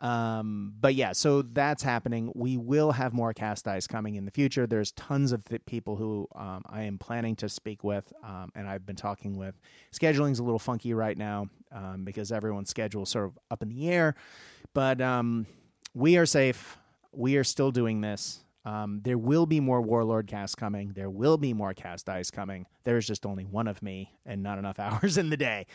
[0.00, 2.30] Um, but yeah, so that's happening.
[2.34, 4.66] We will have more Cast Dice coming in the future.
[4.66, 8.68] There's tons of th- people who um, I am planning to speak with, um, and
[8.68, 9.58] I've been talking with.
[9.90, 13.90] Scheduling's a little funky right now um, because everyone's schedule sort of up in the
[13.90, 14.14] air,
[14.72, 15.46] but um,
[15.94, 16.78] we are safe.
[17.12, 18.44] We are still doing this.
[18.64, 20.92] Um, there will be more Warlord cast coming.
[20.94, 22.66] There will be more Cast Dice coming.
[22.84, 25.66] There's just only one of me and not enough hours in the day.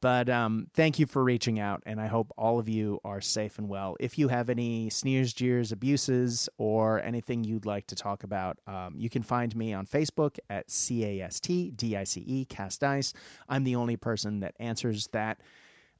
[0.00, 3.58] But um, thank you for reaching out, and I hope all of you are safe
[3.58, 3.96] and well.
[4.00, 8.94] If you have any sneers, jeers, abuses, or anything you'd like to talk about, um,
[8.96, 12.44] you can find me on Facebook at C A S T D I C E,
[12.46, 13.12] Cast Dice.
[13.48, 15.40] I'm the only person that answers that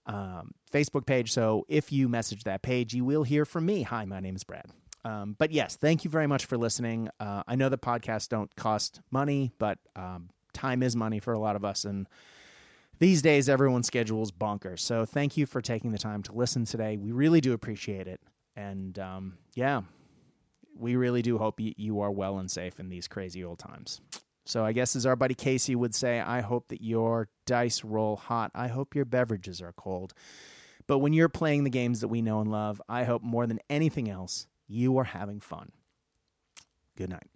[0.07, 1.31] um, Facebook page.
[1.33, 3.83] So if you message that page, you will hear from me.
[3.83, 4.67] Hi, my name is Brad.
[5.05, 7.09] Um, but yes, thank you very much for listening.
[7.19, 11.39] Uh, I know the podcasts don't cost money, but um, time is money for a
[11.39, 11.85] lot of us.
[11.85, 12.09] And
[12.99, 14.79] these days, everyone's schedule is bonkers.
[14.79, 16.97] So thank you for taking the time to listen today.
[16.97, 18.21] We really do appreciate it.
[18.55, 19.83] And um, yeah,
[20.79, 24.01] we really do hope y- you are well and safe in these crazy old times.
[24.45, 28.17] So I guess as our buddy Casey would say, I hope that your dice roll
[28.17, 28.51] hot.
[28.55, 30.15] I hope your beverages are cold.
[30.87, 33.61] But when you're playing the games that we know and love, I hope more than
[33.71, 35.71] anything else you are having fun.
[36.97, 37.32] Good night.